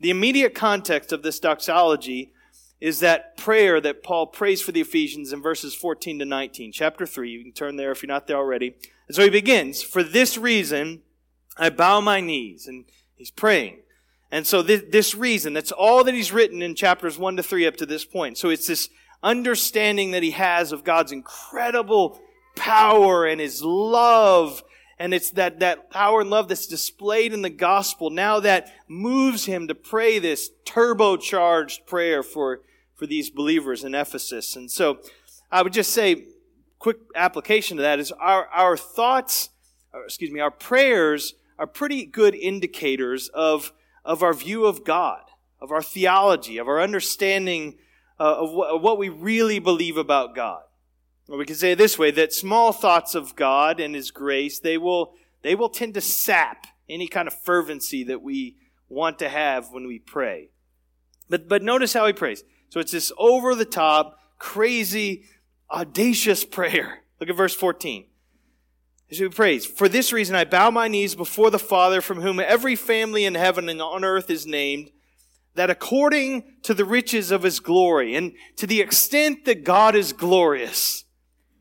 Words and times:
The 0.00 0.10
immediate 0.10 0.54
context 0.54 1.12
of 1.12 1.22
this 1.22 1.40
doxology 1.40 2.32
is 2.80 3.00
that 3.00 3.36
prayer 3.36 3.80
that 3.80 4.02
Paul 4.02 4.26
prays 4.26 4.62
for 4.62 4.70
the 4.70 4.80
Ephesians 4.80 5.32
in 5.32 5.42
verses 5.42 5.74
14 5.74 6.20
to 6.20 6.24
19. 6.24 6.72
Chapter 6.72 7.06
3, 7.06 7.30
you 7.30 7.42
can 7.42 7.52
turn 7.52 7.76
there 7.76 7.90
if 7.90 8.02
you're 8.02 8.08
not 8.08 8.26
there 8.26 8.36
already. 8.36 8.76
And 9.08 9.16
so 9.16 9.22
he 9.22 9.30
begins, 9.30 9.82
For 9.82 10.02
this 10.02 10.38
reason 10.38 11.02
I 11.56 11.70
bow 11.70 12.00
my 12.00 12.20
knees. 12.20 12.68
And 12.68 12.84
he's 13.16 13.32
praying. 13.32 13.78
And 14.30 14.46
so 14.46 14.62
this, 14.62 14.82
this 14.90 15.14
reason, 15.14 15.54
that's 15.54 15.72
all 15.72 16.04
that 16.04 16.14
he's 16.14 16.32
written 16.32 16.62
in 16.62 16.74
chapters 16.74 17.18
1 17.18 17.36
to 17.36 17.42
3 17.42 17.66
up 17.66 17.76
to 17.76 17.86
this 17.86 18.04
point. 18.04 18.38
So 18.38 18.50
it's 18.50 18.66
this 18.66 18.88
understanding 19.22 20.12
that 20.12 20.22
he 20.22 20.32
has 20.32 20.70
of 20.70 20.84
God's 20.84 21.12
incredible 21.12 22.20
power 22.54 23.26
and 23.26 23.40
his 23.40 23.62
love 23.62 24.62
and 24.98 25.14
it's 25.14 25.30
that, 25.30 25.60
that 25.60 25.90
power 25.90 26.20
and 26.20 26.30
love 26.30 26.48
that's 26.48 26.66
displayed 26.66 27.32
in 27.32 27.42
the 27.42 27.50
gospel 27.50 28.10
now 28.10 28.40
that 28.40 28.72
moves 28.88 29.44
him 29.44 29.68
to 29.68 29.74
pray 29.74 30.18
this 30.18 30.50
turbocharged 30.64 31.86
prayer 31.86 32.22
for, 32.22 32.62
for 32.94 33.06
these 33.06 33.30
believers 33.30 33.84
in 33.84 33.94
Ephesus. 33.94 34.56
And 34.56 34.70
so 34.70 34.98
I 35.50 35.62
would 35.62 35.72
just 35.72 35.92
say, 35.92 36.24
quick 36.78 36.98
application 37.14 37.76
to 37.76 37.82
that 37.82 37.98
is 37.98 38.12
our, 38.12 38.46
our 38.46 38.76
thoughts, 38.76 39.50
excuse 40.04 40.30
me, 40.30 40.40
our 40.40 40.50
prayers 40.50 41.34
are 41.58 41.66
pretty 41.66 42.04
good 42.04 42.34
indicators 42.34 43.28
of, 43.28 43.72
of 44.04 44.22
our 44.22 44.34
view 44.34 44.66
of 44.66 44.84
God, 44.84 45.22
of 45.60 45.70
our 45.70 45.82
theology, 45.82 46.58
of 46.58 46.68
our 46.68 46.80
understanding 46.80 47.78
uh, 48.20 48.36
of, 48.38 48.52
what, 48.52 48.70
of 48.70 48.82
what 48.82 48.98
we 48.98 49.08
really 49.08 49.58
believe 49.60 49.96
about 49.96 50.34
God. 50.34 50.62
We 51.28 51.44
can 51.44 51.56
say 51.56 51.72
it 51.72 51.78
this 51.78 51.98
way, 51.98 52.10
that 52.12 52.32
small 52.32 52.72
thoughts 52.72 53.14
of 53.14 53.36
God 53.36 53.80
and 53.80 53.94
His 53.94 54.10
grace, 54.10 54.58
they 54.58 54.78
will, 54.78 55.14
they 55.42 55.54
will 55.54 55.68
tend 55.68 55.94
to 55.94 56.00
sap 56.00 56.66
any 56.88 57.06
kind 57.06 57.28
of 57.28 57.34
fervency 57.42 58.02
that 58.04 58.22
we 58.22 58.56
want 58.88 59.18
to 59.18 59.28
have 59.28 59.70
when 59.70 59.86
we 59.86 59.98
pray. 59.98 60.50
But, 61.28 61.48
but 61.48 61.62
notice 61.62 61.92
how 61.92 62.06
he 62.06 62.12
prays. 62.12 62.42
So 62.70 62.80
it's 62.80 62.92
this 62.92 63.12
over 63.18 63.54
the 63.54 63.64
top, 63.64 64.18
crazy, 64.38 65.24
audacious 65.70 66.44
prayer. 66.46 67.04
Look 67.20 67.28
at 67.28 67.36
verse 67.36 67.54
14. 67.54 68.06
As 69.10 69.18
he 69.18 69.28
prays, 69.28 69.64
For 69.64 69.88
this 69.88 70.12
reason 70.12 70.36
I 70.36 70.44
bow 70.44 70.70
my 70.70 70.88
knees 70.88 71.14
before 71.14 71.50
the 71.50 71.58
Father, 71.58 72.00
from 72.00 72.20
whom 72.20 72.40
every 72.40 72.76
family 72.76 73.24
in 73.24 73.34
heaven 73.34 73.68
and 73.68 73.80
on 73.80 74.04
earth 74.04 74.30
is 74.30 74.46
named, 74.46 74.90
that 75.54 75.70
according 75.70 76.44
to 76.62 76.74
the 76.74 76.84
riches 76.84 77.30
of 77.30 77.42
his 77.42 77.58
glory, 77.58 78.14
and 78.14 78.34
to 78.56 78.66
the 78.66 78.80
extent 78.80 79.44
that 79.46 79.64
God 79.64 79.96
is 79.96 80.12
glorious, 80.12 81.04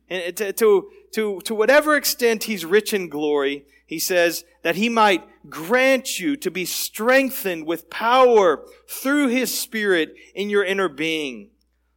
and 0.10 0.36
to, 0.38 0.54
to, 0.54 0.90
to, 1.14 1.42
to 1.42 1.56
whatever 1.56 1.96
extent 1.96 2.46
he's 2.46 2.66
rich 2.66 2.94
in 2.94 3.10
glory, 3.10 3.66
he 3.86 4.00
says 4.00 4.44
that 4.64 4.76
he 4.76 4.90
might 4.90 5.24
grant 5.50 6.20
you 6.20 6.36
to 6.38 6.52
be 6.52 6.66
strengthened 6.66 7.66
with 7.66 7.90
power 7.90 8.66
through 8.90 9.30
his 9.30 9.58
spirit 9.58 10.14
in 10.36 10.50
your 10.50 10.64
inner 10.64 10.90
being, 10.90 11.52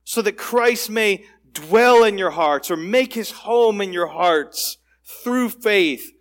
so 0.04 0.22
that 0.22 0.36
Christ 0.36 0.90
may 0.90 1.24
dwell 1.52 2.04
in 2.04 2.18
your 2.18 2.30
hearts 2.30 2.70
or 2.70 2.76
make 2.76 3.14
his 3.14 3.30
home 3.30 3.80
in 3.80 3.92
your 3.92 4.08
hearts 4.08 4.78
through 5.04 5.50
faith, 5.50 6.12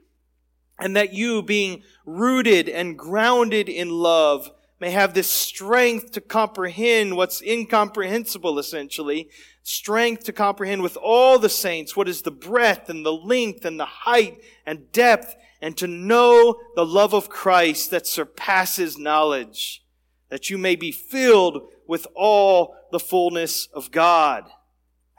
and 0.79 0.95
that 0.95 1.13
you, 1.13 1.41
being 1.43 1.83
rooted 2.05 2.69
and 2.69 2.97
grounded 2.97 3.69
in 3.69 3.89
love, 3.89 4.49
may 4.79 4.91
have 4.91 5.13
this 5.13 5.29
strength 5.29 6.11
to 6.11 6.21
comprehend 6.21 7.17
what's 7.17 7.41
incomprehensible, 7.41 8.57
essentially, 8.57 9.29
strength 9.61 10.23
to 10.23 10.33
comprehend 10.33 10.81
with 10.81 10.97
all 10.97 11.37
the 11.37 11.49
saints 11.49 11.95
what 11.95 12.07
is 12.07 12.21
the 12.21 12.31
breadth 12.31 12.89
and 12.89 13.05
the 13.05 13.13
length 13.13 13.65
and 13.65 13.79
the 13.79 13.85
height 13.85 14.41
and 14.65 14.91
depth, 14.91 15.35
and 15.61 15.75
to 15.77 15.87
know 15.87 16.59
the 16.75 16.85
love 16.85 17.13
of 17.13 17.29
Christ 17.29 17.91
that 17.91 18.07
surpasses 18.07 18.97
knowledge, 18.97 19.83
that 20.29 20.49
you 20.49 20.57
may 20.57 20.75
be 20.75 20.91
filled 20.91 21.61
with 21.85 22.07
all 22.15 22.75
the 22.91 22.99
fullness 22.99 23.67
of 23.73 23.91
God. 23.91 24.45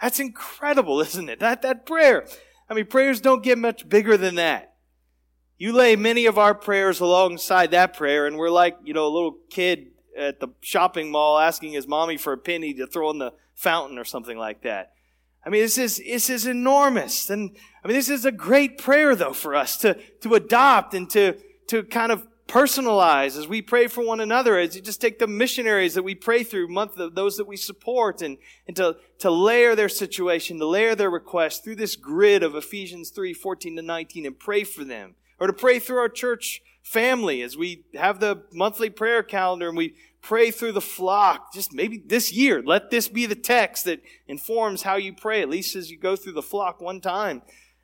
That's 0.00 0.19
incredible, 0.19 1.00
isn't 1.00 1.28
it? 1.28 1.41
That, 1.41 1.61
that 1.62 1.84
prayer. 1.84 2.27
I 2.70 2.75
mean, 2.75 2.86
prayers 2.86 3.20
don't 3.20 3.43
get 3.43 3.59
much 3.59 3.88
bigger 3.88 4.16
than 4.16 4.37
that. 4.37 4.69
You 5.60 5.75
lay 5.75 5.94
many 5.94 6.25
of 6.25 6.38
our 6.38 6.54
prayers 6.54 7.00
alongside 7.00 7.72
that 7.72 7.94
prayer, 7.94 8.26
and 8.26 8.38
we're 8.38 8.48
like, 8.48 8.78
you 8.82 8.94
know, 8.94 9.06
a 9.06 9.12
little 9.12 9.37
kid 9.50 9.88
at 10.16 10.41
the 10.41 10.48
shopping 10.62 11.10
mall 11.10 11.38
asking 11.38 11.72
his 11.72 11.87
mommy 11.87 12.16
for 12.16 12.32
a 12.32 12.38
penny 12.38 12.72
to 12.72 12.87
throw 12.87 13.10
in 13.10 13.19
the 13.19 13.34
fountain 13.53 13.99
or 13.99 14.04
something 14.06 14.38
like 14.38 14.62
that. 14.62 14.94
I 15.44 15.50
mean, 15.50 15.60
this 15.60 15.76
is, 15.76 15.99
this 15.99 16.31
is 16.31 16.47
enormous. 16.47 17.28
And 17.28 17.54
I 17.84 17.88
mean, 17.88 17.94
this 17.94 18.09
is 18.09 18.25
a 18.25 18.32
great 18.32 18.78
prayer 18.78 19.15
though 19.15 19.34
for 19.34 19.54
us 19.54 19.76
to, 19.78 19.99
to 20.22 20.34
adopt 20.34 20.94
and 20.94 21.10
to, 21.10 21.37
to 21.66 21.82
kind 21.82 22.10
of 22.10 22.26
personalize 22.49 23.37
as 23.37 23.47
we 23.47 23.60
pray 23.60 23.87
for 23.87 24.03
one 24.03 24.20
another, 24.20 24.59
as 24.59 24.75
you 24.75 24.81
just 24.81 25.03
take 25.03 25.19
the 25.19 25.26
missionaries 25.26 25.93
that 25.93 26.03
we 26.03 26.15
pray 26.15 26.43
through, 26.43 26.69
month 26.69 26.93
those 27.12 27.37
that 27.37 27.47
we 27.47 27.59
support, 27.59 28.22
and, 28.22 28.38
and 28.66 28.75
to, 28.76 28.97
to 29.19 29.31
layer 29.31 29.75
their 29.75 29.91
situation, 29.91 30.59
to 30.59 30.66
layer 30.66 30.94
their 30.94 31.10
requests 31.10 31.59
through 31.59 31.76
this 31.76 31.97
grid 31.97 32.43
of 32.43 32.54
Ephesians 32.54 33.10
3, 33.10 33.34
14 33.34 33.76
to 33.76 33.82
19 33.82 34.25
and 34.25 34.38
pray 34.38 34.65
for 34.65 34.84
them. 34.84 35.16
Or 35.41 35.47
to 35.47 35.53
pray 35.53 35.78
through 35.78 35.99
our 35.99 36.09
church 36.09 36.61
family 36.83 37.43
as 37.43 37.56
we 37.56 37.84
have 37.95 38.21
the 38.21 38.45
monthly 38.53 38.91
prayer 38.91 39.23
calendar 39.23 39.69
and 39.69 39.77
we 39.77 39.95
pray 40.23 40.51
through 40.51 40.73
the 40.73 40.81
flock. 40.81 41.53
Just 41.53 41.73
maybe 41.73 42.03
this 42.05 42.33
year, 42.33 42.62
let 42.62 42.91
this 42.91 43.09
be 43.09 43.27
the 43.27 43.34
text 43.34 43.87
that 43.87 44.03
informs 44.29 44.83
how 44.83 44.97
you 44.97 45.15
pray, 45.15 45.41
at 45.41 45.49
least 45.49 45.75
as 45.77 45.91
you 45.91 45.99
go 45.99 46.15
through 46.15 46.33
the 46.33 46.43
flock 46.43 46.81
one 46.81 47.00
time. 47.00 47.43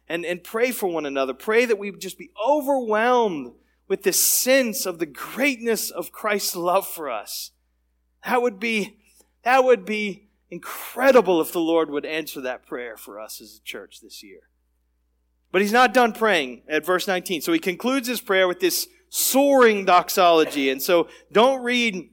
And, 0.08 0.24
and 0.24 0.44
pray 0.44 0.70
for 0.70 0.86
one 0.86 1.04
another. 1.04 1.34
Pray 1.34 1.64
that 1.64 1.78
we 1.78 1.90
would 1.90 2.00
just 2.00 2.18
be 2.18 2.30
overwhelmed 2.46 3.54
with 3.88 4.02
this 4.04 4.24
sense 4.24 4.86
of 4.86 4.98
the 4.98 5.06
greatness 5.06 5.90
of 5.90 6.12
Christ's 6.12 6.54
love 6.54 6.86
for 6.86 7.10
us. 7.10 7.50
That 8.24 8.42
would 8.42 8.60
be, 8.60 8.98
that 9.42 9.64
would 9.64 9.84
be 9.84 10.28
incredible 10.50 11.40
if 11.40 11.52
the 11.52 11.60
Lord 11.60 11.90
would 11.90 12.06
answer 12.06 12.40
that 12.42 12.66
prayer 12.66 12.96
for 12.96 13.18
us 13.18 13.40
as 13.40 13.58
a 13.60 13.64
church 13.64 14.00
this 14.00 14.22
year. 14.22 14.42
But 15.56 15.62
he's 15.62 15.72
not 15.72 15.94
done 15.94 16.12
praying 16.12 16.64
at 16.68 16.84
verse 16.84 17.08
19. 17.08 17.40
So 17.40 17.50
he 17.50 17.58
concludes 17.58 18.06
his 18.06 18.20
prayer 18.20 18.46
with 18.46 18.60
this 18.60 18.88
soaring 19.08 19.86
doxology. 19.86 20.68
And 20.68 20.82
so 20.82 21.08
don't 21.32 21.62
read 21.62 22.10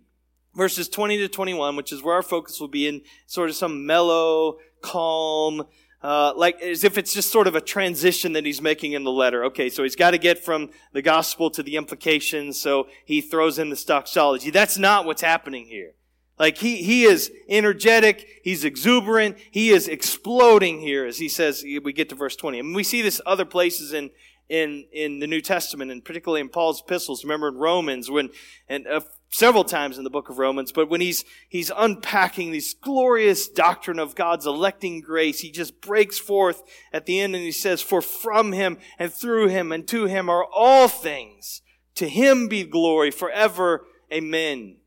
verses 0.55 0.87
20 0.87 1.17
to 1.17 1.27
21, 1.27 1.75
which 1.75 1.91
is 1.91 2.01
where 2.01 2.15
our 2.15 2.21
focus 2.21 2.61
will 2.61 2.69
be 2.69 2.87
in 2.87 3.01
sort 3.25 3.49
of 3.49 3.57
some 3.57 3.85
mellow, 3.85 4.59
calm, 4.81 5.65
uh, 6.01 6.31
like 6.37 6.61
as 6.61 6.85
if 6.85 6.97
it's 6.97 7.13
just 7.13 7.33
sort 7.33 7.47
of 7.47 7.55
a 7.55 7.59
transition 7.59 8.31
that 8.31 8.45
he's 8.45 8.61
making 8.61 8.93
in 8.93 9.03
the 9.03 9.11
letter. 9.11 9.43
Okay, 9.43 9.69
so 9.69 9.83
he's 9.83 9.97
got 9.97 10.11
to 10.11 10.17
get 10.17 10.39
from 10.39 10.69
the 10.93 11.01
gospel 11.01 11.49
to 11.49 11.61
the 11.61 11.75
implications, 11.75 12.61
so 12.61 12.87
he 13.03 13.19
throws 13.19 13.59
in 13.59 13.69
the 13.69 13.83
doxology. 13.85 14.51
That's 14.51 14.77
not 14.77 15.05
what's 15.05 15.21
happening 15.21 15.65
here. 15.65 15.95
Like 16.39 16.57
he, 16.57 16.77
he 16.77 17.03
is 17.03 17.31
energetic, 17.47 18.27
he's 18.43 18.65
exuberant, 18.65 19.37
he 19.51 19.69
is 19.69 19.87
exploding 19.87 20.79
here 20.79 21.05
as 21.05 21.19
he 21.19 21.29
says, 21.29 21.63
we 21.63 21.93
get 21.93 22.09
to 22.09 22.15
verse 22.15 22.35
20. 22.35 22.59
And 22.59 22.75
we 22.75 22.83
see 22.83 23.01
this 23.01 23.21
other 23.25 23.45
places 23.45 23.93
in, 23.93 24.09
in, 24.49 24.85
in 24.91 25.19
the 25.19 25.27
New 25.27 25.41
Testament 25.41 25.91
and 25.91 26.03
particularly 26.03 26.41
in 26.41 26.49
Paul's 26.49 26.81
epistles. 26.81 27.23
Remember 27.23 27.49
in 27.49 27.55
Romans 27.57 28.09
when, 28.09 28.29
and 28.67 28.87
uh, 28.87 29.01
several 29.29 29.63
times 29.63 29.99
in 29.99 30.03
the 30.03 30.09
book 30.09 30.27
of 30.27 30.39
Romans, 30.39 30.71
but 30.71 30.89
when 30.89 31.01
he's, 31.01 31.23
he's 31.49 31.71
unpacking 31.77 32.51
this 32.51 32.73
glorious 32.73 33.47
doctrine 33.47 33.99
of 33.99 34.15
God's 34.15 34.47
electing 34.47 35.01
grace, 35.01 35.41
he 35.41 35.51
just 35.51 35.81
breaks 35.81 36.17
forth 36.17 36.63
at 36.91 37.05
the 37.05 37.19
end 37.19 37.35
and 37.35 37.43
he 37.43 37.51
says, 37.51 37.79
for 37.83 38.01
from 38.01 38.53
him 38.53 38.79
and 38.97 39.13
through 39.13 39.49
him 39.49 39.71
and 39.71 39.87
to 39.87 40.05
him 40.05 40.29
are 40.29 40.45
all 40.45 40.87
things. 40.87 41.61
To 41.95 42.09
him 42.09 42.47
be 42.47 42.63
glory 42.63 43.11
forever. 43.11 43.85
Amen. 44.11 44.77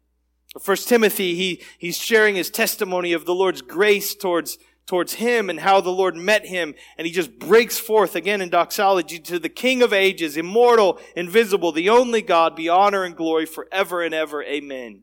First 0.60 0.88
Timothy, 0.88 1.34
he, 1.34 1.62
he's 1.78 1.98
sharing 1.98 2.34
his 2.34 2.50
testimony 2.50 3.12
of 3.12 3.26
the 3.26 3.34
Lord's 3.34 3.62
grace 3.62 4.14
towards 4.14 4.58
towards 4.86 5.14
him 5.14 5.50
and 5.50 5.60
how 5.60 5.80
the 5.80 5.90
Lord 5.90 6.16
met 6.16 6.46
him. 6.46 6.74
And 6.96 7.06
he 7.06 7.12
just 7.12 7.38
breaks 7.38 7.78
forth 7.78 8.14
again 8.14 8.40
in 8.40 8.48
doxology 8.48 9.18
to 9.18 9.38
the 9.38 9.48
King 9.48 9.82
of 9.82 9.92
ages, 9.92 10.36
immortal, 10.36 10.98
invisible, 11.16 11.72
the 11.72 11.90
only 11.90 12.22
God, 12.22 12.56
be 12.56 12.68
honor 12.68 13.02
and 13.02 13.16
glory 13.16 13.46
forever 13.46 14.02
and 14.02 14.14
ever. 14.14 14.42
Amen. 14.44 15.02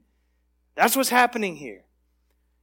That's 0.75 0.95
what's 0.95 1.09
happening 1.09 1.57
here. 1.57 1.83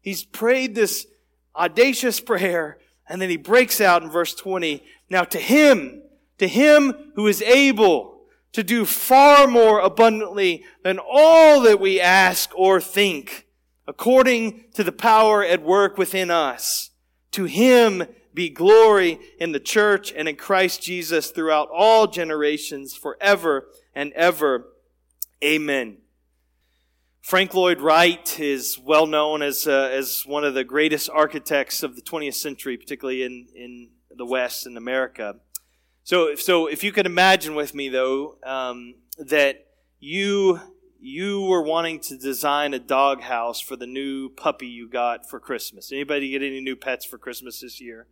He's 0.01 0.25
prayed 0.25 0.75
this 0.75 1.07
audacious 1.55 2.21
prayer 2.21 2.79
and 3.07 3.21
then 3.21 3.29
he 3.29 3.37
breaks 3.37 3.81
out 3.81 4.03
in 4.03 4.11
verse 4.11 4.35
20. 4.35 4.83
Now 5.11 5.25
to 5.25 5.39
him, 5.39 6.03
to 6.39 6.49
him 6.49 7.13
who 7.17 7.27
is 7.27 7.43
able 7.43 8.20
to 8.53 8.63
do 8.63 8.85
far 8.85 9.47
more 9.47 9.81
abundantly 9.81 10.65
than 10.83 10.99
all 10.99 11.61
that 11.61 11.81
we 11.81 12.01
ask 12.01 12.51
or 12.57 12.81
think, 12.81 13.47
according 13.87 14.65
to 14.75 14.85
the 14.85 14.93
power 14.93 15.45
at 15.45 15.63
work 15.63 15.97
within 15.97 16.31
us. 16.31 16.91
To 17.33 17.45
him 17.45 18.05
be 18.35 18.51
glory 18.51 19.19
in 19.39 19.53
the 19.53 19.61
church 19.61 20.13
and 20.13 20.29
in 20.29 20.37
Christ 20.37 20.83
Jesus 20.83 21.31
throughout 21.31 21.69
all 21.73 22.07
generations, 22.07 22.95
forever 22.95 23.69
and 23.95 24.13
ever. 24.15 24.67
Amen. 25.43 25.99
Frank 27.23 27.55
Lloyd 27.55 27.81
Wright 27.81 28.41
is 28.41 28.79
well 28.79 29.07
known 29.07 29.43
as, 29.43 29.67
uh, 29.67 29.91
as 29.93 30.25
one 30.27 30.43
of 30.43 30.55
the 30.55 30.65
greatest 30.65 31.11
architects 31.11 31.83
of 31.83 31.95
the 31.95 32.03
20th 32.03 32.35
century, 32.35 32.77
particularly 32.77 33.23
in, 33.23 33.47
in 33.55 33.91
the 34.17 34.25
West 34.25 34.67
and 34.67 34.77
America. 34.77 35.37
So, 36.03 36.35
so 36.35 36.67
if 36.67 36.83
you 36.83 36.93
could 36.93 37.07
imagine 37.07 37.55
with 37.55 37.75
me, 37.75 37.89
though, 37.89 38.37
um, 38.45 38.95
that 39.19 39.67
you 39.99 40.61
you 41.03 41.41
were 41.43 41.63
wanting 41.63 41.99
to 41.99 42.19
design 42.19 42.75
a 42.75 42.79
doghouse 42.79 43.59
for 43.61 43.75
the 43.75 43.87
new 43.87 44.29
puppy 44.29 44.67
you 44.67 44.87
got 44.87 45.29
for 45.29 45.41
Christmas. 45.41 45.91
Anybody 45.91 46.31
get 46.31 46.43
any 46.43 46.61
new 46.61 46.77
pets 46.77 47.07
for 47.07 47.17
Christmas 47.17 47.61
this 47.61 47.81
year? 47.81 48.07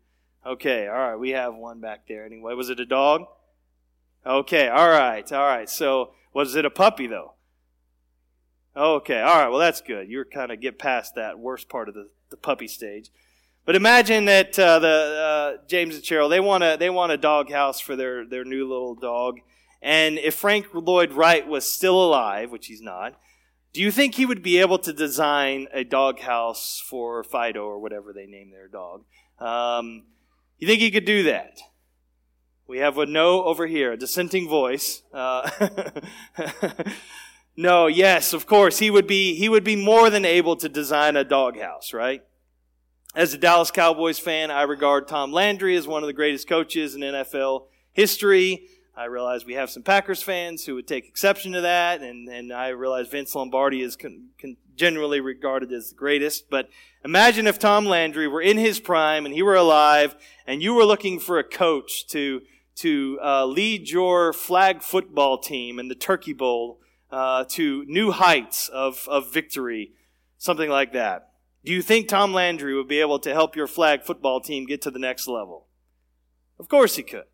Okay, 0.47 0.87
all 0.87 0.95
right, 0.95 1.17
we 1.17 1.31
have 1.31 1.55
one 1.55 1.81
back 1.81 2.09
there 2.09 2.25
anyway. 2.25 2.55
Was 2.55 2.71
it 2.71 2.81
a 2.81 2.87
dog? 2.87 3.25
Okay, 4.25 4.69
all 4.69 4.89
right, 4.89 5.31
all 5.33 5.47
right. 5.47 5.69
So, 5.69 6.13
was 6.33 6.55
it 6.55 6.65
a 6.65 6.71
puppy 6.71 7.07
though? 7.07 7.35
Okay, 8.77 9.21
all 9.21 9.37
right, 9.37 9.49
well, 9.49 9.59
that's 9.59 9.81
good. 9.81 10.09
You're 10.09 10.25
kind 10.25 10.53
of 10.53 10.61
get 10.61 10.79
past 10.79 11.17
that 11.17 11.39
worst 11.39 11.69
part 11.69 11.89
of 11.89 11.95
the, 11.95 12.09
the 12.31 12.37
puppy 12.37 12.69
stage. 12.69 13.11
But 13.69 13.77
imagine 13.77 14.25
that 14.25 14.59
uh, 14.59 14.79
the 14.79 14.89
uh, 14.89 15.67
James 15.67 15.95
and 15.95 16.03
Cheryl 16.03 16.31
they 16.31 16.41
want 16.41 16.65
a 16.65 16.79
they 16.81 16.89
want 16.89 17.13
a 17.13 17.19
doghouse 17.19 17.81
for 17.81 17.97
their 17.97 18.25
their 18.25 18.43
new 18.43 18.67
little 18.67 18.95
dog, 18.95 19.41
and 19.83 20.17
if 20.17 20.37
Frank 20.37 20.69
Lloyd 20.73 21.13
Wright 21.13 21.47
was 21.47 21.71
still 21.71 22.03
alive, 22.03 22.51
which 22.51 22.69
he's 22.69 22.81
not, 22.81 23.21
do 23.75 23.83
you 23.83 23.91
think 23.91 24.15
he 24.15 24.25
would 24.25 24.43
be 24.43 24.57
able 24.57 24.79
to 24.79 24.91
design 24.91 25.67
a 25.71 25.85
doghouse 25.85 26.83
for 26.89 27.23
Fido 27.23 27.67
or 27.67 27.79
whatever 27.79 28.15
they 28.15 28.25
name 28.25 28.53
their 28.53 28.69
dog? 28.69 29.05
Um, 29.39 30.05
you 30.57 30.67
think 30.67 30.81
he 30.81 30.91
could 30.91 31.05
do 31.05 31.25
that? 31.25 31.61
We 32.67 32.79
have 32.79 32.97
a 32.97 33.05
no 33.05 33.45
over 33.45 33.67
here, 33.67 33.93
a 33.93 33.99
dissenting 33.99 34.49
voice. 34.49 35.03
Uh, 35.13 35.51
no, 37.59 37.87
yes, 37.87 38.33
of 38.33 38.47
course, 38.47 38.79
he 38.79 38.91
would 38.91 39.07
be 39.07 39.35
he 39.35 39.51
would 39.51 39.63
be 39.63 39.77
more 39.77 40.09
than 40.09 40.25
able 40.25 40.57
to 40.57 40.71
design 40.71 41.17
a 41.17 41.23
doghouse, 41.23 41.93
right? 41.93 42.23
As 43.15 43.33
a 43.33 43.39
Dallas 43.39 43.71
Cowboys 43.71 44.19
fan, 44.19 44.51
I 44.51 44.63
regard 44.63 45.09
Tom 45.09 45.33
Landry 45.33 45.77
as 45.77 45.89
one 45.89 46.03
of 46.03 46.07
the 46.07 46.13
greatest 46.13 46.47
coaches 46.47 46.95
in 46.95 47.01
NFL 47.01 47.65
history. 47.93 48.69
I 48.95 49.07
realize 49.07 49.47
we 49.47 49.55
have 49.55 49.71
some 49.71 49.83
Packers 49.83 50.23
fans 50.23 50.67
who 50.67 50.75
would 50.75 50.87
take 50.87 51.09
exception 51.09 51.53
to 51.53 51.63
that, 51.63 52.03
and, 52.03 52.29
and 52.29 52.53
I 52.53 52.69
realize 52.69 53.09
Vince 53.09 53.35
Lombardi 53.35 53.81
is 53.81 53.97
con, 53.97 54.29
con, 54.39 54.59
generally 54.77 55.21
regarded 55.21 55.73
as 55.73 55.89
the 55.89 55.97
greatest. 55.97 56.51
But 56.51 56.69
imagine 57.03 57.47
if 57.47 57.59
Tom 57.59 57.87
Landry 57.87 58.29
were 58.29 58.43
in 58.43 58.59
his 58.59 58.79
prime 58.79 59.25
and 59.25 59.35
he 59.35 59.43
were 59.43 59.57
alive, 59.57 60.15
and 60.47 60.63
you 60.63 60.75
were 60.75 60.85
looking 60.85 61.19
for 61.19 61.39
a 61.39 61.45
coach 61.45 62.07
to 62.09 62.43
to 62.77 63.19
uh, 63.25 63.45
lead 63.47 63.89
your 63.89 64.33
flag 64.33 64.83
football 64.83 65.39
team 65.39 65.81
in 65.81 65.89
the 65.89 65.97
Turkey 65.97 66.35
Bowl 66.35 66.79
uh, 67.11 67.45
to 67.49 67.85
new 67.87 68.13
heights 68.13 68.69
of, 68.69 69.09
of 69.09 69.33
victory, 69.33 69.93
something 70.37 70.71
like 70.71 70.93
that. 70.93 71.28
Do 71.65 71.73
you 71.73 71.83
think 71.83 72.09
Tom 72.09 72.33
Landry 72.33 72.75
would 72.75 72.89
be 72.89 73.01
able 73.01 73.19
to 73.21 73.33
help 73.33 73.57
your 73.57 73.67
flag 73.67 74.05
football 74.05 74.41
team 74.41 74.65
get 74.67 74.81
to 74.83 74.91
the 74.91 74.99
next 74.99 75.27
level? 75.27 75.67
Of 76.59 76.69
course 76.69 76.97
he 76.97 77.03
could. 77.03 77.25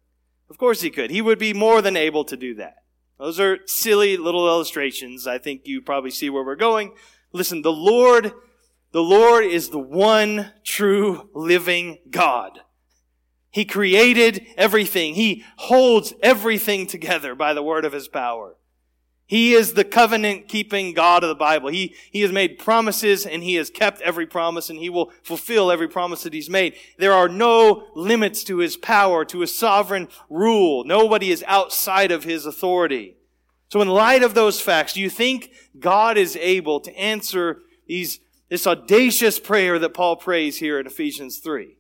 Of 0.51 0.59
course 0.59 0.81
he 0.81 0.91
could. 0.91 1.11
He 1.11 1.23
would 1.23 1.39
be 1.39 1.53
more 1.53 1.83
than 1.83 1.97
able 1.97 2.25
to 2.25 2.37
do 2.37 2.55
that. 2.57 2.77
Those 3.19 3.39
are 3.39 3.59
silly 3.67 4.17
little 4.17 4.47
illustrations. 4.47 5.27
I 5.27 5.39
think 5.39 5.63
you 5.65 5.81
probably 5.81 6.11
see 6.11 6.31
where 6.31 6.45
we're 6.45 6.57
going. 6.57 6.95
Listen, 7.33 7.63
the 7.63 7.73
Lord, 7.73 8.33
the 8.93 9.03
Lord 9.03 9.45
is 9.45 9.71
the 9.71 9.79
one 9.79 10.53
true 10.65 11.31
living 11.35 11.99
God. 12.11 12.61
He 13.51 13.65
created 13.65 14.47
everything. 14.57 15.15
He 15.15 15.45
holds 15.57 16.13
everything 16.23 16.87
together 16.87 17.35
by 17.35 17.55
the 17.55 17.63
word 17.63 17.85
of 17.85 17.93
his 17.93 18.09
power. 18.09 18.57
He 19.27 19.55
is 19.55 19.73
the 19.73 19.85
covenant 19.85 20.49
keeping 20.49 20.93
God 20.93 21.25
of 21.25 21.29
the 21.29 21.35
Bible. 21.35 21.71
He, 21.71 21.95
he 22.11 22.21
has 22.21 22.31
made 22.31 22.59
promises 22.59 23.25
and 23.25 23.43
he 23.43 23.55
has 23.55 23.71
kept 23.71 24.03
every 24.03 24.27
promise 24.27 24.69
and 24.69 24.79
he 24.79 24.91
will 24.91 25.13
fulfill 25.23 25.71
every 25.71 25.89
promise 25.89 26.25
that 26.25 26.35
he's 26.35 26.51
made. 26.51 26.75
There 26.99 27.13
are 27.13 27.29
no 27.29 27.89
limits 27.95 28.45
to 28.45 28.59
his 28.59 28.77
power, 28.77 29.25
to 29.25 29.41
his 29.41 29.57
sovereign 29.57 30.09
rule. 30.29 30.85
Nobody 30.85 31.31
is 31.31 31.43
outside 31.47 32.13
of 32.13 32.25
his 32.25 32.45
authority. 32.45 33.17
So 33.71 33.81
in 33.81 33.89
light 33.89 34.23
of 34.23 34.35
those 34.35 34.61
facts, 34.61 34.93
do 34.93 35.01
you 35.01 35.11
think 35.11 35.51
God 35.79 36.19
is 36.19 36.37
able 36.37 36.81
to 36.81 36.97
answer 36.97 37.63
these, 37.87 38.21
this 38.51 38.67
audacious 38.67 39.41
prayer 39.41 39.79
that 39.79 39.95
Paul 39.95 40.17
prays 40.17 40.59
here 40.59 40.79
in 40.79 40.87
Ephesians 40.87 41.39
3? 41.39 41.79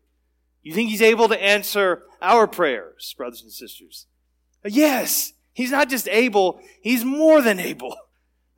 You 0.62 0.72
think 0.72 0.88
he's 0.88 1.02
able 1.02 1.28
to 1.28 1.40
answer 1.40 2.04
our 2.22 2.46
prayers, 2.46 3.14
brothers 3.18 3.42
and 3.42 3.52
sisters? 3.52 4.06
Yes, 4.64 5.33
He's 5.54 5.70
not 5.70 5.88
just 5.88 6.08
able, 6.08 6.60
he's 6.82 7.04
more 7.04 7.40
than 7.40 7.58
able. 7.58 7.96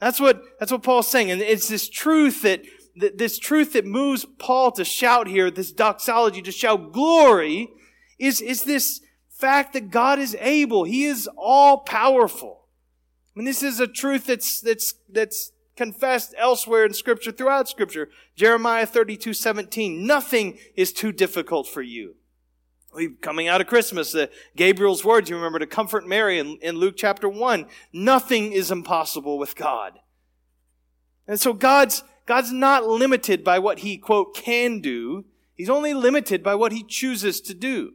That's 0.01 0.19
what, 0.19 0.43
that's 0.59 0.73
what 0.73 0.83
Paul's 0.83 1.09
saying. 1.09 1.31
And 1.31 1.41
it's 1.41 1.69
this 1.69 1.89
truth 1.89 2.43
that, 2.43 2.63
this 2.97 3.39
truth 3.39 3.75
that 3.75 3.85
moves 3.85 4.27
Paul 4.39 4.73
to 4.73 4.85
shout 4.85 5.29
here, 5.29 5.51
this 5.51 5.73
doxology, 5.73 6.43
to 6.43 6.53
shout 6.53 6.93
glory, 6.93 7.69
is, 8.19 8.41
is 8.41 8.65
this 8.65 9.01
fact 9.29 9.75
that 9.75 9.91
God 9.91 10.19
is 10.19 10.37
able. 10.41 10.85
He 10.85 11.05
is 11.05 11.29
all 11.37 11.79
powerful. 11.79 12.65
I 13.35 13.39
mean, 13.39 13.45
this 13.45 13.63
is 13.63 13.81
a 13.81 13.87
truth 13.87 14.27
that's, 14.27 14.61
that's, 14.63 14.95
that's 15.11 15.53
confessed 15.77 16.35
elsewhere 16.39 16.87
in 16.87 16.95
scripture, 16.95 17.33
throughout 17.33 17.69
scripture. 17.69 18.09
Jeremiah 18.35 18.87
32, 18.87 19.35
17. 19.35 20.07
Nothing 20.07 20.59
is 20.75 20.93
too 20.93 21.13
difficult 21.13 21.67
for 21.67 21.83
you 21.83 22.17
coming 23.21 23.49
out 23.49 23.61
of 23.61 23.67
Christmas, 23.67 24.15
uh, 24.15 24.27
Gabriel's 24.57 25.05
words, 25.05 25.31
you 25.31 25.37
remember 25.37 25.59
to 25.59 25.67
comfort 25.67 26.07
Mary 26.07 26.39
in, 26.39 26.59
in 26.63 26.77
Luke 26.77 26.95
chapter 26.97 27.29
1. 27.29 27.67
Nothing 27.93 28.53
is 28.53 28.71
impossible 28.71 29.39
with 29.39 29.57
God. 29.57 29.99
And 31.29 31.41
so 31.41 31.53
God's, 31.53 32.05
God's 32.27 32.53
not 32.53 32.87
limited 32.87 33.43
by 33.45 33.59
what 33.59 33.81
he, 33.81 33.99
quote, 33.99 34.35
can 34.35 34.81
do. 34.81 35.25
He's 35.55 35.71
only 35.71 35.95
limited 35.95 36.43
by 36.43 36.55
what 36.55 36.73
he 36.73 36.83
chooses 36.83 37.41
to 37.43 37.55
do. 37.55 37.95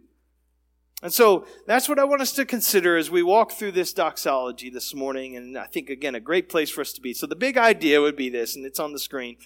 And 1.03 1.11
so 1.11 1.47
that's 1.65 1.89
what 1.89 1.97
I 1.97 2.03
want 2.03 2.21
us 2.21 2.33
to 2.33 2.45
consider 2.45 2.95
as 2.95 3.09
we 3.09 3.23
walk 3.23 3.51
through 3.51 3.71
this 3.71 3.91
doxology 3.91 4.69
this 4.69 4.93
morning. 4.93 5.35
And 5.35 5.57
I 5.57 5.65
think, 5.65 5.89
again, 5.89 6.13
a 6.13 6.19
great 6.19 6.47
place 6.47 6.69
for 6.69 6.81
us 6.81 6.93
to 6.93 7.01
be. 7.01 7.13
So 7.13 7.25
the 7.25 7.35
big 7.35 7.57
idea 7.57 8.01
would 8.01 8.15
be 8.15 8.29
this, 8.29 8.55
and 8.55 8.65
it's 8.65 8.79
on 8.79 8.93
the 8.93 8.99
screen. 8.99 9.37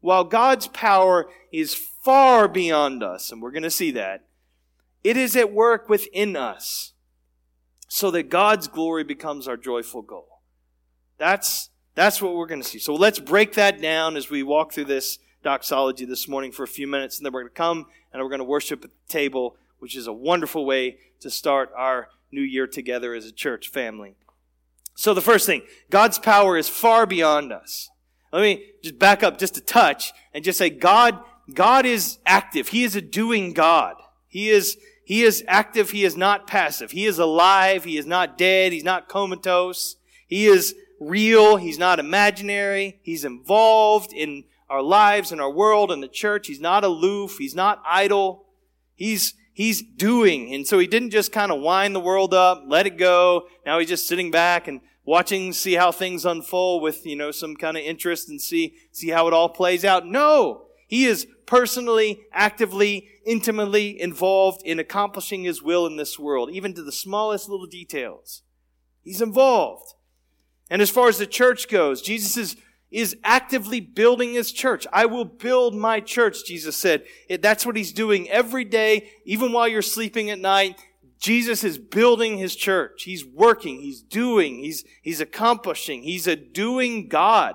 While 0.00 0.24
God's 0.24 0.66
power 0.68 1.28
is 1.52 1.74
far 1.74 2.48
beyond 2.48 3.02
us, 3.02 3.30
and 3.30 3.40
we're 3.40 3.52
going 3.52 3.62
to 3.62 3.70
see 3.70 3.92
that, 3.92 4.24
it 5.06 5.16
is 5.16 5.36
at 5.36 5.52
work 5.52 5.88
within 5.88 6.34
us 6.34 6.92
so 7.86 8.10
that 8.10 8.28
God's 8.28 8.66
glory 8.66 9.04
becomes 9.04 9.46
our 9.46 9.56
joyful 9.56 10.02
goal. 10.02 10.40
That's, 11.16 11.70
that's 11.94 12.20
what 12.20 12.34
we're 12.34 12.46
going 12.46 12.60
to 12.60 12.66
see. 12.66 12.80
So 12.80 12.92
let's 12.92 13.20
break 13.20 13.52
that 13.52 13.80
down 13.80 14.16
as 14.16 14.30
we 14.30 14.42
walk 14.42 14.72
through 14.72 14.86
this 14.86 15.20
doxology 15.44 16.04
this 16.06 16.26
morning 16.26 16.50
for 16.50 16.64
a 16.64 16.66
few 16.68 16.88
minutes, 16.88 17.18
and 17.18 17.24
then 17.24 17.32
we're 17.32 17.42
going 17.42 17.52
to 17.52 17.56
come 17.56 17.86
and 18.12 18.20
we're 18.20 18.28
going 18.28 18.40
to 18.40 18.44
worship 18.44 18.84
at 18.84 18.90
the 18.90 19.12
table, 19.12 19.54
which 19.78 19.96
is 19.96 20.08
a 20.08 20.12
wonderful 20.12 20.66
way 20.66 20.98
to 21.20 21.30
start 21.30 21.70
our 21.76 22.08
new 22.32 22.42
year 22.42 22.66
together 22.66 23.14
as 23.14 23.26
a 23.26 23.32
church 23.32 23.68
family. 23.68 24.16
So 24.96 25.14
the 25.14 25.20
first 25.20 25.46
thing, 25.46 25.62
God's 25.88 26.18
power 26.18 26.58
is 26.58 26.68
far 26.68 27.06
beyond 27.06 27.52
us. 27.52 27.90
Let 28.32 28.42
me 28.42 28.72
just 28.82 28.98
back 28.98 29.22
up 29.22 29.38
just 29.38 29.56
a 29.56 29.60
touch 29.60 30.12
and 30.34 30.42
just 30.42 30.58
say 30.58 30.68
God, 30.68 31.20
God 31.54 31.86
is 31.86 32.18
active. 32.26 32.68
He 32.68 32.82
is 32.82 32.96
a 32.96 33.00
doing 33.00 33.52
God. 33.52 33.94
He 34.26 34.50
is, 34.50 34.76
he 35.06 35.22
is 35.22 35.44
active. 35.46 35.90
He 35.90 36.02
is 36.02 36.16
not 36.16 36.48
passive. 36.48 36.90
He 36.90 37.04
is 37.06 37.20
alive. 37.20 37.84
He 37.84 37.96
is 37.96 38.06
not 38.06 38.36
dead. 38.36 38.72
He's 38.72 38.82
not 38.82 39.08
comatose. 39.08 39.94
He 40.26 40.46
is 40.46 40.74
real. 40.98 41.58
He's 41.58 41.78
not 41.78 42.00
imaginary. 42.00 42.98
He's 43.04 43.24
involved 43.24 44.12
in 44.12 44.42
our 44.68 44.82
lives 44.82 45.30
and 45.30 45.40
our 45.40 45.48
world 45.48 45.92
and 45.92 46.02
the 46.02 46.08
church. 46.08 46.48
He's 46.48 46.58
not 46.58 46.82
aloof. 46.82 47.38
He's 47.38 47.54
not 47.54 47.80
idle. 47.86 48.46
He's, 48.96 49.34
he's 49.52 49.80
doing. 49.80 50.52
And 50.52 50.66
so 50.66 50.76
he 50.80 50.88
didn't 50.88 51.10
just 51.10 51.30
kind 51.30 51.52
of 51.52 51.60
wind 51.60 51.94
the 51.94 52.00
world 52.00 52.34
up, 52.34 52.64
let 52.66 52.88
it 52.88 52.98
go. 52.98 53.46
Now 53.64 53.78
he's 53.78 53.88
just 53.88 54.08
sitting 54.08 54.32
back 54.32 54.66
and 54.66 54.80
watching, 55.04 55.52
see 55.52 55.74
how 55.74 55.92
things 55.92 56.26
unfold 56.26 56.82
with, 56.82 57.06
you 57.06 57.14
know, 57.14 57.30
some 57.30 57.54
kind 57.54 57.76
of 57.76 57.84
interest 57.84 58.28
and 58.28 58.42
see, 58.42 58.74
see 58.90 59.10
how 59.10 59.28
it 59.28 59.32
all 59.32 59.50
plays 59.50 59.84
out. 59.84 60.04
No! 60.04 60.64
He 60.88 61.04
is 61.04 61.28
personally, 61.46 62.26
actively, 62.32 63.08
intimately 63.24 64.00
involved 64.00 64.62
in 64.64 64.78
accomplishing 64.78 65.44
His 65.44 65.62
will 65.62 65.86
in 65.86 65.96
this 65.96 66.18
world, 66.18 66.50
even 66.50 66.74
to 66.74 66.82
the 66.82 66.92
smallest 66.92 67.48
little 67.48 67.66
details. 67.66 68.42
He's 69.02 69.22
involved. 69.22 69.94
And 70.68 70.82
as 70.82 70.90
far 70.90 71.08
as 71.08 71.18
the 71.18 71.26
church 71.26 71.68
goes, 71.68 72.02
Jesus 72.02 72.36
is, 72.36 72.56
is 72.90 73.16
actively 73.22 73.80
building 73.80 74.34
His 74.34 74.50
church. 74.50 74.86
I 74.92 75.06
will 75.06 75.24
build 75.24 75.74
my 75.74 76.00
church, 76.00 76.44
Jesus 76.44 76.76
said. 76.76 77.04
That's 77.40 77.64
what 77.64 77.76
He's 77.76 77.92
doing 77.92 78.28
every 78.28 78.64
day, 78.64 79.10
even 79.24 79.52
while 79.52 79.68
you're 79.68 79.82
sleeping 79.82 80.30
at 80.30 80.40
night. 80.40 80.80
Jesus 81.18 81.64
is 81.64 81.78
building 81.78 82.38
His 82.38 82.56
church. 82.56 83.04
He's 83.04 83.24
working. 83.24 83.80
He's 83.80 84.02
doing. 84.02 84.58
He's, 84.58 84.84
he's 85.02 85.20
accomplishing. 85.20 86.02
He's 86.02 86.26
a 86.26 86.36
doing 86.36 87.08
God. 87.08 87.54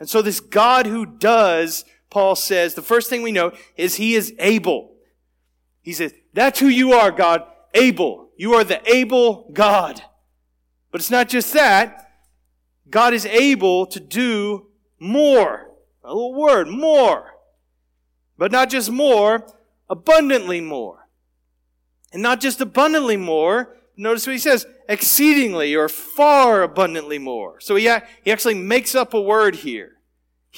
And 0.00 0.08
so 0.08 0.22
this 0.22 0.40
God 0.40 0.86
who 0.86 1.04
does 1.04 1.84
Paul 2.10 2.36
says, 2.36 2.74
the 2.74 2.82
first 2.82 3.10
thing 3.10 3.22
we 3.22 3.32
know 3.32 3.52
is 3.76 3.96
he 3.96 4.14
is 4.14 4.34
able. 4.38 4.94
He 5.82 5.92
says, 5.92 6.12
that's 6.32 6.58
who 6.58 6.68
you 6.68 6.92
are, 6.92 7.10
God, 7.10 7.44
able. 7.74 8.30
You 8.36 8.54
are 8.54 8.64
the 8.64 8.80
able 8.90 9.50
God. 9.52 10.02
But 10.90 11.00
it's 11.00 11.10
not 11.10 11.28
just 11.28 11.52
that. 11.52 12.10
God 12.88 13.12
is 13.12 13.26
able 13.26 13.86
to 13.86 14.00
do 14.00 14.68
more. 14.98 15.70
A 16.02 16.08
little 16.08 16.34
word, 16.34 16.68
more. 16.68 17.34
But 18.38 18.52
not 18.52 18.70
just 18.70 18.90
more, 18.90 19.46
abundantly 19.90 20.60
more. 20.60 21.08
And 22.12 22.22
not 22.22 22.40
just 22.40 22.60
abundantly 22.60 23.16
more. 23.16 23.76
Notice 23.96 24.26
what 24.26 24.32
he 24.32 24.38
says, 24.38 24.64
exceedingly 24.88 25.74
or 25.74 25.88
far 25.88 26.62
abundantly 26.62 27.18
more. 27.18 27.60
So 27.60 27.74
he, 27.76 27.90
he 28.22 28.32
actually 28.32 28.54
makes 28.54 28.94
up 28.94 29.12
a 29.12 29.20
word 29.20 29.56
here. 29.56 29.97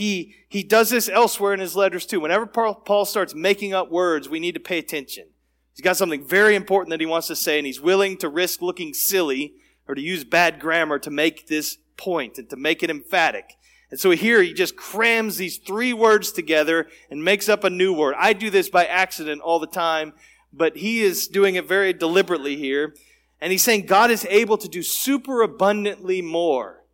He, 0.00 0.34
he 0.48 0.62
does 0.62 0.88
this 0.88 1.10
elsewhere 1.10 1.52
in 1.52 1.60
his 1.60 1.76
letters 1.76 2.06
too. 2.06 2.20
Whenever 2.20 2.46
Paul 2.46 3.04
starts 3.04 3.34
making 3.34 3.74
up 3.74 3.90
words, 3.90 4.30
we 4.30 4.40
need 4.40 4.54
to 4.54 4.60
pay 4.60 4.78
attention. 4.78 5.26
He's 5.74 5.84
got 5.84 5.98
something 5.98 6.24
very 6.24 6.54
important 6.54 6.88
that 6.88 7.00
he 7.00 7.06
wants 7.06 7.26
to 7.26 7.36
say, 7.36 7.58
and 7.58 7.66
he's 7.66 7.82
willing 7.82 8.16
to 8.16 8.30
risk 8.30 8.62
looking 8.62 8.94
silly 8.94 9.56
or 9.86 9.94
to 9.94 10.00
use 10.00 10.24
bad 10.24 10.58
grammar 10.58 10.98
to 11.00 11.10
make 11.10 11.48
this 11.48 11.76
point 11.98 12.38
and 12.38 12.48
to 12.48 12.56
make 12.56 12.82
it 12.82 12.88
emphatic. 12.88 13.58
And 13.90 14.00
so 14.00 14.12
here 14.12 14.42
he 14.42 14.54
just 14.54 14.74
crams 14.74 15.36
these 15.36 15.58
three 15.58 15.92
words 15.92 16.32
together 16.32 16.88
and 17.10 17.22
makes 17.22 17.50
up 17.50 17.62
a 17.62 17.68
new 17.68 17.92
word. 17.92 18.14
I 18.18 18.32
do 18.32 18.48
this 18.48 18.70
by 18.70 18.86
accident 18.86 19.42
all 19.42 19.58
the 19.58 19.66
time, 19.66 20.14
but 20.50 20.78
he 20.78 21.02
is 21.02 21.28
doing 21.28 21.56
it 21.56 21.68
very 21.68 21.92
deliberately 21.92 22.56
here. 22.56 22.94
And 23.38 23.52
he's 23.52 23.62
saying 23.62 23.84
God 23.84 24.10
is 24.10 24.26
able 24.30 24.56
to 24.56 24.68
do 24.68 24.82
super 24.82 25.42
abundantly 25.42 26.22
more. 26.22 26.84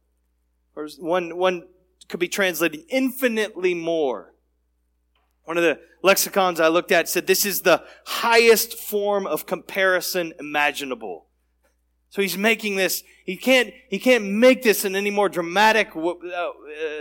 Or 0.74 0.88
one, 0.98 1.36
one 1.36 1.68
could 2.08 2.20
be 2.20 2.28
translated 2.28 2.80
infinitely 2.88 3.74
more. 3.74 4.34
One 5.44 5.56
of 5.56 5.62
the 5.62 5.80
lexicons 6.02 6.60
I 6.60 6.68
looked 6.68 6.92
at 6.92 7.08
said 7.08 7.26
this 7.26 7.46
is 7.46 7.62
the 7.62 7.84
highest 8.06 8.78
form 8.78 9.26
of 9.26 9.46
comparison 9.46 10.32
imaginable. 10.38 11.26
So 12.08 12.22
he's 12.22 12.38
making 12.38 12.76
this, 12.76 13.02
he 13.24 13.36
can't, 13.36 13.72
he 13.88 13.98
can't 13.98 14.24
make 14.24 14.62
this 14.62 14.84
in 14.84 14.96
any 14.96 15.10
more 15.10 15.28
dramatic 15.28 15.94
uh, 15.94 16.10
uh, 16.10 16.52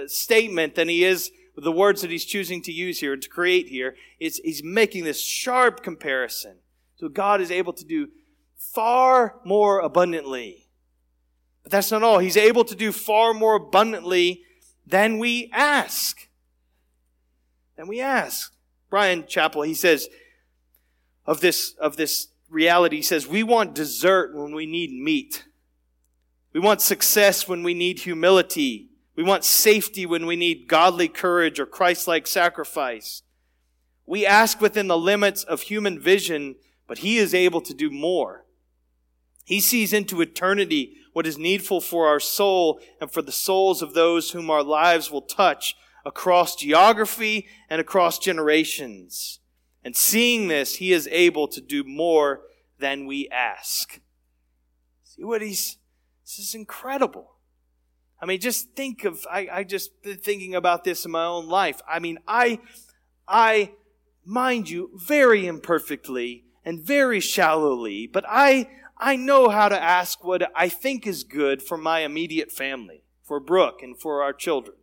statement 0.07 0.75
than 0.75 0.89
he 0.89 1.03
is 1.03 1.31
with 1.55 1.63
the 1.63 1.71
words 1.71 2.01
that 2.01 2.12
he's 2.12 2.25
choosing 2.25 2.62
to 2.63 2.71
use 2.71 3.00
here 3.00 3.15
to 3.15 3.29
create 3.29 3.67
here. 3.67 3.95
It's, 4.19 4.39
he's 4.39 4.63
making 4.63 5.05
this 5.05 5.21
sharp 5.21 5.83
comparison. 5.83 6.57
So 6.95 7.07
God 7.07 7.41
is 7.41 7.51
able 7.51 7.74
to 7.74 7.85
do 7.85 8.09
far 8.57 9.39
more 9.45 9.79
abundantly. 9.79 10.67
But 11.63 11.71
that's 11.71 11.91
not 11.91 12.03
all. 12.03 12.19
He's 12.19 12.38
able 12.38 12.65
to 12.65 12.75
do 12.75 12.91
far 12.91 13.33
more 13.33 13.55
abundantly 13.55 14.44
than 14.86 15.20
we 15.20 15.50
ask. 15.54 16.27
Than 17.75 17.88
we 17.88 18.01
ask. 18.01 18.54
Brian 18.89 19.24
Chapell, 19.24 19.65
he 19.65 19.74
says 19.74 20.08
of 21.25 21.42
this, 21.42 21.74
of 21.80 21.98
this 21.98 22.27
reality, 22.50 22.98
he 22.98 23.01
says, 23.01 23.27
we 23.27 23.44
want 23.44 23.75
dessert 23.75 24.36
when 24.36 24.54
we 24.56 24.65
need 24.65 24.92
meat. 24.92 25.46
We 26.54 26.60
want 26.60 26.82
success 26.82 27.48
when 27.48 27.63
we 27.63 27.74
need 27.74 28.00
humility. 28.00 28.89
We 29.15 29.24
want 29.24 29.44
safety 29.44 30.06
when 30.06 30.25
we 30.25 30.36
need 30.36 30.68
godly 30.68 31.08
courage 31.08 31.60
or 31.60 31.65
Christ-like 31.65 32.27
sacrifice. 32.27 33.24
We 34.06 34.25
ask 34.25 34.62
within 34.62 34.88
the 34.88 34.98
limits 34.98 35.44
of 35.44 35.63
human 35.63 36.00
vision, 36.00 36.56
but 36.88 37.00
he 37.00 37.18
is 37.18 37.34
able 37.34 37.62
to 37.62 37.74
do 37.74 37.89
more. 37.89 38.46
He 39.44 39.60
sees 39.60 39.94
into 39.94 40.22
eternity 40.22 40.98
what 41.15 41.25
is 41.25 41.38
needful 41.38 41.79
for 41.79 42.07
our 42.07 42.19
soul 42.19 42.77
and 43.00 43.10
for 43.10 43.22
the 43.22 43.31
souls 43.31 43.81
of 43.81 43.93
those 43.93 44.31
whom 44.31 44.50
our 44.50 44.62
lives 44.62 45.10
will 45.10 45.22
touch 45.22 45.74
across 46.05 46.57
geography 46.57 47.48
and 47.69 47.79
across 47.79 48.19
generations. 48.19 49.39
And 49.81 49.95
seeing 49.95 50.50
this, 50.50 50.75
he 50.75 50.91
is 50.91 51.07
able 51.10 51.48
to 51.48 51.62
do 51.62 51.86
more 51.86 52.41
than 52.79 53.05
we 53.05 53.29
ask. 53.29 54.01
See 55.05 55.24
what 55.24 55.41
he's, 55.41 55.77
this 56.25 56.38
is 56.38 56.53
incredible. 56.53 57.36
I 58.22 58.25
mean, 58.25 58.41
just 58.41 58.72
think 58.75 59.05
of, 59.05 59.25
I, 59.31 59.48
I 59.50 59.63
just 59.63 59.91
thinking 60.03 60.53
about 60.53 60.84
this 60.84 61.05
in 61.05 61.12
my 61.12 61.24
own 61.24 61.48
life. 61.48 61.79
I 61.89 62.00
mean, 62.00 62.17
I, 62.27 62.60
I, 63.25 63.72
mind 64.25 64.69
you, 64.69 64.89
very 64.98 65.48
imperfectly 65.48 66.43
and 66.65 66.84
very 66.84 67.22
shallowly, 67.22 68.05
but 68.05 68.25
I, 68.27 68.67
I 68.97 69.15
know 69.15 69.49
how 69.49 69.69
to 69.69 69.81
ask 69.81 70.23
what 70.23 70.49
I 70.55 70.69
think 70.69 71.05
is 71.05 71.23
good 71.23 71.61
for 71.61 71.77
my 71.77 71.99
immediate 71.99 72.51
family, 72.51 73.03
for 73.23 73.39
Brooke 73.39 73.81
and 73.81 73.99
for 73.99 74.23
our 74.23 74.33
children. 74.33 74.77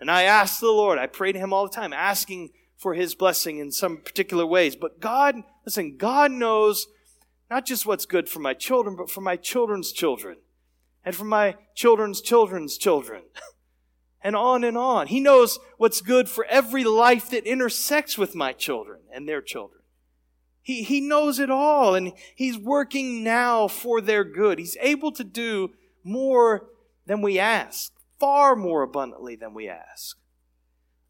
And 0.00 0.10
I 0.10 0.22
ask 0.22 0.60
the 0.60 0.70
Lord, 0.70 0.98
I 0.98 1.06
pray 1.06 1.32
to 1.32 1.38
Him 1.38 1.52
all 1.52 1.66
the 1.66 1.74
time, 1.74 1.92
asking 1.92 2.50
for 2.76 2.94
His 2.94 3.14
blessing 3.14 3.58
in 3.58 3.72
some 3.72 3.98
particular 3.98 4.46
ways. 4.46 4.76
But 4.76 5.00
God, 5.00 5.42
listen, 5.64 5.96
God 5.96 6.30
knows 6.30 6.86
not 7.50 7.66
just 7.66 7.86
what's 7.86 8.06
good 8.06 8.28
for 8.28 8.40
my 8.40 8.54
children, 8.54 8.96
but 8.96 9.10
for 9.10 9.20
my 9.20 9.36
children's 9.36 9.92
children, 9.92 10.38
and 11.04 11.14
for 11.14 11.24
my 11.24 11.56
children's 11.74 12.20
children's 12.20 12.78
children, 12.78 13.22
and 14.22 14.36
on 14.36 14.64
and 14.64 14.78
on. 14.78 15.08
He 15.08 15.20
knows 15.20 15.58
what's 15.76 16.00
good 16.00 16.28
for 16.28 16.44
every 16.46 16.84
life 16.84 17.30
that 17.30 17.46
intersects 17.46 18.16
with 18.16 18.34
my 18.34 18.52
children 18.52 19.00
and 19.12 19.28
their 19.28 19.42
children. 19.42 19.82
He, 20.64 20.82
he 20.82 21.00
knows 21.00 21.38
it 21.38 21.50
all, 21.50 21.94
and 21.94 22.12
He's 22.34 22.58
working 22.58 23.22
now 23.22 23.68
for 23.68 24.00
their 24.00 24.24
good. 24.24 24.58
He's 24.58 24.76
able 24.80 25.12
to 25.12 25.22
do 25.22 25.70
more 26.02 26.66
than 27.06 27.22
we 27.22 27.38
ask 27.38 27.92
far 28.18 28.56
more 28.56 28.82
abundantly 28.82 29.36
than 29.36 29.52
we 29.54 29.68
ask. 29.68 30.16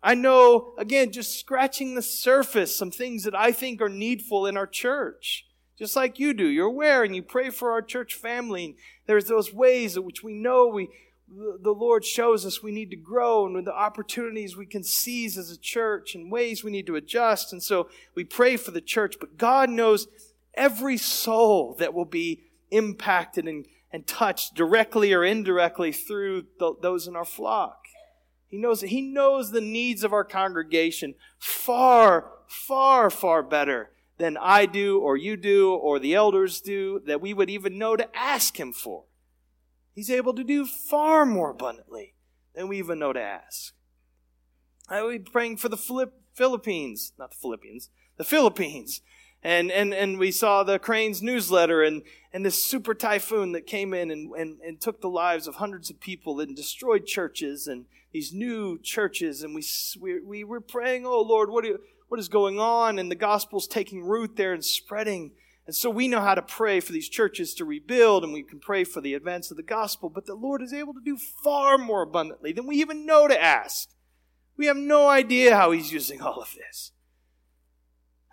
I 0.02 0.14
know, 0.14 0.74
again, 0.76 1.12
just 1.12 1.38
scratching 1.38 1.94
the 1.94 2.02
surface, 2.02 2.76
some 2.76 2.90
things 2.90 3.22
that 3.22 3.34
I 3.34 3.52
think 3.52 3.80
are 3.80 3.88
needful 3.88 4.46
in 4.46 4.56
our 4.56 4.66
church. 4.66 5.46
Just 5.78 5.96
like 5.96 6.18
you 6.18 6.34
do. 6.34 6.46
You're 6.46 6.66
aware 6.66 7.02
and 7.02 7.16
you 7.16 7.22
pray 7.22 7.50
for 7.50 7.72
our 7.72 7.82
church 7.82 8.14
family. 8.14 8.64
And 8.64 8.74
there's 9.06 9.26
those 9.26 9.52
ways 9.52 9.96
in 9.96 10.04
which 10.04 10.22
we 10.22 10.34
know 10.34 10.66
we, 10.66 10.88
the 11.28 11.72
Lord 11.72 12.04
shows 12.04 12.44
us 12.44 12.62
we 12.62 12.72
need 12.72 12.90
to 12.90 12.96
grow 12.96 13.46
and 13.46 13.54
with 13.54 13.64
the 13.64 13.74
opportunities 13.74 14.56
we 14.56 14.66
can 14.66 14.84
seize 14.84 15.38
as 15.38 15.50
a 15.50 15.58
church 15.58 16.14
and 16.14 16.30
ways 16.30 16.62
we 16.62 16.70
need 16.70 16.86
to 16.86 16.96
adjust. 16.96 17.52
And 17.52 17.62
so 17.62 17.88
we 18.14 18.24
pray 18.24 18.56
for 18.56 18.70
the 18.70 18.80
church, 18.80 19.16
but 19.18 19.38
God 19.38 19.70
knows 19.70 20.06
every 20.54 20.96
soul 20.96 21.74
that 21.78 21.94
will 21.94 22.04
be 22.04 22.44
impacted 22.70 23.48
and 23.48 23.66
and 23.94 24.08
touched 24.08 24.56
directly 24.56 25.12
or 25.12 25.24
indirectly 25.24 25.92
through 25.92 26.44
those 26.82 27.06
in 27.06 27.14
our 27.14 27.24
flock. 27.24 27.84
He 28.48 28.58
knows 28.58 28.80
He 28.80 29.00
knows 29.00 29.52
the 29.52 29.60
needs 29.60 30.02
of 30.02 30.12
our 30.12 30.24
congregation 30.24 31.14
far, 31.38 32.32
far, 32.48 33.08
far 33.08 33.44
better 33.44 33.90
than 34.18 34.36
I 34.36 34.66
do 34.66 34.98
or 34.98 35.16
you 35.16 35.36
do 35.36 35.72
or 35.72 36.00
the 36.00 36.12
elders 36.12 36.60
do 36.60 37.02
that 37.06 37.20
we 37.20 37.32
would 37.32 37.48
even 37.48 37.78
know 37.78 37.94
to 37.94 38.08
ask 38.16 38.58
Him 38.58 38.72
for. 38.72 39.04
He's 39.94 40.10
able 40.10 40.34
to 40.34 40.44
do 40.44 40.66
far 40.66 41.24
more 41.24 41.50
abundantly 41.50 42.14
than 42.54 42.68
we 42.68 42.78
even 42.78 42.98
know 42.98 43.12
to 43.12 43.20
ask. 43.20 43.74
I 44.88 45.02
will 45.02 45.10
be 45.10 45.18
praying 45.18 45.58
for 45.58 45.68
the 45.68 46.10
Philippines, 46.34 47.12
not 47.18 47.30
the 47.30 47.36
Philippines, 47.36 47.90
the 48.16 48.24
Philippines 48.24 49.00
and, 49.44 49.70
and, 49.70 49.92
and 49.92 50.18
we 50.18 50.32
saw 50.32 50.64
the 50.64 50.78
Cranes 50.78 51.22
newsletter 51.22 51.82
and, 51.82 52.02
and 52.32 52.44
this 52.44 52.64
super 52.64 52.94
typhoon 52.94 53.52
that 53.52 53.66
came 53.66 53.92
in 53.92 54.10
and, 54.10 54.32
and, 54.32 54.58
and 54.62 54.80
took 54.80 55.02
the 55.02 55.08
lives 55.10 55.46
of 55.46 55.56
hundreds 55.56 55.90
of 55.90 56.00
people 56.00 56.40
and 56.40 56.56
destroyed 56.56 57.04
churches 57.04 57.66
and 57.66 57.84
these 58.10 58.32
new 58.32 58.78
churches. 58.78 59.42
And 59.42 59.54
we, 59.54 59.62
we, 60.00 60.20
we 60.20 60.44
were 60.44 60.62
praying, 60.62 61.04
oh 61.04 61.20
Lord, 61.20 61.50
what, 61.50 61.66
what 62.08 62.18
is 62.18 62.28
going 62.28 62.58
on? 62.58 62.98
And 62.98 63.10
the 63.10 63.16
gospel's 63.16 63.68
taking 63.68 64.02
root 64.02 64.36
there 64.36 64.54
and 64.54 64.64
spreading. 64.64 65.32
And 65.66 65.74
so 65.74 65.88
we 65.88 66.08
know 66.08 66.20
how 66.20 66.34
to 66.34 66.42
pray 66.42 66.80
for 66.80 66.92
these 66.92 67.08
churches 67.08 67.54
to 67.54 67.64
rebuild 67.64 68.22
and 68.22 68.32
we 68.32 68.42
can 68.42 68.60
pray 68.60 68.84
for 68.84 69.00
the 69.00 69.14
advance 69.14 69.50
of 69.50 69.56
the 69.56 69.62
gospel. 69.62 70.10
But 70.10 70.26
the 70.26 70.34
Lord 70.34 70.60
is 70.60 70.72
able 70.72 70.92
to 70.92 71.00
do 71.04 71.16
far 71.16 71.78
more 71.78 72.02
abundantly 72.02 72.52
than 72.52 72.66
we 72.66 72.76
even 72.76 73.06
know 73.06 73.28
to 73.28 73.42
ask. 73.42 73.88
We 74.56 74.66
have 74.66 74.76
no 74.76 75.08
idea 75.08 75.56
how 75.56 75.70
He's 75.70 75.92
using 75.92 76.20
all 76.20 76.40
of 76.40 76.54
this. 76.54 76.92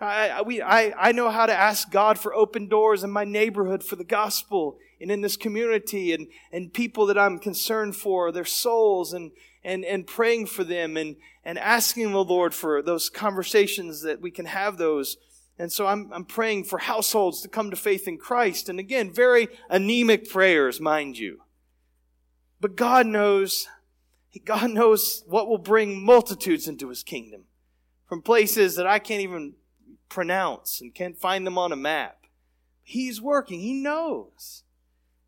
I, 0.02 0.42
we, 0.42 0.62
I, 0.64 0.94
I 0.98 1.12
know 1.12 1.30
how 1.30 1.46
to 1.46 1.54
ask 1.54 1.92
God 1.92 2.18
for 2.18 2.34
open 2.34 2.68
doors 2.68 3.04
in 3.04 3.12
my 3.12 3.24
neighborhood 3.24 3.84
for 3.84 3.96
the 3.96 4.04
gospel 4.04 4.80
and 5.00 5.12
in 5.12 5.22
this 5.22 5.38
community 5.38 6.12
and, 6.12 6.28
and 6.52 6.74
people 6.74 7.06
that 7.06 7.20
I'm 7.20 7.38
concerned 7.38 7.96
for, 7.96 8.32
their 8.32 8.46
souls, 8.46 9.14
and, 9.14 9.32
and, 9.64 9.86
and 9.86 10.08
praying 10.08 10.48
for 10.48 10.64
them 10.64 10.98
and, 10.98 11.18
and 11.46 11.60
asking 11.60 12.12
the 12.12 12.24
Lord 12.24 12.56
for 12.56 12.82
those 12.82 13.12
conversations 13.12 14.02
that 14.02 14.22
we 14.22 14.32
can 14.32 14.46
have 14.46 14.78
those. 14.78 15.18
And 15.62 15.72
so 15.72 15.86
I'm, 15.86 16.12
I'm 16.12 16.26
praying 16.26 16.64
for 16.64 16.80
households 16.80 17.42
to 17.42 17.48
come 17.48 17.70
to 17.70 17.78
faith 17.78 18.08
in 18.08 18.18
Christ. 18.18 18.68
And 18.68 18.80
again, 18.80 19.14
very 19.14 19.48
anemic 19.70 20.28
prayers, 20.28 20.82
mind 20.82 21.20
you. 21.20 21.44
But 22.60 22.76
God 22.76 23.06
knows, 23.06 23.68
God 24.44 24.72
knows 24.72 25.24
what 25.28 25.48
will 25.48 25.60
bring 25.60 26.04
multitudes 26.04 26.68
into 26.68 26.90
his 26.90 27.04
kingdom 27.04 27.44
from 28.10 28.24
places 28.24 28.76
that 28.76 28.88
I 28.88 28.98
can't 28.98 29.22
even 29.22 29.54
pronounce 30.10 30.82
and 30.82 30.96
can't 30.96 31.16
find 31.16 31.46
them 31.46 31.60
on 31.60 31.72
a 31.72 31.76
map. 31.76 32.26
He's 32.82 33.22
working. 33.22 33.60
He 33.60 33.76
knows. 33.76 34.64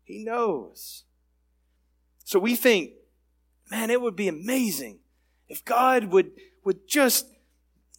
He 0.02 0.18
knows. 0.18 1.04
So 2.24 2.40
we 2.40 2.56
think, 2.56 2.90
man, 3.70 3.88
it 3.88 4.00
would 4.00 4.16
be 4.16 4.26
amazing 4.26 4.98
if 5.48 5.64
God 5.64 6.06
would, 6.06 6.32
would 6.64 6.88
just, 6.88 7.28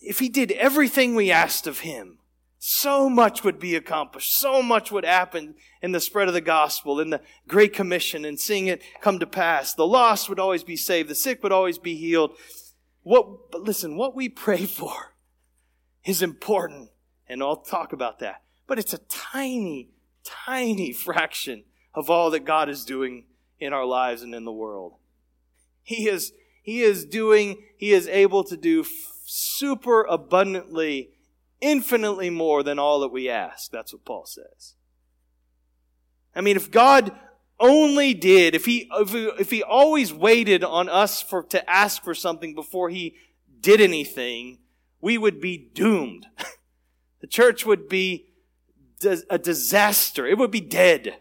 if 0.01 0.19
He 0.19 0.27
did 0.27 0.51
everything 0.51 1.15
we 1.15 1.31
asked 1.31 1.65
of 1.65 1.79
Him, 1.79 2.19
so 2.67 3.07
much 3.07 3.43
would 3.43 3.59
be 3.59 3.75
accomplished. 3.75 4.39
So 4.39 4.63
much 4.63 4.91
would 4.91 5.05
happen 5.05 5.53
in 5.83 5.91
the 5.91 5.99
spread 5.99 6.27
of 6.27 6.33
the 6.33 6.41
gospel, 6.41 6.99
in 6.99 7.11
the 7.11 7.21
Great 7.47 7.73
Commission, 7.73 8.25
and 8.25 8.39
seeing 8.39 8.65
it 8.65 8.81
come 9.01 9.19
to 9.19 9.27
pass. 9.27 9.75
The 9.75 9.85
lost 9.85 10.29
would 10.29 10.39
always 10.39 10.63
be 10.63 10.75
saved. 10.75 11.07
The 11.07 11.13
sick 11.13 11.43
would 11.43 11.51
always 11.51 11.77
be 11.77 11.95
healed. 11.95 12.31
What, 13.03 13.51
but 13.51 13.61
listen, 13.61 13.97
what 13.97 14.15
we 14.15 14.29
pray 14.29 14.65
for 14.65 15.13
is 16.03 16.23
important, 16.23 16.89
and 17.29 17.43
I'll 17.43 17.57
talk 17.57 17.93
about 17.93 18.17
that. 18.19 18.41
But 18.65 18.79
it's 18.79 18.95
a 18.95 18.99
tiny, 19.09 19.91
tiny 20.23 20.91
fraction 20.91 21.65
of 21.93 22.09
all 22.09 22.31
that 22.31 22.45
God 22.45 22.67
is 22.67 22.83
doing 22.83 23.25
in 23.59 23.73
our 23.73 23.85
lives 23.85 24.23
and 24.23 24.33
in 24.33 24.43
the 24.43 24.51
world. 24.51 24.93
He 25.83 26.09
is, 26.09 26.33
he 26.63 26.81
is 26.81 27.05
doing, 27.05 27.63
he 27.77 27.91
is 27.91 28.07
able 28.07 28.43
to 28.45 28.57
do 28.57 28.83
super 29.23 30.03
abundantly, 30.05 31.11
infinitely 31.65 32.29
more 32.29 32.61
than 32.61 32.77
all 32.77 32.99
that 32.99 33.11
we 33.11 33.27
ask. 33.27 33.71
That's 33.71 33.91
what 33.91 34.05
Paul 34.05 34.25
says. 34.27 34.75
I 36.35 36.41
mean, 36.41 36.55
if 36.55 36.69
God 36.69 37.11
only 37.59 38.13
did, 38.13 38.53
if 38.53 38.65
he, 38.65 38.87
if 38.93 39.09
he, 39.09 39.25
if 39.39 39.49
he 39.49 39.63
always 39.63 40.13
waited 40.13 40.63
on 40.63 40.89
us 40.89 41.23
for, 41.23 41.41
to 41.43 41.67
ask 41.69 42.03
for 42.03 42.13
something 42.13 42.53
before 42.53 42.89
he 42.89 43.15
did 43.59 43.81
anything, 43.81 44.59
we 45.01 45.17
would 45.17 45.41
be 45.41 45.57
doomed. 45.57 46.27
the 47.21 47.27
church 47.27 47.65
would 47.65 47.89
be 47.89 48.27
a 49.29 49.39
disaster. 49.39 50.27
It 50.27 50.37
would 50.37 50.51
be 50.51 50.61
dead 50.61 51.17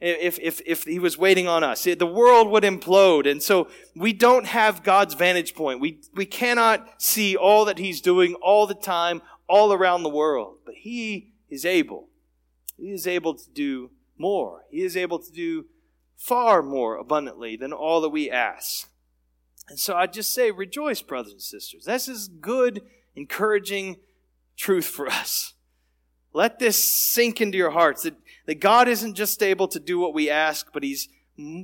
if, 0.00 0.38
if, 0.40 0.60
if 0.66 0.84
he 0.84 0.98
was 0.98 1.16
waiting 1.16 1.48
on 1.48 1.64
us. 1.64 1.84
The 1.84 2.06
world 2.06 2.48
would 2.48 2.64
implode. 2.64 3.30
And 3.30 3.42
so 3.42 3.68
we 3.96 4.12
don't 4.12 4.46
have 4.46 4.82
God's 4.82 5.14
vantage 5.14 5.54
point. 5.54 5.80
We, 5.80 6.00
we 6.14 6.26
cannot 6.26 7.00
see 7.00 7.36
all 7.36 7.64
that 7.64 7.78
he's 7.78 8.02
doing 8.02 8.34
all 8.34 8.66
the 8.66 8.74
time, 8.74 9.22
all 9.48 9.72
around 9.72 10.02
the 10.02 10.08
world. 10.08 10.58
But 10.64 10.74
he 10.76 11.32
is 11.48 11.64
able. 11.64 12.08
He 12.76 12.92
is 12.92 13.06
able 13.06 13.34
to 13.34 13.50
do 13.50 13.90
more. 14.18 14.62
He 14.70 14.82
is 14.82 14.96
able 14.96 15.18
to 15.18 15.32
do 15.32 15.66
far 16.16 16.62
more 16.62 16.96
abundantly 16.96 17.56
than 17.56 17.72
all 17.72 18.00
that 18.00 18.08
we 18.08 18.30
ask. 18.30 18.88
And 19.68 19.78
so 19.78 19.96
I 19.96 20.06
just 20.06 20.32
say, 20.32 20.50
rejoice, 20.50 21.02
brothers 21.02 21.32
and 21.32 21.42
sisters. 21.42 21.84
This 21.84 22.08
is 22.08 22.28
good, 22.28 22.82
encouraging 23.14 23.96
truth 24.56 24.86
for 24.86 25.08
us. 25.08 25.54
Let 26.32 26.58
this 26.58 26.82
sink 26.82 27.40
into 27.40 27.56
your 27.56 27.70
hearts 27.70 28.02
that, 28.02 28.14
that 28.46 28.60
God 28.60 28.88
isn't 28.88 29.14
just 29.14 29.42
able 29.42 29.68
to 29.68 29.78
do 29.78 29.98
what 29.98 30.14
we 30.14 30.28
ask, 30.28 30.72
but 30.72 30.82
He's 30.82 31.08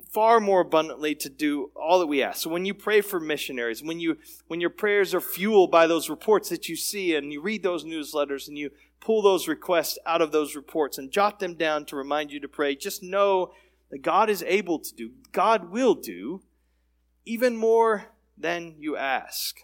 far 0.09 0.41
more 0.41 0.61
abundantly 0.61 1.15
to 1.15 1.29
do 1.29 1.71
all 1.77 2.01
that 2.01 2.07
we 2.07 2.23
ask. 2.23 2.43
So 2.43 2.51
when 2.51 2.65
you 2.65 2.75
pray 2.75 3.01
for 3.01 3.21
missionaries, 3.21 3.83
when 3.83 4.01
you 4.01 4.19
when 4.49 4.61
your 4.61 4.71
prayers 4.71 5.15
are 5.15 5.21
fueled 5.21 5.71
by 5.71 5.87
those 5.87 6.11
reports 6.11 6.49
that 6.49 6.69
you 6.69 6.77
see 6.77 7.15
and 7.15 7.33
you 7.33 7.41
read 7.41 7.63
those 7.63 7.85
newsletters 7.85 8.49
and 8.49 8.59
you 8.59 8.71
pull 9.01 9.23
those 9.23 9.49
requests 9.49 9.99
out 10.05 10.21
of 10.21 10.33
those 10.33 10.57
reports 10.57 10.99
and 10.99 11.11
jot 11.11 11.39
them 11.41 11.55
down 11.55 11.85
to 11.87 11.97
remind 11.97 12.31
you 12.33 12.41
to 12.41 12.49
pray, 12.49 12.75
just 12.75 13.03
know 13.03 13.53
that 13.91 14.03
God 14.03 14.29
is 14.29 14.45
able 14.47 14.79
to 14.79 14.95
do, 14.95 15.11
God 15.33 15.71
will 15.71 15.95
do 15.95 16.43
even 17.25 17.57
more 17.57 18.07
than 18.37 18.75
you 18.79 18.97
ask. 18.97 19.61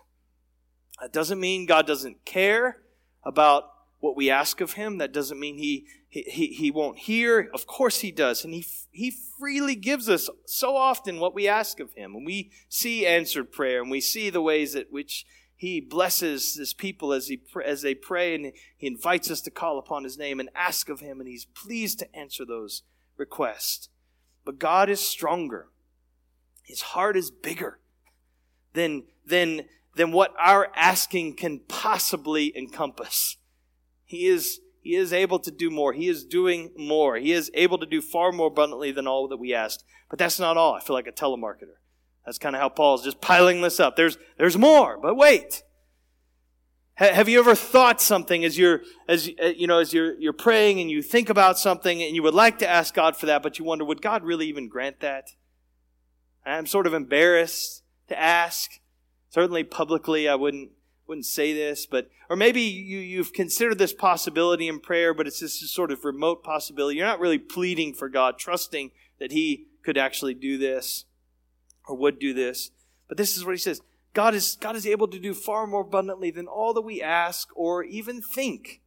That 1.00 1.12
doesn't 1.12 1.40
mean 1.40 1.66
God 1.66 1.86
doesn't 1.86 2.24
care 2.24 2.78
about 3.24 3.70
what 4.00 4.16
we 4.16 4.30
ask 4.30 4.60
of 4.60 4.74
him. 4.74 4.98
That 4.98 5.12
doesn't 5.12 5.40
mean 5.40 5.58
he, 5.58 5.86
he, 6.08 6.46
he 6.48 6.70
won't 6.70 6.98
hear. 6.98 7.50
Of 7.52 7.66
course 7.66 8.00
he 8.00 8.10
does. 8.10 8.44
And 8.44 8.54
he, 8.54 8.66
he 8.90 9.12
freely 9.38 9.74
gives 9.74 10.08
us 10.08 10.30
so 10.46 10.76
often 10.76 11.18
what 11.18 11.34
we 11.34 11.48
ask 11.48 11.80
of 11.80 11.92
him. 11.94 12.14
And 12.14 12.24
we 12.24 12.50
see 12.68 13.06
answered 13.06 13.52
prayer 13.52 13.82
and 13.82 13.90
we 13.90 14.00
see 14.00 14.30
the 14.30 14.40
ways 14.40 14.74
at 14.74 14.92
which 14.92 15.26
he 15.56 15.80
blesses 15.80 16.54
his 16.54 16.74
people 16.74 17.12
as, 17.12 17.28
he, 17.28 17.40
as 17.64 17.82
they 17.82 17.94
pray 17.94 18.34
and 18.34 18.52
he 18.76 18.86
invites 18.86 19.30
us 19.30 19.40
to 19.42 19.50
call 19.50 19.78
upon 19.78 20.04
his 20.04 20.18
name 20.18 20.38
and 20.38 20.50
ask 20.54 20.88
of 20.88 21.00
him. 21.00 21.20
And 21.20 21.28
he's 21.28 21.46
pleased 21.46 21.98
to 22.00 22.16
answer 22.16 22.44
those 22.44 22.82
requests. 23.16 23.88
But 24.44 24.58
God 24.58 24.88
is 24.88 25.00
stronger. 25.00 25.68
His 26.62 26.82
heart 26.82 27.16
is 27.16 27.30
bigger 27.30 27.80
than, 28.74 29.04
than, 29.24 29.62
than 29.96 30.12
what 30.12 30.34
our 30.38 30.70
asking 30.76 31.34
can 31.34 31.60
possibly 31.68 32.56
encompass. 32.56 33.36
He 34.04 34.26
is, 34.26 34.60
he 34.86 34.94
is 34.94 35.12
able 35.12 35.40
to 35.40 35.50
do 35.50 35.68
more. 35.68 35.92
He 35.92 36.06
is 36.06 36.24
doing 36.24 36.70
more. 36.76 37.16
He 37.16 37.32
is 37.32 37.50
able 37.54 37.76
to 37.78 37.86
do 37.86 38.00
far 38.00 38.30
more 38.30 38.46
abundantly 38.46 38.92
than 38.92 39.08
all 39.08 39.26
that 39.26 39.36
we 39.36 39.52
asked. 39.52 39.84
But 40.08 40.20
that's 40.20 40.38
not 40.38 40.56
all. 40.56 40.74
I 40.74 40.80
feel 40.80 40.94
like 40.94 41.08
a 41.08 41.12
telemarketer. 41.12 41.74
That's 42.24 42.38
kind 42.38 42.54
of 42.54 42.62
how 42.62 42.68
Paul's 42.68 43.02
just 43.02 43.20
piling 43.20 43.62
this 43.62 43.80
up. 43.80 43.96
There's, 43.96 44.16
there's 44.38 44.56
more, 44.56 44.96
but 45.02 45.16
wait. 45.16 45.64
Have 46.94 47.28
you 47.28 47.40
ever 47.40 47.56
thought 47.56 48.00
something 48.00 48.44
as 48.44 48.56
you're, 48.56 48.82
as 49.08 49.28
uh, 49.42 49.46
you 49.46 49.66
know, 49.66 49.80
as 49.80 49.92
you're, 49.92 50.14
you're 50.20 50.32
praying 50.32 50.78
and 50.80 50.88
you 50.88 51.02
think 51.02 51.30
about 51.30 51.58
something 51.58 52.00
and 52.00 52.14
you 52.14 52.22
would 52.22 52.32
like 52.32 52.58
to 52.60 52.68
ask 52.68 52.94
God 52.94 53.16
for 53.16 53.26
that, 53.26 53.42
but 53.42 53.58
you 53.58 53.64
wonder, 53.64 53.84
would 53.84 54.00
God 54.00 54.22
really 54.22 54.46
even 54.46 54.68
grant 54.68 55.00
that? 55.00 55.30
I'm 56.46 56.66
sort 56.66 56.86
of 56.86 56.94
embarrassed 56.94 57.82
to 58.06 58.16
ask. 58.16 58.70
Certainly 59.30 59.64
publicly, 59.64 60.28
I 60.28 60.36
wouldn't 60.36 60.70
wouldn't 61.06 61.26
say 61.26 61.52
this, 61.52 61.86
but 61.86 62.08
or 62.28 62.36
maybe 62.36 62.60
you 62.60 62.98
you've 62.98 63.32
considered 63.32 63.78
this 63.78 63.92
possibility 63.92 64.68
in 64.68 64.80
prayer, 64.80 65.14
but 65.14 65.26
it's 65.26 65.40
just 65.40 65.62
a 65.62 65.68
sort 65.68 65.92
of 65.92 66.04
remote 66.04 66.42
possibility. 66.42 66.96
You're 66.96 67.06
not 67.06 67.20
really 67.20 67.38
pleading 67.38 67.94
for 67.94 68.08
God, 68.08 68.38
trusting 68.38 68.90
that 69.18 69.32
He 69.32 69.66
could 69.84 69.96
actually 69.96 70.34
do 70.34 70.58
this 70.58 71.04
or 71.86 71.96
would 71.96 72.18
do 72.18 72.34
this. 72.34 72.70
But 73.08 73.16
this 73.16 73.36
is 73.36 73.44
what 73.44 73.52
He 73.52 73.58
says: 73.58 73.80
God 74.14 74.34
is 74.34 74.56
God 74.60 74.76
is 74.76 74.86
able 74.86 75.08
to 75.08 75.18
do 75.18 75.34
far 75.34 75.66
more 75.66 75.82
abundantly 75.82 76.30
than 76.30 76.46
all 76.46 76.74
that 76.74 76.82
we 76.82 77.00
ask 77.00 77.48
or 77.54 77.84
even 77.84 78.20
think, 78.20 78.80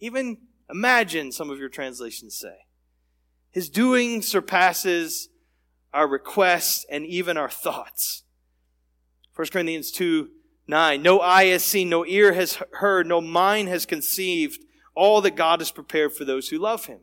even 0.00 0.38
imagine. 0.68 1.32
Some 1.32 1.50
of 1.50 1.58
your 1.58 1.68
translations 1.68 2.36
say. 2.36 2.56
His 3.52 3.68
doing 3.68 4.22
surpasses 4.22 5.28
our 5.92 6.06
requests 6.06 6.86
and 6.88 7.04
even 7.04 7.36
our 7.36 7.50
thoughts. 7.50 8.22
1 9.34 9.48
Corinthians 9.48 9.90
2 9.90 10.28
9. 10.70 11.02
No 11.02 11.20
eye 11.20 11.46
has 11.46 11.64
seen, 11.64 11.90
no 11.90 12.06
ear 12.06 12.32
has 12.32 12.62
heard, 12.72 13.06
no 13.06 13.20
mind 13.20 13.68
has 13.68 13.84
conceived 13.84 14.64
all 14.94 15.20
that 15.20 15.36
God 15.36 15.60
has 15.60 15.70
prepared 15.70 16.12
for 16.12 16.24
those 16.24 16.48
who 16.48 16.58
love 16.58 16.86
him. 16.86 17.00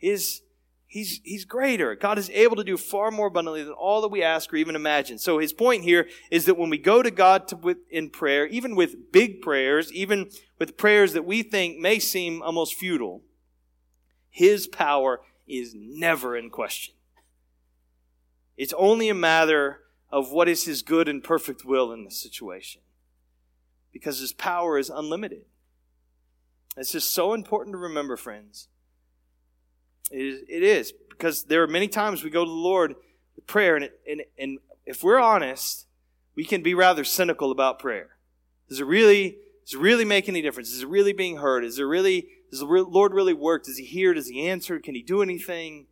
Is 0.00 0.42
he's, 0.86 1.20
he's 1.24 1.44
greater. 1.44 1.94
God 1.96 2.18
is 2.18 2.30
able 2.30 2.56
to 2.56 2.64
do 2.64 2.76
far 2.76 3.10
more 3.10 3.26
abundantly 3.26 3.62
than 3.62 3.72
all 3.72 4.00
that 4.02 4.08
we 4.08 4.22
ask 4.22 4.52
or 4.52 4.56
even 4.56 4.76
imagine. 4.76 5.18
So 5.18 5.38
his 5.38 5.52
point 5.52 5.82
here 5.82 6.08
is 6.30 6.44
that 6.44 6.56
when 6.56 6.70
we 6.70 6.78
go 6.78 7.02
to 7.02 7.10
God 7.10 7.48
to, 7.48 7.56
with, 7.56 7.78
in 7.90 8.10
prayer, 8.10 8.46
even 8.46 8.76
with 8.76 9.12
big 9.12 9.40
prayers, 9.40 9.92
even 9.92 10.30
with 10.58 10.76
prayers 10.76 11.12
that 11.14 11.24
we 11.24 11.42
think 11.42 11.78
may 11.78 11.98
seem 11.98 12.42
almost 12.42 12.74
futile, 12.74 13.22
his 14.28 14.66
power 14.66 15.20
is 15.48 15.74
never 15.74 16.36
in 16.36 16.50
question. 16.50 16.94
It's 18.56 18.74
only 18.76 19.08
a 19.08 19.14
matter 19.14 19.80
of 20.10 20.30
what 20.30 20.48
is 20.48 20.64
his 20.64 20.82
good 20.82 21.08
and 21.08 21.22
perfect 21.22 21.64
will 21.64 21.92
in 21.92 22.04
the 22.04 22.10
situation. 22.10 22.82
Because 23.92 24.20
his 24.20 24.32
power 24.32 24.78
is 24.78 24.90
unlimited. 24.90 25.42
It's 26.76 26.92
just 26.92 27.12
so 27.12 27.32
important 27.32 27.74
to 27.74 27.78
remember, 27.78 28.16
friends. 28.16 28.68
It 30.10 30.20
is, 30.20 30.42
it 30.48 30.62
is 30.62 30.92
because 31.08 31.44
there 31.44 31.62
are 31.62 31.66
many 31.68 31.88
times 31.88 32.22
we 32.22 32.30
go 32.30 32.44
to 32.44 32.50
the 32.50 32.54
Lord 32.54 32.94
with 33.34 33.46
prayer, 33.46 33.74
and, 33.74 33.84
it, 33.86 34.00
and, 34.08 34.22
and 34.38 34.58
if 34.84 35.02
we're 35.02 35.18
honest, 35.18 35.86
we 36.34 36.44
can 36.44 36.62
be 36.62 36.74
rather 36.74 37.04
cynical 37.04 37.50
about 37.50 37.78
prayer. 37.78 38.10
Does 38.68 38.80
it 38.80 38.86
really, 38.86 39.38
does 39.64 39.74
it 39.74 39.80
really 39.80 40.04
make 40.04 40.28
any 40.28 40.42
difference? 40.42 40.70
Is 40.70 40.82
it 40.82 40.88
really 40.88 41.12
being 41.12 41.38
heard? 41.38 41.64
Is 41.64 41.78
it 41.78 41.84
really, 41.84 42.28
does 42.50 42.60
the 42.60 42.66
Lord 42.66 43.14
really 43.14 43.34
work? 43.34 43.64
Does 43.64 43.78
He 43.78 43.84
hear? 43.84 44.14
Does 44.14 44.28
He 44.28 44.46
answer? 44.46 44.78
Can 44.78 44.94
He 44.94 45.02
do 45.02 45.22
anything? 45.22 45.86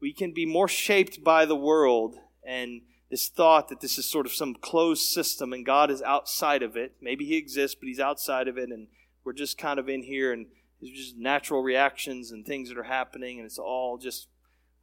We 0.00 0.12
can 0.12 0.32
be 0.32 0.46
more 0.46 0.68
shaped 0.68 1.24
by 1.24 1.44
the 1.44 1.56
world 1.56 2.16
and 2.46 2.82
this 3.10 3.28
thought 3.28 3.68
that 3.68 3.80
this 3.80 3.98
is 3.98 4.06
sort 4.06 4.26
of 4.26 4.32
some 4.32 4.54
closed 4.54 5.02
system 5.02 5.52
and 5.52 5.64
God 5.64 5.90
is 5.90 6.02
outside 6.02 6.62
of 6.62 6.76
it. 6.76 6.94
Maybe 7.00 7.24
He 7.24 7.36
exists, 7.36 7.76
but 7.78 7.88
He's 7.88 8.00
outside 8.00 8.48
of 8.48 8.58
it, 8.58 8.68
and 8.68 8.88
we're 9.24 9.32
just 9.32 9.58
kind 9.58 9.78
of 9.78 9.88
in 9.88 10.02
here, 10.02 10.32
and 10.32 10.46
it's 10.80 10.98
just 10.98 11.16
natural 11.16 11.62
reactions 11.62 12.30
and 12.30 12.46
things 12.46 12.68
that 12.68 12.78
are 12.78 12.84
happening, 12.84 13.38
and 13.38 13.46
it's 13.46 13.58
all 13.58 13.98
just 13.98 14.28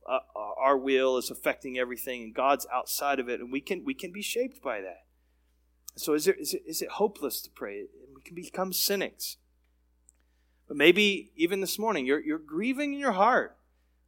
uh, 0.09 0.19
our 0.57 0.77
will 0.77 1.17
is 1.17 1.31
affecting 1.31 1.77
everything, 1.77 2.23
and 2.23 2.33
God's 2.33 2.67
outside 2.71 3.19
of 3.19 3.29
it, 3.29 3.39
and 3.39 3.51
we 3.51 3.61
can 3.61 3.83
we 3.83 3.93
can 3.93 4.11
be 4.11 4.21
shaped 4.21 4.61
by 4.61 4.81
that. 4.81 5.05
So 5.95 6.13
is, 6.13 6.27
it, 6.27 6.37
is 6.39 6.81
it 6.81 6.89
hopeless 6.89 7.41
to 7.41 7.49
pray? 7.49 7.85
We 8.13 8.21
can 8.21 8.35
become 8.35 8.73
cynics. 8.73 9.37
But 10.67 10.77
maybe 10.77 11.31
even 11.35 11.61
this 11.61 11.79
morning, 11.79 12.05
you're, 12.05 12.19
you're 12.19 12.39
grieving 12.39 12.93
in 12.93 12.99
your 12.99 13.13
heart 13.13 13.57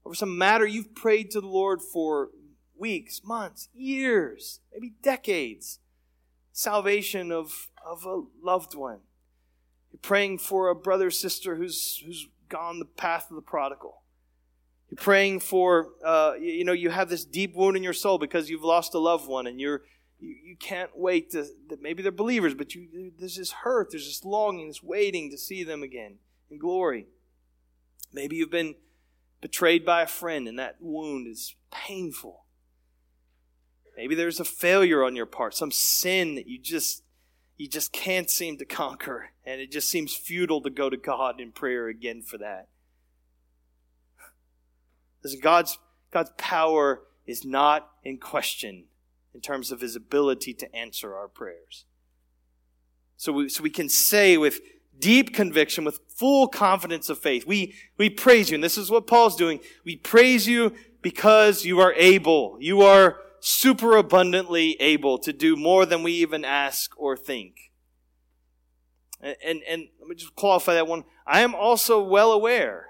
over 0.06 0.16
some 0.16 0.38
matter 0.38 0.66
you've 0.66 0.96
prayed 0.96 1.32
to 1.32 1.42
the 1.42 1.48
Lord 1.48 1.82
for 1.82 2.30
weeks, 2.80 3.22
months, 3.24 3.70
years, 3.74 4.60
maybe 4.72 4.94
decades. 5.02 5.80
Salvation 6.52 7.32
of, 7.32 7.70
of 7.86 8.06
a 8.06 8.24
loved 8.42 8.74
one. 8.74 9.00
You're 9.92 10.00
praying 10.02 10.40
for 10.40 10.70
a 10.70 10.76
brother 10.76 11.08
or 11.08 11.12
sister 11.12 11.56
who's, 11.56 12.02
who's 12.06 12.28
gone 12.50 12.80
the 12.80 12.86
path 12.86 13.30
of 13.30 13.36
the 13.36 13.42
prodigal. 13.42 14.02
You're 14.90 14.98
praying 14.98 15.42
for, 15.42 15.90
uh, 16.04 16.34
you 16.40 16.64
know, 16.64 16.74
you 16.74 16.90
have 16.90 17.10
this 17.10 17.26
deep 17.26 17.56
wound 17.56 17.78
in 17.78 17.84
your 17.84 17.94
soul 17.94 18.18
because 18.18 18.50
you've 18.50 18.64
lost 18.64 18.94
a 18.94 19.00
loved 19.00 19.28
one 19.28 19.46
and 19.46 19.60
you're, 19.60 19.84
you, 20.20 20.36
you 20.44 20.56
can't 20.56 20.92
wait 20.96 21.32
to, 21.32 21.46
maybe 21.82 22.02
they're 22.02 22.12
believers, 22.12 22.54
but 22.54 22.74
you, 22.74 23.12
there's 23.20 23.36
this 23.36 23.52
hurt, 23.52 23.92
there's 23.92 24.08
this 24.08 24.26
longing, 24.26 24.68
this 24.68 24.82
waiting 24.82 25.30
to 25.30 25.38
see 25.38 25.64
them 25.64 25.84
again 25.84 26.16
in 26.50 26.58
glory. 26.58 27.08
Maybe 28.14 28.38
you've 28.38 28.50
been 28.50 28.76
betrayed 29.42 29.86
by 29.86 30.02
a 30.02 30.08
friend 30.08 30.48
and 30.48 30.58
that 30.58 30.78
wound 30.80 31.28
is 31.28 31.56
painful. 31.72 32.46
Maybe 33.98 34.16
there's 34.16 34.40
a 34.40 34.46
failure 34.46 35.04
on 35.04 35.16
your 35.16 35.26
part, 35.26 35.56
some 35.56 35.72
sin 35.72 36.36
that 36.36 36.48
you 36.48 36.60
just 36.60 37.04
you 37.58 37.68
just 37.68 37.92
can't 37.92 38.30
seem 38.30 38.58
to 38.60 38.66
conquer, 38.66 39.32
and 39.44 39.60
it 39.60 39.72
just 39.72 39.90
seems 39.90 40.14
futile 40.14 40.62
to 40.62 40.70
go 40.70 40.92
to 40.92 40.98
God 40.98 41.42
in 41.42 41.52
prayer 41.52 41.88
again 41.88 42.22
for 42.22 42.38
that. 42.38 42.68
Listen, 45.24 45.40
God's, 45.42 45.80
God's 46.12 46.32
power 46.38 47.02
is 47.26 47.44
not 47.44 47.90
in 48.04 48.20
question 48.20 48.86
in 49.34 49.42
terms 49.42 49.72
of 49.72 49.82
his 49.82 49.96
ability 49.96 50.54
to 50.54 50.76
answer 50.76 51.16
our 51.16 51.28
prayers. 51.28 51.86
So 53.18 53.34
we, 53.34 53.50
so 53.50 53.64
we 53.64 53.72
can 53.72 53.90
say 53.90 54.38
with 54.38 54.62
deep 55.00 55.34
conviction, 55.34 55.84
with 55.84 56.00
full 56.08 56.48
confidence 56.48 57.10
of 57.10 57.18
faith, 57.18 57.48
we, 57.48 57.74
we 57.98 58.10
praise 58.10 58.52
you. 58.52 58.56
And 58.56 58.64
this 58.64 58.78
is 58.78 58.92
what 58.92 59.08
Paul's 59.08 59.36
doing. 59.36 59.60
We 59.84 59.96
praise 59.96 60.48
you 60.48 60.74
because 61.02 61.66
you 61.66 61.80
are 61.80 61.94
able. 61.94 62.58
You 62.60 62.84
are 62.84 63.18
super 63.40 63.98
abundantly 63.98 64.76
able 64.80 65.18
to 65.20 65.34
do 65.34 65.56
more 65.56 65.86
than 65.86 66.04
we 66.04 66.14
even 66.14 66.44
ask 66.44 66.92
or 66.98 67.16
think. 67.16 67.72
And, 69.22 69.36
and, 69.44 69.62
and 69.68 69.88
let 70.00 70.10
me 70.10 70.16
just 70.16 70.36
qualify 70.36 70.74
that 70.76 70.88
one. 70.88 71.04
I 71.26 71.42
am 71.42 71.56
also 71.56 72.02
well 72.02 72.32
aware 72.32 72.88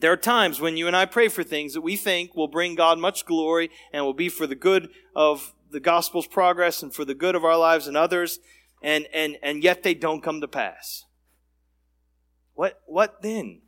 there 0.00 0.12
are 0.12 0.16
times 0.16 0.60
when 0.60 0.76
you 0.76 0.86
and 0.86 0.96
I 0.96 1.04
pray 1.04 1.28
for 1.28 1.42
things 1.42 1.74
that 1.74 1.80
we 1.80 1.96
think 1.96 2.34
will 2.34 2.48
bring 2.48 2.74
God 2.74 2.98
much 2.98 3.26
glory 3.26 3.70
and 3.92 4.04
will 4.04 4.14
be 4.14 4.28
for 4.28 4.46
the 4.46 4.54
good 4.54 4.88
of 5.14 5.54
the 5.70 5.80
gospel's 5.80 6.26
progress 6.26 6.82
and 6.82 6.92
for 6.92 7.04
the 7.04 7.14
good 7.14 7.34
of 7.34 7.44
our 7.44 7.56
lives 7.56 7.86
and 7.86 7.96
others, 7.96 8.38
and, 8.82 9.06
and, 9.12 9.36
and 9.42 9.62
yet 9.62 9.82
they 9.82 9.94
don't 9.94 10.22
come 10.22 10.40
to 10.40 10.48
pass. 10.48 11.04
What, 12.54 12.80
what 12.86 13.22
then? 13.22 13.62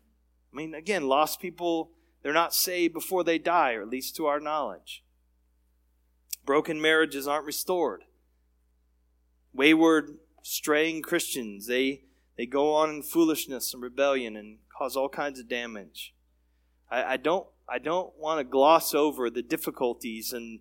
I 0.53 0.57
mean, 0.57 0.75
again, 0.75 1.07
lost 1.07 1.41
people, 1.41 1.91
they're 2.23 2.33
not 2.33 2.55
saved 2.55 2.95
before 2.95 3.25
they 3.25 3.39
die, 3.39 3.75
or 3.75 3.83
at 3.83 3.89
least 3.89 4.17
to 4.17 4.27
our 4.27 4.41
knowledge. 4.41 5.02
Broken 6.45 6.81
marriages 6.81 7.27
aren't 7.27 7.47
restored. 7.47 8.05
Wayward, 9.53 10.19
straying 10.43 11.03
Christians, 11.03 11.67
they, 11.67 12.05
they 12.37 12.47
go 12.47 12.75
on 12.75 12.91
in 12.91 13.03
foolishness 13.03 13.73
and 13.73 13.83
rebellion 13.83 14.37
and 14.37 14.59
cause 14.77 14.97
all 14.97 15.09
kinds 15.09 15.39
of 15.39 15.49
damage. 15.49 16.15
I, 16.91 17.15
I 17.15 17.17
don't 17.17 17.47
I 17.69 17.79
don't 17.79 18.13
want 18.19 18.39
to 18.39 18.45
gloss 18.45 18.95
over 18.95 19.31
the 19.31 19.43
difficulties 19.43 20.33
and 20.33 20.61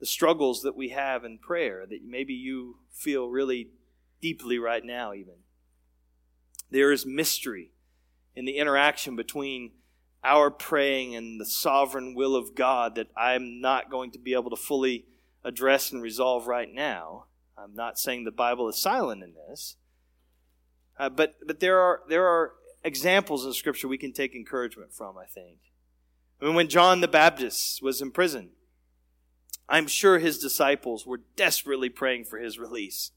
the 0.00 0.06
struggles 0.06 0.62
that 0.62 0.76
we 0.76 0.90
have 0.90 1.24
in 1.24 1.38
prayer 1.38 1.84
that 1.88 2.00
maybe 2.04 2.32
you 2.32 2.78
feel 2.90 3.28
really 3.28 3.68
deeply 4.20 4.58
right 4.58 4.84
now, 4.84 5.12
even. 5.12 5.34
There 6.70 6.92
is 6.92 7.04
mystery 7.04 7.72
in 8.34 8.44
the 8.44 8.56
interaction 8.56 9.16
between 9.16 9.72
our 10.24 10.50
praying 10.50 11.14
and 11.14 11.40
the 11.40 11.46
sovereign 11.46 12.14
will 12.14 12.34
of 12.34 12.54
God 12.54 12.94
that 12.94 13.08
I'm 13.16 13.60
not 13.60 13.90
going 13.90 14.10
to 14.12 14.18
be 14.18 14.32
able 14.32 14.50
to 14.50 14.56
fully 14.56 15.04
address 15.46 15.92
and 15.92 16.02
resolve 16.02 16.46
right 16.46 16.68
now. 16.72 17.26
I'm 17.56 17.74
not 17.74 17.98
saying 17.98 18.24
the 18.24 18.30
Bible 18.30 18.68
is 18.68 18.76
silent 18.76 19.22
in 19.22 19.32
this, 19.48 19.76
uh, 20.98 21.08
but 21.08 21.36
but 21.46 21.60
there 21.60 21.80
are 21.80 22.02
there 22.08 22.26
are 22.26 22.52
examples 22.84 23.46
in 23.46 23.54
Scripture 23.54 23.88
we 23.88 23.96
can 23.96 24.12
take 24.12 24.34
encouragement 24.34 24.92
from. 24.92 25.16
I 25.16 25.24
think. 25.24 25.58
I 26.40 26.44
mean, 26.44 26.54
when 26.54 26.68
John 26.68 27.00
the 27.00 27.08
Baptist 27.08 27.82
was 27.82 28.02
in 28.02 28.10
prison, 28.10 28.50
I'm 29.68 29.86
sure 29.86 30.18
his 30.18 30.38
disciples 30.38 31.06
were 31.06 31.22
desperately 31.34 31.88
praying 31.88 32.26
for 32.26 32.38
his 32.38 32.58
release. 32.58 33.12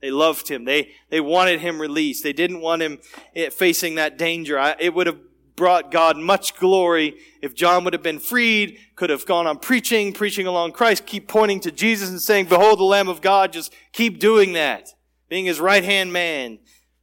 They 0.00 0.10
loved 0.10 0.48
him. 0.48 0.64
They, 0.64 0.92
they 1.10 1.20
wanted 1.20 1.60
him 1.60 1.80
released. 1.80 2.22
They 2.22 2.32
didn't 2.32 2.60
want 2.60 2.82
him 2.82 2.98
eh, 3.34 3.50
facing 3.50 3.96
that 3.96 4.16
danger. 4.16 4.58
I, 4.58 4.74
it 4.78 4.94
would 4.94 5.06
have 5.06 5.18
brought 5.60 5.90
God 5.90 6.16
much 6.16 6.56
glory 6.56 7.18
if 7.42 7.54
John 7.54 7.84
would 7.84 7.92
have 7.92 8.02
been 8.02 8.18
freed, 8.18 8.78
could 8.96 9.10
have 9.10 9.26
gone 9.26 9.46
on 9.46 9.58
preaching, 9.58 10.14
preaching 10.14 10.46
along 10.46 10.72
Christ, 10.72 11.04
keep 11.04 11.28
pointing 11.28 11.60
to 11.60 11.70
Jesus 11.70 12.08
and 12.08 12.18
saying, 12.18 12.46
Behold 12.46 12.78
the 12.78 12.84
Lamb 12.84 13.10
of 13.10 13.20
God. 13.20 13.52
Just 13.52 13.70
keep 13.92 14.18
doing 14.18 14.54
that. 14.54 14.88
Being 15.28 15.44
his 15.44 15.60
right 15.60 15.84
hand 15.84 16.14
man. 16.14 16.60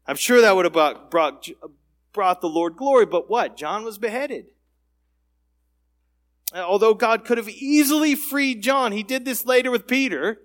I'm 0.07 0.15
sure 0.15 0.41
that 0.41 0.55
would 0.55 0.65
have 0.65 0.73
brought, 0.73 1.11
brought, 1.11 1.47
brought 2.13 2.41
the 2.41 2.49
Lord 2.49 2.77
glory. 2.77 3.05
But 3.05 3.29
what? 3.29 3.57
John 3.57 3.83
was 3.83 3.99
beheaded. 3.99 4.47
Although 6.55 6.95
God 6.95 7.25
could 7.25 7.37
have 7.37 7.49
easily 7.49 8.15
freed 8.15 8.63
John, 8.63 8.91
he 8.91 9.03
did 9.03 9.23
this 9.23 9.45
later 9.45 9.69
with 9.69 9.85
Peter. 9.85 10.39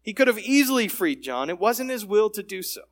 He 0.00 0.14
could 0.14 0.28
have 0.28 0.38
easily 0.38 0.86
freed 0.86 1.22
John. 1.22 1.50
It 1.50 1.58
wasn't 1.58 1.90
his 1.90 2.06
will 2.06 2.30
to 2.30 2.42
do 2.44 2.62
so. 2.62 2.82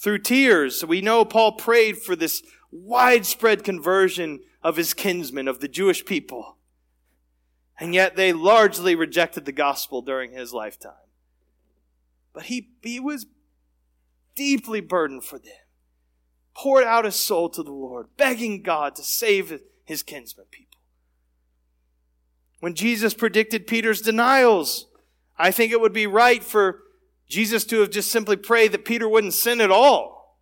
Through 0.00 0.20
tears, 0.20 0.82
we 0.82 1.02
know 1.02 1.26
Paul 1.26 1.52
prayed 1.52 1.98
for 1.98 2.16
this 2.16 2.42
widespread 2.70 3.64
conversion 3.64 4.40
of 4.62 4.76
his 4.76 4.94
kinsmen, 4.94 5.46
of 5.46 5.60
the 5.60 5.68
Jewish 5.68 6.06
people. 6.06 6.56
And 7.78 7.94
yet 7.94 8.16
they 8.16 8.32
largely 8.32 8.94
rejected 8.94 9.44
the 9.44 9.52
gospel 9.52 10.00
during 10.00 10.32
his 10.32 10.54
lifetime. 10.54 10.92
But 12.32 12.44
he, 12.44 12.70
he 12.82 12.98
was 12.98 13.26
deeply 14.34 14.80
burdened 14.80 15.24
for 15.24 15.38
them, 15.38 15.52
poured 16.54 16.84
out 16.84 17.04
his 17.04 17.16
soul 17.16 17.50
to 17.50 17.62
the 17.62 17.70
Lord, 17.70 18.06
begging 18.16 18.62
God 18.62 18.96
to 18.96 19.02
save 19.02 19.60
his 19.84 20.02
kinsman 20.02 20.46
people. 20.50 20.80
When 22.60 22.74
Jesus 22.74 23.12
predicted 23.12 23.66
Peter's 23.66 24.00
denials, 24.00 24.86
I 25.38 25.50
think 25.50 25.72
it 25.72 25.80
would 25.80 25.92
be 25.92 26.06
right 26.06 26.42
for 26.42 26.84
Jesus 27.30 27.64
to 27.66 27.80
have 27.80 27.90
just 27.90 28.10
simply 28.10 28.36
prayed 28.36 28.72
that 28.72 28.84
Peter 28.84 29.08
wouldn't 29.08 29.34
sin 29.34 29.60
at 29.60 29.70
all. 29.70 30.38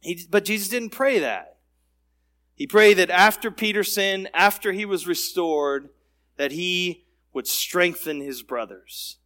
He, 0.00 0.24
but 0.30 0.44
Jesus 0.44 0.68
didn't 0.68 0.90
pray 0.90 1.18
that. 1.18 1.56
He 2.54 2.66
prayed 2.66 2.94
that 2.94 3.10
after 3.10 3.50
Peter 3.50 3.82
sinned, 3.82 4.30
after 4.32 4.72
he 4.72 4.84
was 4.84 5.06
restored, 5.06 5.90
that 6.36 6.52
he 6.52 7.04
would 7.32 7.48
strengthen 7.48 8.20
his 8.20 8.42
brothers. 8.42 9.18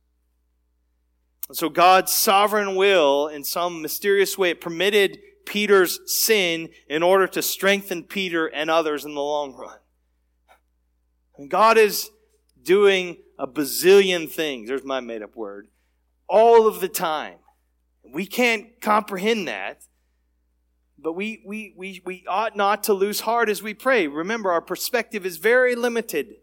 And 1.48 1.56
so 1.56 1.68
God's 1.68 2.12
sovereign 2.12 2.74
will, 2.74 3.28
in 3.28 3.44
some 3.44 3.82
mysterious 3.82 4.38
way, 4.38 4.54
permitted 4.54 5.18
Peter's 5.44 6.00
sin 6.06 6.70
in 6.88 7.02
order 7.02 7.26
to 7.26 7.42
strengthen 7.42 8.04
Peter 8.04 8.46
and 8.46 8.70
others 8.70 9.04
in 9.04 9.14
the 9.14 9.20
long 9.20 9.54
run. 9.54 9.78
And 11.36 11.50
God 11.50 11.76
is 11.76 12.10
doing 12.62 13.18
a 13.38 13.46
bazillion 13.46 14.30
things. 14.30 14.68
There's 14.68 14.84
my 14.84 15.00
made 15.00 15.22
up 15.22 15.36
word. 15.36 15.68
All 16.32 16.66
of 16.66 16.80
the 16.80 16.88
time. 16.88 17.36
We 18.02 18.24
can't 18.24 18.80
comprehend 18.80 19.46
that. 19.48 19.82
But 20.98 21.12
we, 21.12 21.42
we, 21.44 21.74
we, 21.76 22.00
we 22.06 22.24
ought 22.26 22.56
not 22.56 22.84
to 22.84 22.94
lose 22.94 23.20
heart 23.20 23.50
as 23.50 23.62
we 23.62 23.74
pray. 23.74 24.06
Remember, 24.06 24.50
our 24.50 24.62
perspective 24.62 25.26
is 25.26 25.36
very 25.36 25.74
limited. 25.74 26.36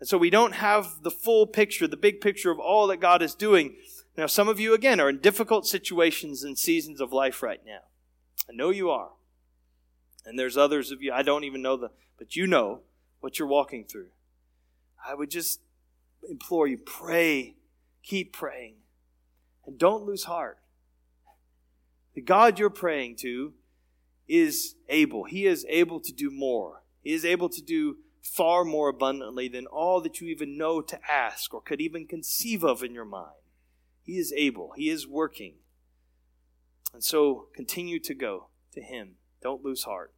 And 0.00 0.08
so 0.08 0.18
we 0.18 0.30
don't 0.30 0.54
have 0.54 1.02
the 1.02 1.12
full 1.12 1.46
picture, 1.46 1.86
the 1.86 1.96
big 1.96 2.20
picture 2.20 2.50
of 2.50 2.58
all 2.58 2.88
that 2.88 2.96
God 2.96 3.22
is 3.22 3.36
doing. 3.36 3.76
Now, 4.16 4.26
some 4.26 4.48
of 4.48 4.58
you, 4.58 4.74
again, 4.74 4.98
are 4.98 5.10
in 5.10 5.20
difficult 5.20 5.64
situations 5.64 6.42
and 6.42 6.58
seasons 6.58 7.00
of 7.00 7.12
life 7.12 7.44
right 7.44 7.60
now. 7.64 7.82
I 8.50 8.52
know 8.52 8.70
you 8.70 8.90
are. 8.90 9.10
And 10.24 10.36
there's 10.36 10.56
others 10.56 10.90
of 10.90 11.02
you, 11.02 11.12
I 11.12 11.22
don't 11.22 11.44
even 11.44 11.62
know 11.62 11.76
the, 11.76 11.90
but 12.18 12.34
you 12.34 12.48
know 12.48 12.80
what 13.20 13.38
you're 13.38 13.46
walking 13.46 13.84
through. 13.84 14.08
I 15.06 15.14
would 15.14 15.30
just 15.30 15.60
implore 16.28 16.66
you, 16.66 16.78
pray, 16.78 17.54
keep 18.06 18.32
praying, 18.32 18.76
and 19.66 19.78
don't 19.78 20.04
lose 20.04 20.24
heart. 20.24 20.58
The 22.14 22.22
God 22.22 22.58
you're 22.58 22.70
praying 22.70 23.16
to 23.16 23.52
is 24.26 24.76
able. 24.88 25.24
He 25.24 25.44
is 25.44 25.66
able 25.68 26.00
to 26.00 26.12
do 26.12 26.30
more. 26.30 26.82
He 27.02 27.12
is 27.12 27.24
able 27.24 27.48
to 27.50 27.60
do 27.60 27.98
far 28.22 28.64
more 28.64 28.88
abundantly 28.88 29.48
than 29.48 29.66
all 29.66 30.00
that 30.00 30.20
you 30.20 30.28
even 30.28 30.56
know 30.56 30.80
to 30.80 30.98
ask 31.08 31.52
or 31.52 31.60
could 31.60 31.80
even 31.80 32.06
conceive 32.06 32.64
of 32.64 32.82
in 32.82 32.94
your 32.94 33.04
mind. 33.04 33.32
He 34.02 34.18
is 34.18 34.32
able, 34.36 34.72
He 34.76 34.88
is 34.88 35.06
working. 35.06 35.56
And 36.94 37.04
so 37.04 37.48
continue 37.54 37.98
to 38.00 38.14
go 38.14 38.48
to 38.72 38.80
Him. 38.80 39.16
Don't 39.42 39.64
lose 39.64 39.82
heart. 39.82 40.14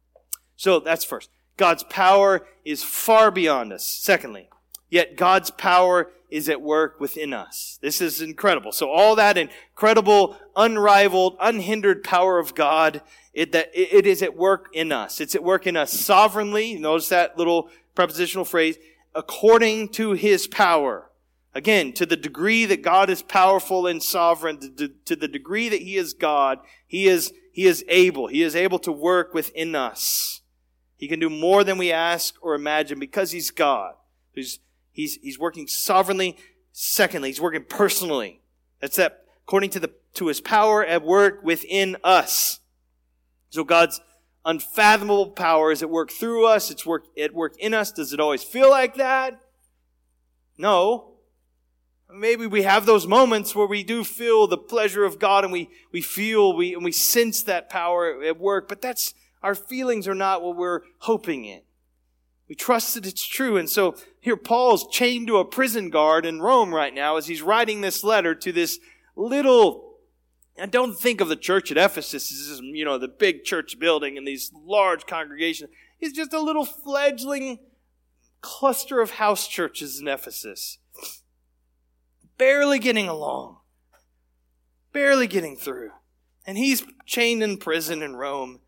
So 0.55 0.79
that's 0.79 1.03
first. 1.03 1.29
God's 1.57 1.83
power 1.83 2.47
is 2.63 2.83
far 2.83 3.31
beyond 3.31 3.73
us. 3.73 3.85
Secondly, 3.85 4.49
yet 4.89 5.15
God's 5.15 5.51
power 5.51 6.11
is 6.29 6.47
at 6.47 6.61
work 6.61 6.99
within 6.99 7.33
us. 7.33 7.79
This 7.81 8.01
is 8.01 8.21
incredible. 8.21 8.71
So 8.71 8.89
all 8.89 9.15
that 9.15 9.37
incredible, 9.37 10.37
unrivaled, 10.55 11.37
unhindered 11.41 12.03
power 12.03 12.37
of 12.37 12.53
God, 12.53 13.01
it, 13.33 13.51
that, 13.51 13.71
it 13.73 14.05
is 14.05 14.21
at 14.21 14.35
work 14.35 14.69
in 14.73 14.91
us. 14.91 15.19
It's 15.19 15.35
at 15.35 15.43
work 15.43 15.65
in 15.65 15.75
us 15.75 15.91
sovereignly. 15.91 16.75
Notice 16.75 17.09
that 17.09 17.37
little 17.37 17.69
prepositional 17.95 18.45
phrase, 18.45 18.77
according 19.15 19.89
to 19.89 20.13
his 20.13 20.47
power. 20.47 21.09
Again, 21.55 21.93
to 21.93 22.05
the 22.05 22.15
degree 22.15 22.65
that 22.65 22.83
God 22.83 23.09
is 23.09 23.23
powerful 23.23 23.87
and 23.87 24.03
sovereign, 24.03 24.59
to, 25.05 25.15
the 25.15 25.27
degree 25.27 25.67
that 25.67 25.81
He 25.81 25.97
is 25.97 26.13
God, 26.13 26.59
He 26.85 27.07
is, 27.07 27.33
He 27.51 27.65
is 27.65 27.83
able. 27.87 28.27
He 28.27 28.43
is 28.43 28.55
able 28.55 28.77
to 28.79 28.91
work 28.91 29.33
within 29.33 29.73
us. 29.75 30.41
He 30.95 31.07
can 31.07 31.19
do 31.19 31.29
more 31.29 31.63
than 31.63 31.77
we 31.77 31.91
ask 31.91 32.35
or 32.41 32.53
imagine 32.53 32.99
because 32.99 33.31
He's 33.31 33.49
God. 33.49 33.95
He's, 34.33 34.59
he's, 34.99 35.15
he's 35.15 35.39
working 35.39 35.67
sovereignly. 35.67 36.37
Secondly, 36.71 37.29
He's 37.29 37.41
working 37.41 37.65
personally. 37.67 38.41
That's 38.79 38.95
that 38.97 39.23
according 39.43 39.71
to 39.71 39.79
the, 39.79 39.91
to 40.15 40.27
His 40.27 40.41
power 40.41 40.85
at 40.85 41.03
work 41.03 41.43
within 41.43 41.97
us. 42.03 42.59
So 43.49 43.63
God's 43.63 43.99
unfathomable 44.45 45.31
power 45.31 45.71
is 45.71 45.81
at 45.81 45.89
work 45.89 46.11
through 46.11 46.47
us. 46.47 46.71
It's 46.71 46.85
work, 46.85 47.05
at 47.17 47.33
work 47.33 47.55
in 47.59 47.73
us. 47.73 47.91
Does 47.91 48.13
it 48.13 48.19
always 48.19 48.43
feel 48.43 48.69
like 48.69 48.95
that? 48.95 49.39
No. 50.57 51.15
Maybe 52.11 52.47
we 52.47 52.63
have 52.63 52.85
those 52.85 53.05
moments 53.05 53.55
where 53.55 53.67
we 53.67 53.83
do 53.83 54.03
feel 54.03 54.47
the 54.47 54.57
pleasure 54.57 55.03
of 55.03 55.19
God 55.19 55.43
and 55.43 55.53
we, 55.53 55.69
we 55.91 56.01
feel 56.01 56.55
we, 56.55 56.73
and 56.73 56.83
we 56.83 56.91
sense 56.91 57.43
that 57.43 57.69
power 57.69 58.23
at 58.23 58.39
work, 58.39 58.67
but 58.67 58.81
that's 58.81 59.13
our 59.43 59.53
feelings 59.55 60.07
are 60.07 60.15
not 60.15 60.41
what 60.41 60.55
we're 60.55 60.81
hoping 60.99 61.45
in. 61.45 61.61
We 62.49 62.55
trust 62.55 62.95
that 62.95 63.05
it's 63.05 63.25
true. 63.25 63.57
And 63.57 63.69
so 63.69 63.95
here 64.19 64.35
Paul's 64.35 64.87
chained 64.87 65.27
to 65.27 65.37
a 65.37 65.45
prison 65.45 65.91
guard 65.91 66.25
in 66.25 66.41
Rome 66.41 66.73
right 66.73 66.93
now 66.93 67.15
as 67.15 67.27
he's 67.27 67.43
writing 67.43 67.81
this 67.81 68.03
letter 68.03 68.33
to 68.33 68.51
this 68.51 68.79
little 69.15 69.85
and 70.57 70.71
don't 70.71 70.97
think 70.97 71.21
of 71.21 71.29
the 71.29 71.37
church 71.37 71.71
at 71.71 71.77
Ephesus 71.77 72.31
as, 72.31 72.59
you 72.59 72.83
know, 72.83 72.97
the 72.97 73.07
big 73.07 73.45
church 73.45 73.79
building 73.79 74.17
and 74.17 74.27
these 74.27 74.51
large 74.53 75.05
congregations. 75.05 75.69
It's 76.01 76.15
just 76.15 76.33
a 76.33 76.41
little 76.41 76.65
fledgling 76.65 77.59
cluster 78.41 78.99
of 78.99 79.11
house 79.11 79.47
churches 79.47 80.01
in 80.01 80.07
Ephesus. 80.07 80.79
Barely 82.37 82.79
getting 82.79 83.07
along. 83.07 83.57
Barely 84.91 85.27
getting 85.27 85.55
through. 85.55 85.91
And 86.45 86.57
he's 86.57 86.83
chained 87.05 87.43
in 87.43 87.57
prison 87.57 88.01
in 88.01 88.15
Rome. 88.15 88.59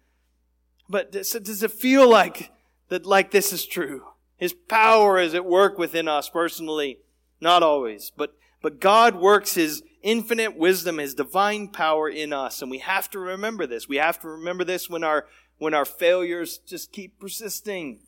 But 0.87 1.11
does, 1.11 1.31
does 1.31 1.63
it 1.63 1.71
feel 1.71 2.09
like 2.09 2.51
that 2.91 3.07
like 3.07 3.31
this 3.31 3.51
is 3.51 3.65
true? 3.65 4.03
His 4.37 4.53
power 4.53 5.17
is 5.17 5.33
at 5.33 5.45
work 5.45 5.79
within 5.79 6.07
us 6.07 6.29
personally. 6.29 6.99
Not 7.39 7.63
always, 7.63 8.11
but 8.15 8.35
but 8.61 8.79
God 8.79 9.15
works 9.15 9.55
His 9.55 9.83
infinite 10.03 10.55
wisdom, 10.55 10.99
His 10.99 11.13
divine 11.13 11.69
power 11.69 12.07
in 12.07 12.31
us. 12.31 12.61
And 12.61 12.69
we 12.69 12.77
have 12.79 13.09
to 13.11 13.19
remember 13.19 13.65
this. 13.65 13.89
We 13.89 13.97
have 13.97 14.19
to 14.21 14.29
remember 14.29 14.63
this 14.63 14.89
when 14.89 15.03
our, 15.03 15.25
when 15.57 15.73
our 15.73 15.85
failures 15.85 16.59
just 16.59 16.91
keep 16.91 17.19
persisting. 17.19 18.01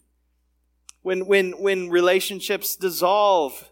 When, 1.02 1.26
when, 1.26 1.54
when 1.54 1.90
relationships 1.90 2.76
dissolve. 2.76 3.72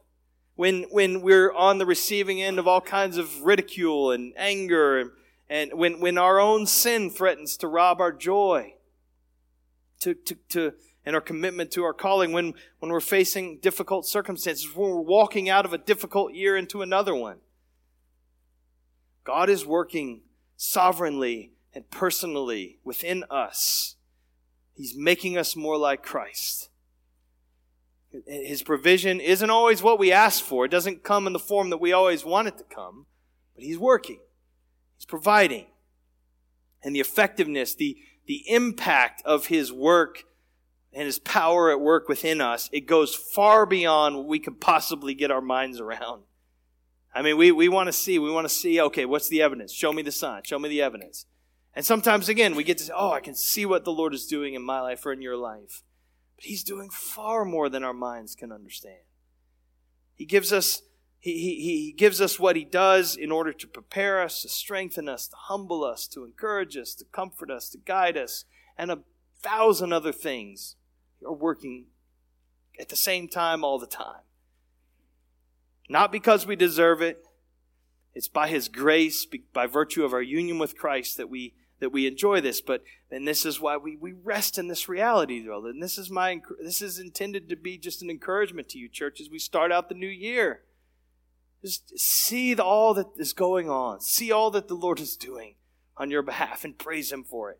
When, 0.56 0.84
when 0.92 1.22
we're 1.22 1.54
on 1.54 1.78
the 1.78 1.86
receiving 1.86 2.42
end 2.42 2.60
of 2.60 2.68
all 2.68 2.82
kinds 2.82 3.18
of 3.18 3.44
ridicule 3.44 4.12
and 4.12 4.34
anger. 4.36 5.00
And, 5.00 5.12
and 5.50 5.74
when, 5.76 6.00
when 6.00 6.18
our 6.18 6.40
own 6.40 6.66
sin 6.66 7.10
threatens 7.10 7.58
to 7.58 7.68
rob 7.68 8.02
our 8.02 8.12
joy. 8.12 8.74
To, 10.02 10.14
to, 10.14 10.36
to, 10.50 10.74
and 11.06 11.16
our 11.16 11.22
commitment 11.22 11.72
to 11.72 11.84
our 11.84 11.94
calling 11.94 12.32
when, 12.32 12.54
when 12.80 12.92
we're 12.92 13.00
facing 13.00 13.60
difficult 13.60 14.06
circumstances, 14.06 14.76
when 14.76 14.90
we're 14.90 15.02
walking 15.02 15.50
out 15.50 15.66
of 15.66 15.74
a 15.74 15.78
difficult 15.78 16.34
year 16.34 16.58
into 16.58 16.82
another 16.82 17.16
one. 17.16 17.38
God 19.24 19.50
is 19.50 19.66
working 19.66 20.22
sovereignly 20.58 21.54
and 21.74 21.90
personally 21.90 22.80
within 22.84 23.24
us. 23.30 23.96
He's 24.74 24.96
making 24.96 25.38
us 25.38 25.56
more 25.56 25.78
like 25.78 26.04
Christ. 26.04 26.70
His 28.28 28.62
provision 28.62 29.20
isn't 29.20 29.50
always 29.50 29.82
what 29.82 30.00
we 30.00 30.12
ask 30.12 30.44
for. 30.44 30.66
It 30.66 30.72
doesn't 30.72 31.04
come 31.04 31.28
in 31.28 31.34
the 31.34 31.40
form 31.40 31.70
that 31.70 31.78
we 31.78 31.94
always 31.94 32.26
want 32.26 32.48
it 32.48 32.58
to 32.58 32.64
come, 32.64 33.06
but 33.56 33.64
He's 33.64 33.78
working. 33.78 34.20
He's 34.98 35.06
providing. 35.06 35.68
And 36.84 36.96
the 36.96 37.00
effectiveness, 37.00 37.76
the, 37.76 37.98
the 38.32 38.50
impact 38.50 39.22
of 39.26 39.48
His 39.48 39.74
work 39.74 40.24
and 40.94 41.06
His 41.06 41.20
power 41.20 41.70
at 41.70 41.82
work 41.82 42.08
within 42.08 42.40
us, 42.40 42.70
it 42.72 42.88
goes 42.88 43.14
far 43.14 43.66
beyond 43.66 44.16
what 44.16 44.26
we 44.26 44.40
could 44.40 44.62
possibly 44.62 45.14
get 45.14 45.32
our 45.32 45.42
minds 45.42 45.82
around. 45.82 46.24
I 47.14 47.24
mean, 47.24 47.36
we, 47.36 47.52
we 47.52 47.68
want 47.68 47.88
to 47.88 47.92
see, 47.92 48.20
we 48.20 48.32
want 48.32 48.48
to 48.48 48.54
see, 48.54 48.80
okay, 48.80 49.04
what's 49.04 49.28
the 49.28 49.42
evidence? 49.42 49.74
Show 49.74 49.92
me 49.92 50.02
the 50.02 50.14
sign. 50.14 50.44
Show 50.46 50.60
me 50.60 50.70
the 50.70 50.82
evidence. 50.82 51.26
And 51.74 51.86
sometimes, 51.86 52.30
again, 52.30 52.56
we 52.56 52.64
get 52.64 52.78
to 52.78 52.86
say, 52.86 52.94
oh, 52.96 53.12
I 53.12 53.20
can 53.20 53.36
see 53.36 53.66
what 53.66 53.84
the 53.84 53.92
Lord 53.92 54.14
is 54.14 54.26
doing 54.26 54.54
in 54.54 54.62
my 54.62 54.80
life 54.80 55.06
or 55.06 55.12
in 55.12 55.22
your 55.22 55.36
life. 55.36 55.84
But 56.38 56.46
He's 56.46 56.64
doing 56.64 56.90
far 56.90 57.44
more 57.44 57.68
than 57.68 57.84
our 57.84 57.92
minds 57.92 58.34
can 58.34 58.54
understand. 58.54 59.04
He 60.16 60.24
gives 60.24 60.54
us, 60.54 60.84
he, 61.22 61.34
he, 61.34 61.56
he 61.86 61.92
gives 61.92 62.20
us 62.20 62.40
what 62.40 62.56
He 62.56 62.66
does 62.66 63.16
in 63.16 63.32
order 63.32 63.54
to 63.54 63.68
prepare 63.68 64.20
us, 64.22 64.42
to 64.42 64.50
strengthen 64.50 65.08
us, 65.08 65.28
to 65.28 65.36
humble 65.38 65.84
us, 65.84 66.08
to 66.08 66.26
encourage 66.26 66.76
us, 66.76 66.96
to 66.96 67.06
comfort 67.06 67.52
us, 67.52 67.70
to 67.70 67.78
guide 67.78 68.18
us, 68.18 68.46
and 68.76 68.90
a 68.90 69.00
thousand 69.40 69.94
other 69.94 70.12
things 70.12 70.76
are 71.26 71.34
working 71.34 71.86
at 72.80 72.90
the 72.90 72.96
same 72.96 73.28
time 73.28 73.64
all 73.64 73.78
the 73.78 73.86
time. 73.86 74.24
Not 75.88 76.12
because 76.12 76.48
we 76.48 76.56
deserve 76.56 77.04
it. 77.04 77.24
It's 78.16 78.28
by 78.28 78.48
His 78.48 78.68
grace, 78.68 79.28
by 79.54 79.68
virtue 79.68 80.04
of 80.04 80.14
our 80.14 80.24
union 80.24 80.58
with 80.58 80.76
Christ, 80.76 81.18
that 81.18 81.30
we 81.30 81.54
that 81.80 81.92
we 81.92 82.08
enjoy 82.08 82.42
this. 82.42 82.62
But 82.62 82.82
and 83.12 83.28
this 83.28 83.46
is 83.46 83.62
why 83.62 83.78
we, 83.78 83.96
we 83.96 84.14
rest 84.14 84.58
in 84.58 84.70
this 84.70 84.90
reality, 84.90 85.46
brother. 85.46 85.70
And 85.70 85.84
this 85.84 86.00
is 86.00 86.10
my 86.10 86.42
this 86.60 86.82
is 86.82 86.98
intended 86.98 87.48
to 87.50 87.56
be 87.56 87.78
just 87.78 88.02
an 88.02 88.10
encouragement 88.10 88.70
to 88.70 88.80
you, 88.80 88.90
church, 88.90 89.22
as 89.22 89.30
we 89.30 89.38
start 89.38 89.72
out 89.72 89.88
the 89.88 89.94
new 89.94 90.08
year. 90.08 90.62
Just 91.62 91.98
see 92.00 92.56
all 92.56 92.94
that 92.96 93.08
is 93.18 93.34
going 93.34 93.70
on. 93.70 94.02
See 94.02 94.32
all 94.32 94.52
that 94.52 94.68
the 94.68 94.74
Lord 94.74 95.00
is 95.00 95.16
doing 95.16 95.56
on 95.98 96.10
your 96.10 96.24
behalf 96.24 96.64
and 96.64 96.78
praise 96.78 97.12
Him 97.12 97.24
for 97.24 97.52
it. 97.52 97.60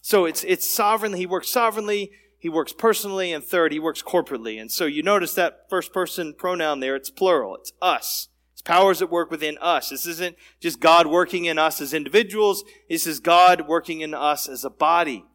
So 0.00 0.24
it's 0.24 0.44
it's 0.44 0.68
sovereignly. 0.68 1.18
He 1.18 1.26
works 1.26 1.50
sovereignly 1.50 2.12
he 2.40 2.48
works 2.48 2.72
personally, 2.72 3.32
and 3.34 3.44
third, 3.44 3.70
he 3.70 3.78
works 3.78 4.02
corporately. 4.02 4.58
And 4.58 4.72
so 4.72 4.86
you 4.86 5.02
notice 5.02 5.34
that 5.34 5.68
first 5.68 5.92
person 5.92 6.32
pronoun 6.32 6.80
there, 6.80 6.96
it's 6.96 7.10
plural. 7.10 7.54
It's 7.56 7.72
us. 7.82 8.28
His 8.54 8.62
powers 8.62 9.02
at 9.02 9.10
work 9.10 9.30
within 9.30 9.58
us. 9.58 9.90
This 9.90 10.06
isn't 10.06 10.36
just 10.58 10.80
God 10.80 11.06
working 11.06 11.44
in 11.44 11.58
us 11.58 11.82
as 11.82 11.92
individuals. 11.92 12.64
This 12.88 13.06
is 13.06 13.20
God 13.20 13.68
working 13.68 14.00
in 14.00 14.14
us 14.14 14.48
as 14.48 14.64
a 14.64 14.70
body, 14.70 15.26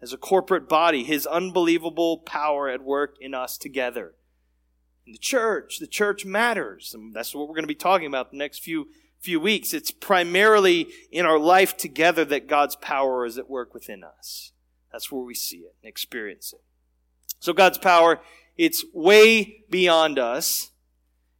as 0.00 0.14
a 0.14 0.18
corporate 0.18 0.66
body. 0.66 1.04
His 1.04 1.26
unbelievable 1.26 2.18
power 2.20 2.70
at 2.70 2.82
work 2.82 3.16
in 3.20 3.34
us 3.34 3.58
together. 3.58 4.14
The 5.06 5.18
church, 5.18 5.78
the 5.78 5.86
church 5.86 6.24
matters. 6.24 6.92
And 6.94 7.14
that's 7.14 7.34
what 7.34 7.48
we're 7.48 7.54
going 7.54 7.62
to 7.62 7.68
be 7.68 7.74
talking 7.74 8.06
about 8.06 8.30
the 8.30 8.36
next 8.36 8.62
few 8.62 8.88
few 9.18 9.40
weeks. 9.40 9.72
It's 9.72 9.90
primarily 9.90 10.88
in 11.10 11.26
our 11.26 11.38
life 11.38 11.76
together 11.76 12.24
that 12.26 12.46
God's 12.46 12.76
power 12.76 13.24
is 13.24 13.38
at 13.38 13.50
work 13.50 13.74
within 13.74 14.04
us. 14.04 14.52
That's 14.92 15.10
where 15.10 15.24
we 15.24 15.34
see 15.34 15.58
it 15.58 15.74
and 15.82 15.88
experience 15.88 16.52
it. 16.52 16.60
So 17.40 17.52
God's 17.52 17.78
power, 17.78 18.20
it's 18.56 18.84
way 18.92 19.64
beyond 19.68 20.18
us. 20.18 20.70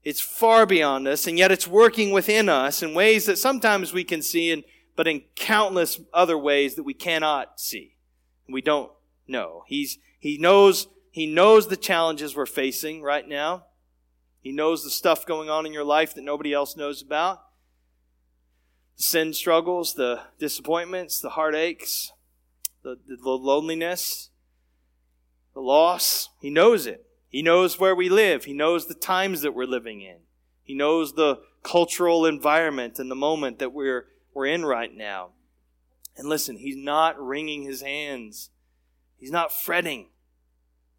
It's 0.03 0.21
far 0.21 0.67
beyond 0.67 1.09
us, 1.09 1.27
and 1.27 1.37
yet 1.37 1.51
it's 1.51 1.67
working 1.67 2.13
within 2.13 2.49
us 2.49 2.81
in 2.81 2.95
ways 2.95 3.27
that 3.27 3.39
sometimes 3.39 3.93
we 3.93 4.05
can 4.05 4.23
see, 4.23 4.53
and, 4.53 4.63
but 4.95 5.09
in 5.09 5.23
countless 5.35 6.01
other 6.15 6.39
ways 6.39 6.77
that 6.77 6.85
we 6.85 6.95
cannot 6.95 7.59
see. 7.59 7.97
We 8.49 8.63
don't 8.63 8.93
know. 9.27 9.65
He's, 9.67 9.99
he 10.21 10.39
knows, 10.39 10.87
he 11.17 11.25
knows 11.25 11.69
the 11.69 11.79
challenges 11.79 12.37
we're 12.37 12.45
facing 12.45 13.01
right 13.01 13.27
now. 13.27 13.65
He 14.43 14.53
knows 14.53 14.85
the 14.85 14.91
stuff 14.91 15.25
going 15.25 15.49
on 15.49 15.65
in 15.65 15.73
your 15.73 15.83
life 15.83 16.13
that 16.13 16.23
nobody 16.23 16.53
else 16.53 16.77
knows 16.77 17.01
about. 17.01 17.39
The 18.99 19.03
sin 19.03 19.33
struggles, 19.33 19.95
the 19.95 20.21
disappointments, 20.39 21.19
the 21.19 21.31
heartaches, 21.31 22.13
the, 22.83 22.99
the 23.09 23.31
loneliness, 23.31 24.29
the 25.55 25.63
loss. 25.63 26.29
He 26.43 26.51
knows 26.51 26.87
it. 26.87 27.07
He 27.31 27.41
knows 27.41 27.81
where 27.81 27.95
we 27.95 28.11
live. 28.11 28.45
He 28.45 28.53
knows 28.53 28.87
the 28.87 28.93
times 28.93 29.41
that 29.41 29.55
we're 29.55 29.65
living 29.65 30.03
in. 30.03 30.19
He 30.65 30.75
knows 30.75 31.15
the 31.15 31.39
cultural 31.63 32.27
environment 32.27 32.99
and 32.99 33.11
the 33.11 33.15
moment 33.15 33.59
that 33.61 33.73
we're, 33.73 34.05
we're 34.35 34.49
in 34.49 34.67
right 34.67 34.95
now. 34.95 35.31
And 36.15 36.29
listen, 36.29 36.59
he's 36.59 36.77
not 36.77 37.19
wringing 37.19 37.63
his 37.63 37.81
hands. 37.81 38.51
He's 39.17 39.31
not 39.31 39.51
fretting. 39.51 40.09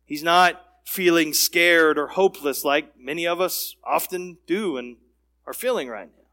He's 0.08 0.24
not 0.24 0.60
feeling 0.84 1.34
scared 1.34 2.00
or 2.00 2.08
hopeless 2.08 2.66
like 2.66 2.98
many 2.98 3.28
of 3.28 3.40
us 3.40 3.76
often 3.84 4.40
do 4.48 4.78
and 4.78 4.98
are 5.46 5.54
feeling 5.54 5.88
right 5.88 6.08
now. 6.08 6.24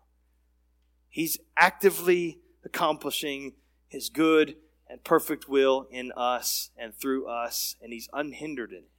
He's 1.10 1.36
actively 1.58 2.38
accomplishing 2.64 3.52
his 3.88 4.08
good 4.08 4.56
and 4.88 5.02
perfect 5.02 5.48
will 5.48 5.86
in 5.90 6.12
us 6.16 6.70
and 6.76 6.94
through 6.94 7.26
us, 7.26 7.76
and 7.82 7.92
He's 7.92 8.08
unhindered 8.12 8.70
in 8.70 8.78
it. 8.78 8.90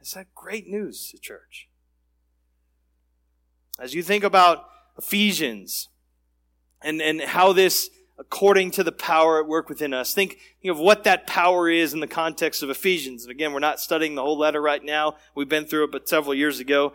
Is 0.00 0.12
that 0.12 0.34
great 0.34 0.68
news, 0.68 1.10
the 1.12 1.18
church? 1.18 1.68
As 3.78 3.94
you 3.94 4.02
think 4.02 4.24
about 4.24 4.68
Ephesians 4.96 5.88
and, 6.82 7.02
and 7.02 7.20
how 7.20 7.52
this, 7.52 7.90
according 8.18 8.70
to 8.72 8.82
the 8.82 8.92
power 8.92 9.38
at 9.40 9.46
work 9.46 9.68
within 9.68 9.92
us, 9.92 10.14
think, 10.14 10.38
think 10.62 10.72
of 10.72 10.78
what 10.78 11.04
that 11.04 11.26
power 11.26 11.68
is 11.68 11.92
in 11.92 12.00
the 12.00 12.06
context 12.06 12.62
of 12.62 12.70
Ephesians. 12.70 13.24
And 13.24 13.30
again, 13.30 13.52
we're 13.52 13.58
not 13.60 13.80
studying 13.80 14.14
the 14.14 14.22
whole 14.22 14.38
letter 14.38 14.60
right 14.60 14.82
now. 14.82 15.16
We've 15.34 15.48
been 15.48 15.66
through 15.66 15.84
it, 15.84 15.92
but 15.92 16.08
several 16.08 16.34
years 16.34 16.58
ago. 16.58 16.92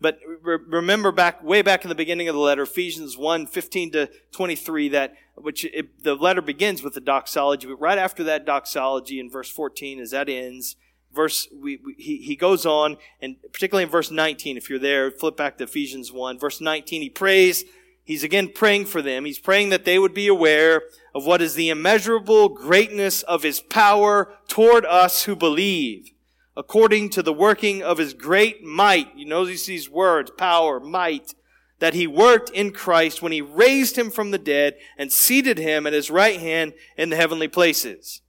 But 0.00 0.18
re- 0.42 0.58
remember 0.66 1.12
back, 1.12 1.44
way 1.44 1.62
back 1.62 1.84
in 1.84 1.88
the 1.88 1.94
beginning 1.94 2.28
of 2.28 2.34
the 2.34 2.40
letter, 2.40 2.62
Ephesians 2.62 3.16
1, 3.16 3.46
15 3.46 3.92
to 3.92 4.10
23, 4.32 4.88
that, 4.90 5.14
which 5.36 5.64
it, 5.64 6.02
the 6.02 6.16
letter 6.16 6.42
begins 6.42 6.82
with 6.82 6.94
the 6.94 7.00
doxology, 7.00 7.68
but 7.68 7.80
right 7.80 7.98
after 7.98 8.24
that 8.24 8.44
doxology 8.44 9.20
in 9.20 9.30
verse 9.30 9.48
14, 9.48 10.00
as 10.00 10.10
that 10.10 10.28
ends, 10.28 10.74
verse, 11.14 11.46
we, 11.54 11.78
we, 11.84 11.94
he, 11.98 12.16
he 12.16 12.34
goes 12.34 12.66
on, 12.66 12.96
and 13.20 13.36
particularly 13.52 13.84
in 13.84 13.90
verse 13.90 14.10
19, 14.10 14.56
if 14.56 14.68
you're 14.68 14.78
there, 14.78 15.10
flip 15.10 15.36
back 15.36 15.58
to 15.58 15.64
Ephesians 15.64 16.10
1, 16.10 16.38
verse 16.38 16.60
19, 16.60 17.02
he 17.02 17.10
prays, 17.10 17.64
he's 18.04 18.24
again 18.24 18.50
praying 18.54 18.86
for 18.86 19.02
them. 19.02 19.24
He's 19.24 19.38
praying 19.38 19.70
that 19.70 19.84
they 19.84 19.98
would 19.98 20.14
be 20.14 20.28
aware 20.28 20.82
of 21.14 21.26
what 21.26 21.42
is 21.42 21.54
the 21.54 21.70
immeasurable 21.70 22.48
greatness 22.48 23.22
of 23.22 23.42
his 23.42 23.60
power 23.60 24.34
toward 24.48 24.84
us 24.86 25.24
who 25.24 25.36
believe 25.36 26.12
according 26.56 27.10
to 27.10 27.22
the 27.22 27.32
working 27.32 27.82
of 27.82 27.98
his 27.98 28.14
great 28.14 28.62
might. 28.62 29.16
You 29.16 29.26
notice 29.26 29.66
these 29.66 29.88
words, 29.88 30.30
power, 30.36 30.80
might, 30.80 31.34
that 31.78 31.94
he 31.94 32.06
worked 32.06 32.50
in 32.50 32.72
Christ 32.72 33.22
when 33.22 33.32
he 33.32 33.40
raised 33.40 33.96
him 33.96 34.10
from 34.10 34.30
the 34.30 34.38
dead 34.38 34.74
and 34.96 35.10
seated 35.10 35.58
him 35.58 35.86
at 35.86 35.92
his 35.92 36.10
right 36.10 36.38
hand 36.38 36.74
in 36.96 37.10
the 37.10 37.16
heavenly 37.16 37.48
places. 37.48 38.20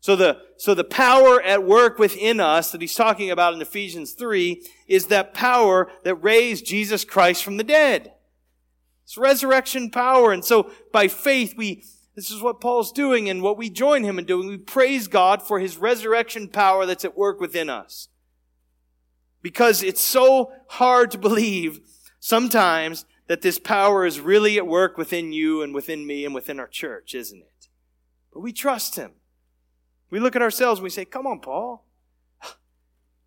So 0.00 0.16
the, 0.16 0.40
so 0.56 0.74
the 0.74 0.84
power 0.84 1.40
at 1.40 1.64
work 1.64 1.98
within 1.98 2.40
us 2.40 2.72
that 2.72 2.80
he's 2.80 2.94
talking 2.94 3.30
about 3.30 3.54
in 3.54 3.62
Ephesians 3.62 4.12
3 4.12 4.62
is 4.88 5.06
that 5.06 5.32
power 5.32 5.90
that 6.04 6.16
raised 6.16 6.66
Jesus 6.66 7.04
Christ 7.04 7.44
from 7.44 7.56
the 7.56 7.64
dead. 7.64 8.12
It's 9.12 9.18
resurrection 9.18 9.90
power. 9.90 10.32
And 10.32 10.42
so 10.42 10.70
by 10.90 11.06
faith, 11.06 11.52
we, 11.54 11.84
this 12.16 12.30
is 12.30 12.40
what 12.40 12.62
Paul's 12.62 12.90
doing 12.90 13.28
and 13.28 13.42
what 13.42 13.58
we 13.58 13.68
join 13.68 14.04
him 14.04 14.18
in 14.18 14.24
doing. 14.24 14.48
We 14.48 14.56
praise 14.56 15.06
God 15.06 15.42
for 15.42 15.60
his 15.60 15.76
resurrection 15.76 16.48
power 16.48 16.86
that's 16.86 17.04
at 17.04 17.14
work 17.14 17.38
within 17.38 17.68
us. 17.68 18.08
Because 19.42 19.82
it's 19.82 20.00
so 20.00 20.52
hard 20.66 21.10
to 21.10 21.18
believe 21.18 21.80
sometimes 22.20 23.04
that 23.26 23.42
this 23.42 23.58
power 23.58 24.06
is 24.06 24.18
really 24.18 24.56
at 24.56 24.66
work 24.66 24.96
within 24.96 25.30
you 25.30 25.60
and 25.60 25.74
within 25.74 26.06
me 26.06 26.24
and 26.24 26.34
within 26.34 26.58
our 26.58 26.66
church, 26.66 27.14
isn't 27.14 27.42
it? 27.42 27.68
But 28.32 28.40
we 28.40 28.50
trust 28.50 28.96
him. 28.96 29.10
We 30.08 30.20
look 30.20 30.34
at 30.36 30.40
ourselves 30.40 30.78
and 30.78 30.84
we 30.84 30.90
say, 30.90 31.04
come 31.04 31.26
on, 31.26 31.40
Paul. 31.40 31.84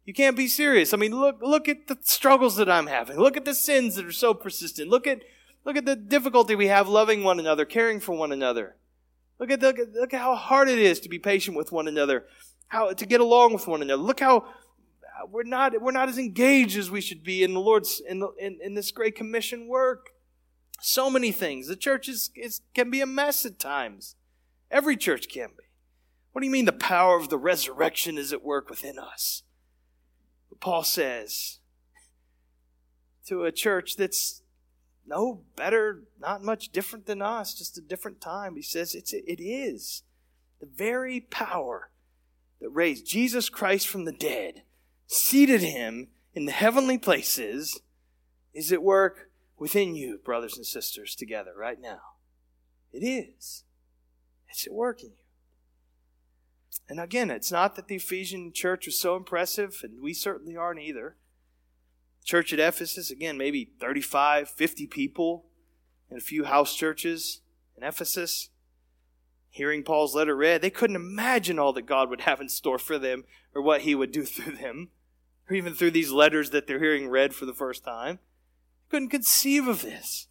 You 0.03 0.15
can't 0.15 0.35
be 0.35 0.47
serious. 0.47 0.95
I 0.95 0.97
mean, 0.97 1.11
look, 1.11 1.41
look 1.43 1.69
at 1.69 1.85
the 1.85 1.97
struggles 2.01 2.55
that 2.55 2.71
I'm 2.71 2.87
having. 2.87 3.19
Look 3.19 3.37
at 3.37 3.45
the 3.45 3.53
sins 3.53 3.93
that 3.95 4.05
are 4.05 4.11
so 4.11 4.33
persistent. 4.33 4.89
Look 4.89 5.05
at 5.05 5.21
Look 5.65 5.77
at 5.77 5.85
the 5.85 5.95
difficulty 5.95 6.53
we 6.55 6.67
have 6.67 6.87
loving 6.87 7.23
one 7.23 7.39
another, 7.39 7.65
caring 7.65 7.99
for 7.99 8.15
one 8.15 8.31
another. 8.31 8.75
Look 9.39 9.51
at, 9.51 9.59
the, 9.59 9.89
look 9.93 10.13
at 10.13 10.21
how 10.21 10.35
hard 10.35 10.69
it 10.69 10.79
is 10.79 10.99
to 11.01 11.09
be 11.09 11.19
patient 11.19 11.57
with 11.57 11.71
one 11.71 11.87
another, 11.87 12.25
how 12.67 12.93
to 12.93 13.05
get 13.05 13.19
along 13.19 13.53
with 13.53 13.67
one 13.67 13.81
another. 13.81 14.01
Look 14.01 14.19
how 14.19 14.45
we're 15.29 15.43
not, 15.43 15.81
we're 15.81 15.91
not 15.91 16.07
as 16.07 16.17
engaged 16.17 16.77
as 16.77 16.91
we 16.91 17.01
should 17.01 17.23
be 17.23 17.43
in 17.43 17.53
the 17.53 17.59
Lord's, 17.59 18.01
in, 18.07 18.19
the, 18.19 18.29
in, 18.39 18.59
in 18.61 18.75
this 18.75 18.91
great 18.91 19.15
commission 19.15 19.67
work. 19.67 20.11
So 20.79 21.09
many 21.09 21.31
things. 21.31 21.67
The 21.67 21.75
church 21.75 22.07
is, 22.07 22.29
is, 22.35 22.61
can 22.73 22.91
be 22.91 23.01
a 23.01 23.05
mess 23.05 23.45
at 23.45 23.59
times. 23.59 24.15
Every 24.69 24.95
church 24.95 25.27
can 25.29 25.49
be. 25.49 25.63
What 26.31 26.41
do 26.41 26.45
you 26.45 26.51
mean 26.51 26.65
the 26.65 26.73
power 26.73 27.17
of 27.17 27.29
the 27.29 27.37
resurrection 27.37 28.17
is 28.17 28.31
at 28.31 28.43
work 28.43 28.69
within 28.69 28.99
us? 28.99 29.43
Paul 30.59 30.83
says 30.83 31.59
to 33.27 33.43
a 33.43 33.51
church 33.51 33.95
that's 33.95 34.41
no 35.07 35.41
better, 35.55 36.03
not 36.19 36.43
much 36.43 36.69
different 36.69 37.05
than 37.05 37.21
us, 37.21 37.53
just 37.53 37.77
a 37.77 37.81
different 37.81 38.21
time. 38.21 38.55
He 38.55 38.61
says 38.61 38.95
it's, 38.95 39.13
it 39.13 39.41
is 39.41 40.03
the 40.59 40.65
very 40.65 41.21
power 41.21 41.89
that 42.59 42.69
raised 42.69 43.05
Jesus 43.05 43.49
Christ 43.49 43.87
from 43.87 44.05
the 44.05 44.11
dead, 44.11 44.63
seated 45.07 45.61
him 45.61 46.07
in 46.33 46.45
the 46.45 46.51
heavenly 46.51 46.97
places, 46.97 47.81
is 48.53 48.71
at 48.71 48.83
work 48.83 49.29
within 49.57 49.95
you, 49.95 50.17
brothers 50.17 50.57
and 50.57 50.65
sisters, 50.65 51.15
together 51.15 51.51
right 51.55 51.79
now. 51.79 51.99
It 52.91 53.05
is. 53.05 53.63
It's 54.49 54.65
at 54.65 54.73
work 54.73 55.01
in 55.01 55.09
you. 55.09 55.25
And 56.87 56.99
again, 56.99 57.31
it's 57.31 57.51
not 57.51 57.75
that 57.75 57.87
the 57.87 57.95
Ephesian 57.95 58.51
church 58.53 58.85
was 58.85 58.99
so 58.99 59.15
impressive, 59.15 59.81
and 59.83 60.01
we 60.01 60.13
certainly 60.13 60.55
aren't 60.55 60.81
either 60.81 61.15
church 62.25 62.51
at 62.51 62.59
Ephesus, 62.59 63.11
again, 63.11 63.37
maybe 63.37 63.71
35, 63.79 64.49
50 64.49 64.87
people 64.87 65.45
in 66.09 66.17
a 66.17 66.21
few 66.21 66.43
house 66.43 66.75
churches 66.75 67.41
in 67.77 67.83
Ephesus. 67.83 68.49
Hearing 69.49 69.83
Paul's 69.83 70.15
letter 70.15 70.35
read, 70.35 70.61
they 70.61 70.69
couldn't 70.69 70.97
imagine 70.97 71.59
all 71.59 71.71
that 71.73 71.85
God 71.85 72.09
would 72.09 72.21
have 72.21 72.41
in 72.41 72.49
store 72.49 72.79
for 72.79 72.99
them 72.99 73.23
or 73.53 73.61
what 73.61 73.81
he 73.81 73.95
would 73.95 74.11
do 74.11 74.23
through 74.25 74.57
them, 74.57 74.89
or 75.49 75.55
even 75.55 75.73
through 75.73 75.91
these 75.91 76.11
letters 76.11 76.49
that 76.49 76.67
they're 76.67 76.79
hearing 76.79 77.07
read 77.07 77.33
for 77.33 77.45
the 77.45 77.53
first 77.53 77.85
time. 77.85 78.19
They 78.89 78.97
couldn't 78.97 79.09
conceive 79.09 79.67
of 79.67 79.81
this. 79.81 80.27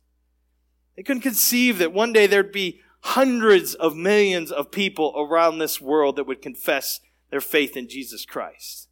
They 0.96 1.02
couldn't 1.02 1.22
conceive 1.22 1.78
that 1.78 1.92
one 1.92 2.12
day 2.12 2.26
there'd 2.26 2.52
be 2.52 2.80
hundreds 3.00 3.74
of 3.74 3.96
millions 3.96 4.50
of 4.50 4.70
people 4.70 5.14
around 5.16 5.58
this 5.58 5.80
world 5.80 6.16
that 6.16 6.26
would 6.26 6.42
confess 6.42 7.00
their 7.30 7.40
faith 7.40 7.76
in 7.76 7.88
Jesus 7.88 8.24
Christ. 8.24 8.88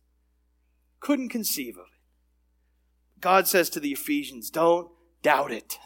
Couldn't 1.01 1.31
conceive 1.31 1.77
of. 1.77 1.92
God 3.23 3.49
says 3.49 3.71
to 3.71 3.81
the 3.81 3.93
Ephesians, 3.93 4.51
don't 4.51 4.91
doubt 5.23 5.53
it. 5.53 5.79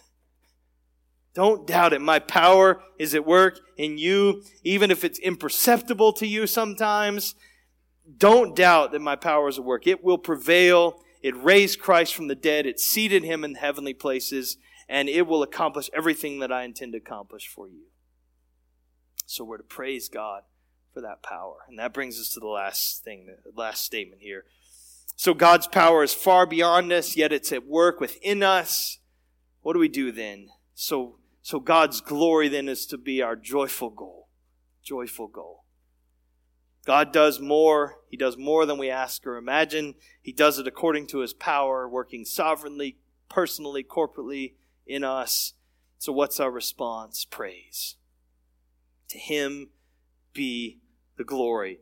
Don't 1.34 1.66
doubt 1.66 1.92
it. 1.92 2.00
My 2.00 2.18
power 2.18 2.82
is 2.98 3.14
at 3.14 3.26
work 3.26 3.60
in 3.76 3.98
you, 3.98 4.42
even 4.64 4.90
if 4.90 5.04
it's 5.04 5.18
imperceptible 5.18 6.14
to 6.14 6.26
you 6.26 6.46
sometimes. 6.46 7.34
Don't 8.16 8.56
doubt 8.56 8.92
that 8.92 9.02
my 9.02 9.16
power 9.16 9.48
is 9.48 9.58
at 9.58 9.64
work. 9.64 9.86
It 9.86 10.02
will 10.02 10.16
prevail. 10.16 11.02
It 11.22 11.36
raised 11.36 11.78
Christ 11.78 12.14
from 12.14 12.28
the 12.28 12.34
dead. 12.34 12.64
It 12.64 12.80
seated 12.80 13.22
him 13.22 13.44
in 13.44 13.56
heavenly 13.56 13.92
places, 13.92 14.56
and 14.88 15.08
it 15.08 15.26
will 15.26 15.42
accomplish 15.42 15.90
everything 15.92 16.38
that 16.38 16.50
I 16.50 16.64
intend 16.64 16.92
to 16.92 16.98
accomplish 16.98 17.46
for 17.46 17.68
you. 17.68 17.82
So 19.26 19.44
we're 19.44 19.58
to 19.58 19.62
praise 19.62 20.08
God 20.08 20.42
for 20.94 21.02
that 21.02 21.22
power. 21.22 21.56
And 21.68 21.78
that 21.78 21.92
brings 21.92 22.18
us 22.18 22.30
to 22.30 22.40
the 22.40 22.46
last 22.46 23.04
thing, 23.04 23.26
the 23.26 23.60
last 23.60 23.84
statement 23.84 24.22
here. 24.22 24.44
So 25.16 25.32
God's 25.32 25.66
power 25.66 26.04
is 26.04 26.12
far 26.12 26.46
beyond 26.46 26.92
us, 26.92 27.16
yet 27.16 27.32
it's 27.32 27.50
at 27.50 27.66
work 27.66 28.00
within 28.00 28.42
us. 28.42 28.98
What 29.62 29.72
do 29.72 29.78
we 29.78 29.88
do 29.88 30.12
then? 30.12 30.50
So, 30.74 31.18
so 31.40 31.58
God's 31.58 32.02
glory 32.02 32.48
then 32.48 32.68
is 32.68 32.86
to 32.86 32.98
be 32.98 33.22
our 33.22 33.34
joyful 33.34 33.90
goal. 33.90 34.28
Joyful 34.84 35.28
goal. 35.28 35.64
God 36.84 37.12
does 37.12 37.40
more. 37.40 37.96
He 38.10 38.16
does 38.16 38.36
more 38.36 38.66
than 38.66 38.78
we 38.78 38.90
ask 38.90 39.26
or 39.26 39.36
imagine. 39.36 39.94
He 40.22 40.32
does 40.32 40.58
it 40.58 40.68
according 40.68 41.08
to 41.08 41.18
his 41.18 41.32
power, 41.32 41.88
working 41.88 42.24
sovereignly, 42.24 42.98
personally, 43.28 43.82
corporately 43.82 44.52
in 44.86 45.02
us. 45.02 45.54
So 45.98 46.12
what's 46.12 46.38
our 46.38 46.50
response? 46.50 47.24
Praise. 47.24 47.96
To 49.08 49.18
him 49.18 49.70
be 50.34 50.78
the 51.16 51.24
glory. 51.24 51.80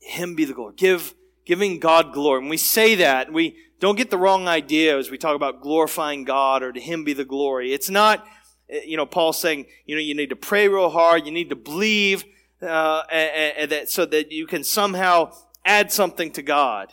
Him 0.00 0.34
be 0.34 0.44
the 0.44 0.52
glory. 0.52 0.74
Give 0.76 1.14
giving 1.48 1.80
God 1.80 2.12
glory. 2.12 2.40
When 2.40 2.50
we 2.50 2.58
say 2.58 2.96
that, 2.96 3.32
we 3.32 3.56
don't 3.80 3.96
get 3.96 4.10
the 4.10 4.18
wrong 4.18 4.46
idea 4.46 4.98
as 4.98 5.10
we 5.10 5.16
talk 5.16 5.34
about 5.34 5.62
glorifying 5.62 6.24
God 6.24 6.62
or 6.62 6.72
to 6.72 6.78
Him 6.78 7.04
be 7.04 7.14
the 7.14 7.24
glory. 7.24 7.72
It's 7.72 7.88
not, 7.88 8.24
you 8.68 8.98
know, 8.98 9.06
Paul 9.06 9.32
saying, 9.32 9.64
you 9.86 9.96
know, 9.96 10.02
you 10.02 10.14
need 10.14 10.28
to 10.28 10.36
pray 10.36 10.68
real 10.68 10.90
hard, 10.90 11.24
you 11.24 11.32
need 11.32 11.48
to 11.48 11.56
believe, 11.56 12.24
uh, 12.60 13.02
and, 13.10 13.56
and 13.56 13.70
that, 13.72 13.88
so 13.88 14.04
that 14.04 14.30
you 14.30 14.46
can 14.46 14.62
somehow 14.62 15.32
add 15.64 15.90
something 15.90 16.30
to 16.32 16.42
God, 16.42 16.92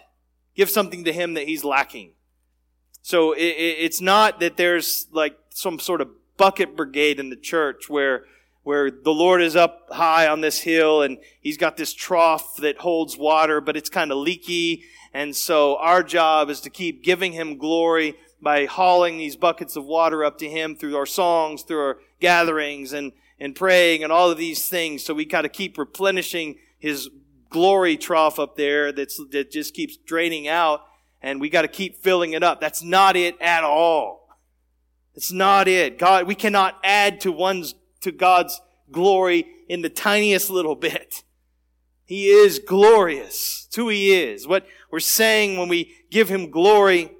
give 0.55 0.69
something 0.69 1.03
to 1.03 1.11
Him 1.11 1.33
that 1.33 1.47
He's 1.47 1.65
lacking. 1.65 2.13
So 3.01 3.33
it, 3.33 3.41
it's 3.41 3.99
not 3.99 4.39
that 4.39 4.55
there's 4.55 5.07
like 5.11 5.37
some 5.49 5.79
sort 5.79 5.99
of 5.99 6.09
bucket 6.37 6.77
brigade 6.77 7.19
in 7.19 7.29
the 7.29 7.35
church 7.35 7.89
where 7.89 8.23
where 8.65 8.89
the 8.89 9.13
Lord 9.13 9.43
is 9.43 9.55
up 9.55 9.87
high 9.91 10.27
on 10.27 10.41
this 10.41 10.59
hill 10.59 11.03
and 11.03 11.19
he's 11.39 11.55
got 11.55 11.77
this 11.77 11.93
trough 11.93 12.57
that 12.57 12.79
holds 12.79 13.15
water, 13.15 13.61
but 13.61 13.77
it's 13.77 13.89
kind 13.89 14.11
of 14.11 14.17
leaky. 14.17 14.83
And 15.13 15.35
so 15.35 15.77
our 15.77 16.01
job 16.01 16.49
is 16.49 16.61
to 16.61 16.71
keep 16.71 17.03
giving 17.03 17.33
him 17.33 17.59
glory 17.59 18.15
by 18.41 18.65
hauling 18.65 19.19
these 19.19 19.35
buckets 19.35 19.75
of 19.75 19.85
water 19.85 20.25
up 20.25 20.39
to 20.39 20.49
him 20.49 20.75
through 20.75 20.97
our 20.97 21.05
songs, 21.05 21.61
through 21.61 21.79
our 21.79 21.97
gatherings 22.19 22.91
and, 22.91 23.11
and 23.39 23.55
praying 23.55 24.03
and 24.03 24.11
all 24.11 24.31
of 24.31 24.37
these 24.39 24.67
things. 24.67 25.05
So 25.05 25.13
we 25.13 25.25
got 25.25 25.43
to 25.43 25.49
keep 25.49 25.77
replenishing 25.77 26.57
his 26.79 27.07
glory 27.51 27.97
trough 27.97 28.39
up 28.39 28.55
there 28.55 28.91
that's, 28.91 29.21
that 29.29 29.51
just 29.51 29.75
keeps 29.75 29.95
draining 29.95 30.47
out 30.47 30.81
and 31.21 31.39
we 31.39 31.51
got 31.51 31.61
to 31.61 31.67
keep 31.67 31.97
filling 31.97 32.33
it 32.33 32.41
up. 32.41 32.61
That's 32.61 32.81
not 32.81 33.15
it 33.15 33.39
at 33.39 33.63
all. 33.63 34.27
It's 35.13 35.31
not 35.31 35.67
it. 35.67 35.99
God, 35.99 36.25
we 36.25 36.33
cannot 36.33 36.79
add 36.83 37.21
to 37.21 37.31
one's 37.31 37.75
to 38.05 38.11
God's 38.11 38.61
glory 38.91 39.47
in 39.67 39.81
the 39.81 39.89
tiniest 39.89 40.49
little 40.49 40.75
bit. 40.75 41.23
He 42.05 42.27
is 42.27 42.59
glorious. 42.59 43.65
It's 43.67 43.75
who 43.75 43.89
He 43.89 44.13
is. 44.13 44.47
What 44.47 44.65
we're 44.91 44.99
saying 44.99 45.57
when 45.57 45.67
we 45.67 45.91
give 46.11 46.29
Him 46.29 46.51
glory, 46.51 47.11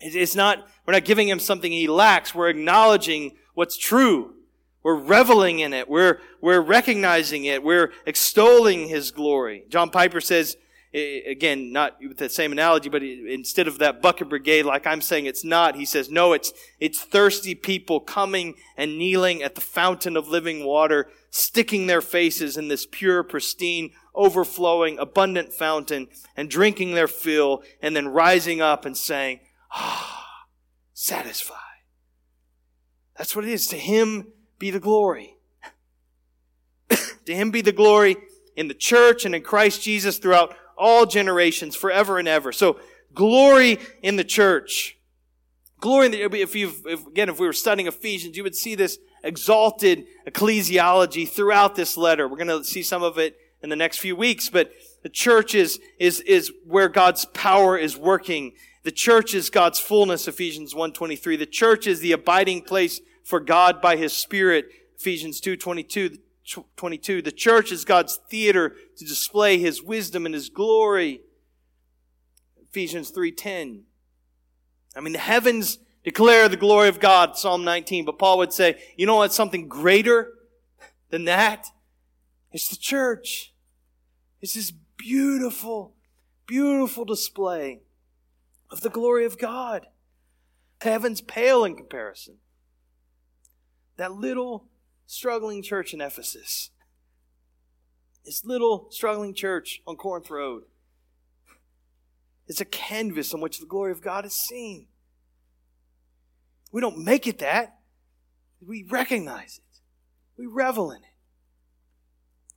it's 0.00 0.36
not, 0.36 0.66
we're 0.86 0.92
not 0.92 1.04
giving 1.04 1.28
Him 1.28 1.40
something 1.40 1.70
He 1.70 1.88
lacks. 1.88 2.34
We're 2.34 2.48
acknowledging 2.48 3.36
what's 3.54 3.76
true. 3.76 4.34
We're 4.82 4.96
reveling 4.96 5.58
in 5.58 5.74
it. 5.74 5.88
We're, 5.88 6.20
we're 6.40 6.60
recognizing 6.60 7.44
it. 7.44 7.62
We're 7.62 7.92
extolling 8.06 8.88
His 8.88 9.10
glory. 9.10 9.64
John 9.68 9.90
Piper 9.90 10.20
says, 10.20 10.56
again, 10.92 11.72
not 11.72 11.98
with 12.00 12.18
the 12.18 12.28
same 12.28 12.52
analogy, 12.52 12.88
but 12.88 13.02
instead 13.02 13.68
of 13.68 13.78
that 13.78 14.02
bucket 14.02 14.28
brigade, 14.28 14.64
like 14.64 14.86
I'm 14.86 15.00
saying 15.00 15.26
it's 15.26 15.44
not, 15.44 15.76
he 15.76 15.84
says, 15.84 16.10
no, 16.10 16.32
it's, 16.32 16.52
it's 16.80 17.00
thirsty 17.00 17.54
people 17.54 18.00
coming 18.00 18.54
and 18.76 18.98
kneeling 18.98 19.42
at 19.42 19.54
the 19.54 19.60
fountain 19.60 20.16
of 20.16 20.28
living 20.28 20.64
water, 20.64 21.08
sticking 21.30 21.86
their 21.86 22.00
faces 22.00 22.56
in 22.56 22.68
this 22.68 22.86
pure, 22.90 23.22
pristine, 23.22 23.92
overflowing, 24.14 24.98
abundant 24.98 25.52
fountain 25.52 26.08
and 26.36 26.50
drinking 26.50 26.94
their 26.94 27.08
fill 27.08 27.62
and 27.80 27.94
then 27.94 28.08
rising 28.08 28.60
up 28.60 28.84
and 28.84 28.96
saying, 28.96 29.40
ah, 29.72 30.26
satisfied. 30.92 31.56
That's 33.16 33.36
what 33.36 33.44
it 33.44 33.50
is. 33.52 33.68
To 33.68 33.76
him 33.76 34.32
be 34.58 34.70
the 34.70 34.80
glory. 34.80 35.36
to 36.90 37.34
him 37.34 37.52
be 37.52 37.60
the 37.60 37.70
glory 37.70 38.16
in 38.56 38.68
the 38.68 38.74
church 38.74 39.24
and 39.24 39.34
in 39.34 39.42
Christ 39.42 39.82
Jesus 39.82 40.18
throughout 40.18 40.54
all 40.80 41.06
generations, 41.06 41.76
forever 41.76 42.18
and 42.18 42.26
ever. 42.26 42.50
So, 42.52 42.80
glory 43.14 43.78
in 44.02 44.16
the 44.16 44.24
church. 44.24 44.96
Glory 45.80 46.06
in 46.06 46.12
the, 46.12 46.22
if 46.22 46.54
you 46.54 46.72
if, 46.86 47.06
again, 47.06 47.28
if 47.28 47.38
we 47.38 47.46
were 47.46 47.52
studying 47.52 47.86
Ephesians, 47.86 48.36
you 48.36 48.42
would 48.42 48.56
see 48.56 48.74
this 48.74 48.98
exalted 49.22 50.06
ecclesiology 50.26 51.28
throughout 51.28 51.74
this 51.74 51.96
letter. 51.96 52.26
We're 52.26 52.36
going 52.36 52.48
to 52.48 52.64
see 52.64 52.82
some 52.82 53.02
of 53.02 53.18
it 53.18 53.36
in 53.62 53.68
the 53.68 53.76
next 53.76 53.98
few 53.98 54.16
weeks, 54.16 54.48
but 54.48 54.72
the 55.02 55.08
church 55.08 55.54
is, 55.54 55.80
is, 55.98 56.20
is 56.20 56.52
where 56.66 56.88
God's 56.88 57.26
power 57.26 57.76
is 57.76 57.96
working. 57.96 58.52
The 58.82 58.90
church 58.90 59.34
is 59.34 59.50
God's 59.50 59.78
fullness, 59.78 60.26
Ephesians 60.26 60.74
1.23. 60.74 61.38
The 61.38 61.46
church 61.46 61.86
is 61.86 62.00
the 62.00 62.12
abiding 62.12 62.62
place 62.62 63.00
for 63.22 63.40
God 63.40 63.80
by 63.80 63.96
His 63.96 64.12
Spirit, 64.12 64.66
Ephesians 64.98 65.40
2.22. 65.40 66.18
22. 66.76 67.22
The 67.22 67.32
church 67.32 67.72
is 67.72 67.84
God's 67.84 68.18
theater 68.28 68.76
to 68.96 69.04
display 69.04 69.58
His 69.58 69.82
wisdom 69.82 70.26
and 70.26 70.34
His 70.34 70.48
glory. 70.48 71.22
Ephesians 72.70 73.10
3.10. 73.12 73.82
I 74.96 75.00
mean, 75.00 75.12
the 75.12 75.18
heavens 75.18 75.78
declare 76.04 76.48
the 76.48 76.56
glory 76.56 76.88
of 76.88 77.00
God, 77.00 77.36
Psalm 77.36 77.64
19. 77.64 78.04
But 78.04 78.18
Paul 78.18 78.38
would 78.38 78.52
say, 78.52 78.80
you 78.96 79.06
know 79.06 79.16
what? 79.16 79.32
Something 79.32 79.68
greater 79.68 80.32
than 81.10 81.24
that? 81.24 81.66
It's 82.52 82.68
the 82.68 82.76
church. 82.76 83.54
It's 84.40 84.54
this 84.54 84.72
beautiful, 84.96 85.94
beautiful 86.46 87.04
display 87.04 87.80
of 88.70 88.80
the 88.80 88.90
glory 88.90 89.24
of 89.24 89.38
God. 89.38 89.86
Heaven's 90.80 91.20
pale 91.20 91.64
in 91.64 91.76
comparison. 91.76 92.36
That 93.96 94.12
little 94.12 94.69
struggling 95.10 95.60
church 95.60 95.92
in 95.92 96.00
Ephesus. 96.00 96.70
This 98.24 98.44
little 98.44 98.86
struggling 98.90 99.34
church 99.34 99.82
on 99.84 99.96
Corinth 99.96 100.30
Road. 100.30 100.62
It's 102.46 102.60
a 102.60 102.64
canvas 102.64 103.34
on 103.34 103.40
which 103.40 103.58
the 103.58 103.66
glory 103.66 103.90
of 103.90 104.02
God 104.02 104.24
is 104.24 104.34
seen. 104.34 104.86
We 106.70 106.80
don't 106.80 107.04
make 107.04 107.26
it 107.26 107.40
that. 107.40 107.78
We 108.64 108.86
recognize 108.88 109.58
it. 109.58 109.80
We 110.38 110.46
revel 110.46 110.92
in 110.92 110.98
it. 110.98 111.14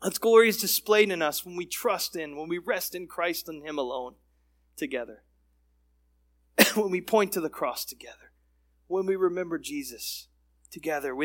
God's 0.01 0.19
glory 0.19 0.47
is 0.47 0.57
displayed 0.57 1.09
in 1.09 1.23
us 1.23 1.43
when 1.43 1.55
we 1.55 1.65
trust 1.65 2.15
in, 2.15 2.37
when 2.37 2.49
we 2.49 2.59
rest 2.59 2.93
in 2.93 3.07
Christ 3.07 3.49
and 3.49 3.65
Him 3.65 3.79
alone 3.79 4.13
together. 4.77 5.23
when 6.75 6.91
we 6.91 7.01
point 7.01 7.31
to 7.31 7.41
the 7.41 7.49
cross 7.49 7.83
together. 7.83 8.31
When 8.85 9.07
we 9.07 9.15
remember 9.15 9.57
Jesus 9.57 10.27
together. 10.73 11.15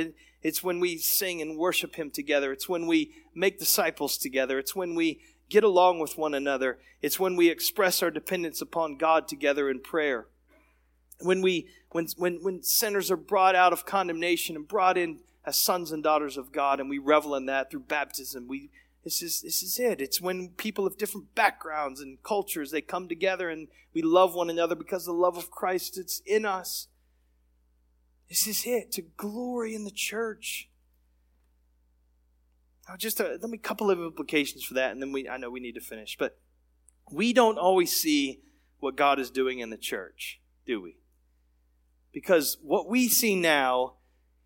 It's 0.42 0.62
when 0.62 0.78
we 0.78 0.99
sing 0.99 1.42
and 1.42 1.59
worship 1.59 1.96
Him 1.96 2.11
together. 2.11 2.53
It's 2.53 2.68
when 2.68 2.86
we 2.86 3.12
make 3.34 3.59
disciples 3.59 4.16
together. 4.16 4.59
It's 4.59 4.76
when 4.76 4.94
we 4.94 5.20
get 5.49 5.64
along 5.64 5.99
with 5.99 6.16
one 6.16 6.34
another. 6.34 6.78
It's 7.03 7.18
when 7.18 7.34
we 7.34 7.49
express 7.49 8.03
our 8.03 8.11
dependence 8.11 8.61
upon 8.61 8.96
God 8.96 9.26
together 9.26 9.70
in 9.70 9.80
prayer. 9.80 10.26
When 11.20 11.42
we 11.42 11.68
when 11.90 12.07
when 12.16 12.38
when 12.42 12.62
sinners 12.62 13.11
are 13.11 13.16
brought 13.16 13.57
out 13.57 13.72
of 13.72 13.84
condemnation 13.84 14.55
and 14.55 14.68
brought 14.68 14.96
in 14.96 15.20
as 15.44 15.59
sons 15.59 15.90
and 15.90 16.03
daughters 16.03 16.36
of 16.36 16.53
God, 16.53 16.78
and 16.78 16.90
we 16.90 16.99
revel 16.99 17.34
in 17.34 17.46
that 17.46 17.70
through 17.70 17.80
baptism. 17.80 18.46
We 18.46 18.70
this 19.03 19.22
is 19.22 19.40
this 19.42 19.62
is 19.62 19.78
it. 19.78 20.01
It's 20.01 20.20
when 20.20 20.51
people 20.51 20.86
of 20.86 20.99
different 20.99 21.34
backgrounds 21.34 22.01
and 22.01 22.22
cultures 22.22 22.70
they 22.70 22.82
come 22.82 23.09
together 23.09 23.49
and 23.49 23.68
we 23.94 24.03
love 24.03 24.34
one 24.34 24.51
another 24.51 24.74
because 24.74 25.07
the 25.07 25.12
love 25.12 25.36
of 25.36 25.51
Christ 25.51 25.96
it's 25.99 26.20
in 26.26 26.44
us. 26.44 26.88
This 28.28 28.46
is 28.46 28.64
it 28.66 28.92
to 28.92 29.02
glory 29.16 29.74
in 29.74 29.84
the 29.84 29.90
church. 29.90 30.68
Now, 32.88 32.96
just 32.96 33.20
a, 33.20 33.38
let 33.40 33.50
me 33.50 33.58
couple 33.58 33.90
of 33.90 33.98
implications 33.98 34.64
for 34.64 34.74
that, 34.74 34.92
and 34.92 35.02
then 35.02 35.12
we 35.12 35.28
I 35.28 35.36
know 35.36 35.50
we 35.50 35.60
need 35.60 35.74
to 35.74 35.80
finish. 35.80 36.16
But 36.18 36.38
we 37.10 37.32
don't 37.32 37.58
always 37.58 37.94
see 37.94 38.40
what 38.80 38.96
God 38.96 39.18
is 39.18 39.30
doing 39.30 39.58
in 39.60 39.70
the 39.70 39.76
church, 39.76 40.40
do 40.66 40.80
we? 40.80 40.96
Because 42.12 42.58
what 42.62 42.88
we 42.88 43.08
see 43.08 43.34
now 43.34 43.94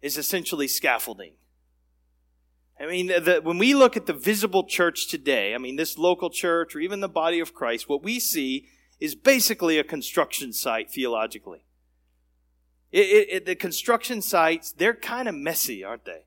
is 0.00 0.16
essentially 0.16 0.68
scaffolding. 0.68 1.34
I 2.80 2.86
mean, 2.86 3.08
the, 3.08 3.40
when 3.42 3.58
we 3.58 3.74
look 3.74 3.96
at 3.96 4.06
the 4.06 4.12
visible 4.12 4.64
church 4.64 5.08
today, 5.08 5.54
I 5.54 5.58
mean, 5.58 5.76
this 5.76 5.98
local 5.98 6.30
church 6.30 6.74
or 6.74 6.80
even 6.80 7.00
the 7.00 7.08
body 7.08 7.38
of 7.38 7.54
Christ, 7.54 7.88
what 7.88 8.02
we 8.02 8.18
see 8.18 8.66
is 8.98 9.14
basically 9.14 9.78
a 9.78 9.84
construction 9.84 10.52
site 10.52 10.90
theologically. 10.90 11.64
It, 12.92 13.00
it, 13.00 13.28
it, 13.30 13.46
the 13.46 13.54
construction 13.54 14.22
sites, 14.22 14.72
they're 14.72 14.94
kind 14.94 15.26
of 15.28 15.34
messy, 15.34 15.82
aren't 15.82 16.04
they? 16.04 16.24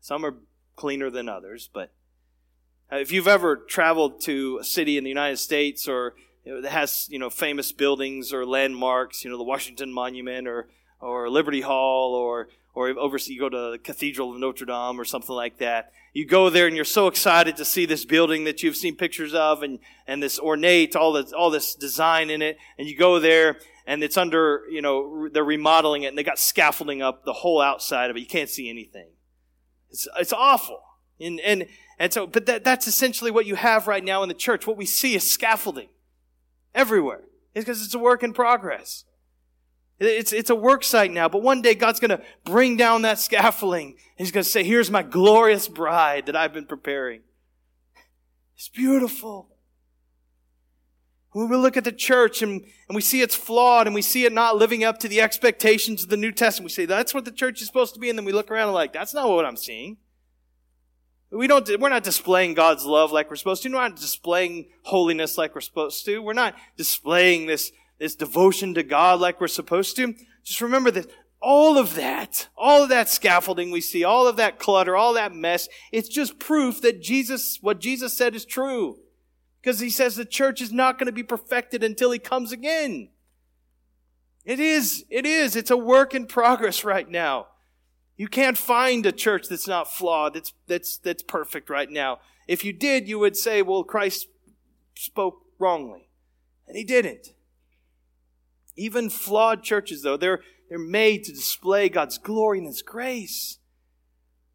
Some 0.00 0.24
are 0.24 0.36
cleaner 0.76 1.10
than 1.10 1.28
others, 1.28 1.68
but 1.72 1.92
uh, 2.92 2.96
if 2.96 3.10
you've 3.10 3.26
ever 3.26 3.56
traveled 3.56 4.20
to 4.22 4.58
a 4.60 4.64
city 4.64 4.98
in 4.98 5.04
the 5.04 5.10
United 5.10 5.38
States 5.38 5.88
or 5.88 6.14
has 6.68 7.08
you 7.10 7.18
know 7.18 7.30
famous 7.30 7.72
buildings 7.72 8.32
or 8.32 8.46
landmarks, 8.46 9.24
you 9.24 9.30
know 9.30 9.36
the 9.36 9.42
Washington 9.42 9.92
Monument 9.92 10.46
or 10.46 10.68
or 11.00 11.28
Liberty 11.28 11.62
Hall 11.62 12.14
or 12.14 12.48
or 12.76 12.90
you 12.90 13.40
go 13.40 13.48
to 13.48 13.70
the 13.72 13.78
Cathedral 13.82 14.32
of 14.32 14.38
Notre 14.38 14.66
Dame 14.66 15.00
or 15.00 15.04
something 15.04 15.34
like 15.34 15.58
that. 15.58 15.92
You 16.12 16.26
go 16.26 16.50
there 16.50 16.66
and 16.66 16.76
you're 16.76 16.84
so 16.84 17.06
excited 17.06 17.56
to 17.56 17.64
see 17.64 17.86
this 17.86 18.04
building 18.04 18.44
that 18.44 18.62
you've 18.62 18.76
seen 18.76 18.96
pictures 18.96 19.32
of 19.32 19.62
and, 19.62 19.78
and 20.06 20.22
this 20.22 20.38
ornate, 20.38 20.94
all 20.94 21.14
this, 21.14 21.32
all 21.32 21.50
this 21.50 21.74
design 21.74 22.28
in 22.28 22.42
it. 22.42 22.58
And 22.78 22.86
you 22.86 22.94
go 22.94 23.18
there 23.18 23.56
and 23.86 24.02
it's 24.02 24.16
under, 24.16 24.62
you 24.70 24.82
know, 24.82 25.28
they're 25.32 25.44
remodeling 25.44 26.02
it 26.02 26.08
and 26.08 26.18
they 26.18 26.24
got 26.24 26.38
scaffolding 26.38 27.02
up 27.02 27.24
the 27.24 27.32
whole 27.32 27.60
outside 27.60 28.10
of 28.10 28.16
it. 28.16 28.20
You 28.20 28.26
can't 28.26 28.50
see 28.50 28.68
anything. 28.68 29.10
It's, 29.90 30.08
it's 30.18 30.32
awful. 30.32 30.82
And, 31.20 31.40
and, 31.40 31.66
and 31.98 32.12
so, 32.12 32.26
but 32.26 32.46
that, 32.46 32.64
that's 32.64 32.88
essentially 32.88 33.30
what 33.30 33.46
you 33.46 33.54
have 33.54 33.86
right 33.86 34.04
now 34.04 34.22
in 34.22 34.28
the 34.28 34.34
church. 34.34 34.66
What 34.66 34.76
we 34.76 34.86
see 34.86 35.14
is 35.14 35.30
scaffolding 35.30 35.88
everywhere. 36.74 37.22
It's 37.54 37.64
because 37.64 37.84
it's 37.84 37.94
a 37.94 37.98
work 37.98 38.22
in 38.22 38.32
progress. 38.32 39.04
It's, 39.98 40.32
it's 40.32 40.50
a 40.50 40.54
work 40.54 40.84
site 40.84 41.10
now, 41.10 41.28
but 41.28 41.40
one 41.40 41.62
day 41.62 41.74
God's 41.74 42.00
going 42.00 42.10
to 42.10 42.22
bring 42.44 42.76
down 42.76 43.02
that 43.02 43.18
scaffolding 43.18 43.92
and 44.18 44.26
He's 44.26 44.30
going 44.30 44.44
to 44.44 44.50
say, 44.50 44.62
Here's 44.62 44.90
my 44.90 45.02
glorious 45.02 45.68
bride 45.68 46.26
that 46.26 46.36
I've 46.36 46.52
been 46.52 46.66
preparing. 46.66 47.22
It's 48.56 48.68
beautiful. 48.68 49.55
When 51.36 51.50
we 51.50 51.56
look 51.58 51.76
at 51.76 51.84
the 51.84 51.92
church 51.92 52.40
and, 52.40 52.62
and 52.88 52.96
we 52.96 53.02
see 53.02 53.20
it's 53.20 53.34
flawed 53.34 53.86
and 53.86 53.94
we 53.94 54.00
see 54.00 54.24
it 54.24 54.32
not 54.32 54.56
living 54.56 54.84
up 54.84 54.98
to 55.00 55.06
the 55.06 55.20
expectations 55.20 56.02
of 56.02 56.08
the 56.08 56.16
New 56.16 56.32
Testament, 56.32 56.70
we 56.70 56.72
say, 56.72 56.86
That's 56.86 57.12
what 57.12 57.26
the 57.26 57.30
church 57.30 57.60
is 57.60 57.66
supposed 57.66 57.92
to 57.92 58.00
be. 58.00 58.08
And 58.08 58.18
then 58.18 58.24
we 58.24 58.32
look 58.32 58.50
around 58.50 58.68
and 58.68 58.74
like, 58.74 58.94
That's 58.94 59.12
not 59.12 59.28
what 59.28 59.44
I'm 59.44 59.58
seeing. 59.58 59.98
We 61.30 61.46
don't, 61.46 61.68
we're 61.78 61.90
not 61.90 62.04
displaying 62.04 62.54
God's 62.54 62.86
love 62.86 63.12
like 63.12 63.28
we're 63.28 63.36
supposed 63.36 63.62
to. 63.64 63.68
We're 63.68 63.82
not 63.82 63.96
displaying 63.96 64.68
holiness 64.84 65.36
like 65.36 65.54
we're 65.54 65.60
supposed 65.60 66.06
to. 66.06 66.22
We're 66.22 66.32
not 66.32 66.54
displaying 66.78 67.44
this 67.44 67.70
this 67.98 68.14
devotion 68.14 68.72
to 68.72 68.82
God 68.82 69.20
like 69.20 69.38
we're 69.38 69.48
supposed 69.48 69.94
to. 69.96 70.14
Just 70.42 70.62
remember 70.62 70.90
that 70.92 71.10
all 71.42 71.76
of 71.76 71.96
that, 71.96 72.48
all 72.56 72.82
of 72.82 72.88
that 72.88 73.10
scaffolding 73.10 73.70
we 73.70 73.82
see, 73.82 74.04
all 74.04 74.26
of 74.26 74.36
that 74.36 74.58
clutter, 74.58 74.96
all 74.96 75.12
that 75.12 75.34
mess, 75.34 75.68
it's 75.92 76.08
just 76.08 76.38
proof 76.38 76.80
that 76.80 77.02
Jesus, 77.02 77.58
what 77.60 77.78
Jesus 77.78 78.16
said 78.16 78.34
is 78.34 78.46
true. 78.46 79.00
Because 79.60 79.80
he 79.80 79.90
says 79.90 80.16
the 80.16 80.24
church 80.24 80.60
is 80.60 80.72
not 80.72 80.98
going 80.98 81.06
to 81.06 81.12
be 81.12 81.22
perfected 81.22 81.82
until 81.82 82.10
he 82.10 82.18
comes 82.18 82.52
again. 82.52 83.10
It 84.44 84.60
is, 84.60 85.04
it 85.10 85.26
is. 85.26 85.56
It's 85.56 85.72
a 85.72 85.76
work 85.76 86.14
in 86.14 86.26
progress 86.26 86.84
right 86.84 87.08
now. 87.08 87.48
You 88.16 88.28
can't 88.28 88.56
find 88.56 89.04
a 89.04 89.12
church 89.12 89.48
that's 89.48 89.66
not 89.66 89.92
flawed, 89.92 90.34
that's, 90.34 90.52
that's, 90.66 90.98
that's 90.98 91.22
perfect 91.22 91.68
right 91.68 91.90
now. 91.90 92.20
If 92.46 92.64
you 92.64 92.72
did, 92.72 93.08
you 93.08 93.18
would 93.18 93.36
say, 93.36 93.60
well, 93.60 93.82
Christ 93.82 94.28
spoke 94.94 95.42
wrongly. 95.58 96.08
And 96.68 96.76
he 96.76 96.84
didn't. 96.84 97.34
Even 98.76 99.10
flawed 99.10 99.62
churches, 99.62 100.02
though, 100.02 100.16
they're, 100.16 100.40
they're 100.68 100.78
made 100.78 101.24
to 101.24 101.32
display 101.32 101.88
God's 101.88 102.18
glory 102.18 102.58
and 102.58 102.66
His 102.66 102.82
grace. 102.82 103.58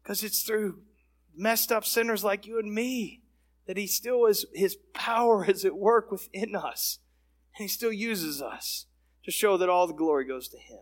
Because 0.02 0.22
it's 0.22 0.42
through 0.42 0.80
messed 1.34 1.72
up 1.72 1.84
sinners 1.84 2.24
like 2.24 2.46
you 2.46 2.58
and 2.58 2.72
me 2.72 3.21
that 3.66 3.76
He 3.76 3.86
still 3.86 4.26
is, 4.26 4.46
His 4.54 4.76
power 4.94 5.44
is 5.48 5.64
at 5.64 5.76
work 5.76 6.10
within 6.10 6.54
us. 6.54 6.98
And 7.56 7.64
He 7.64 7.68
still 7.68 7.92
uses 7.92 8.40
us 8.40 8.86
to 9.24 9.30
show 9.30 9.56
that 9.56 9.68
all 9.68 9.86
the 9.86 9.94
glory 9.94 10.26
goes 10.26 10.48
to 10.48 10.58
Him. 10.58 10.80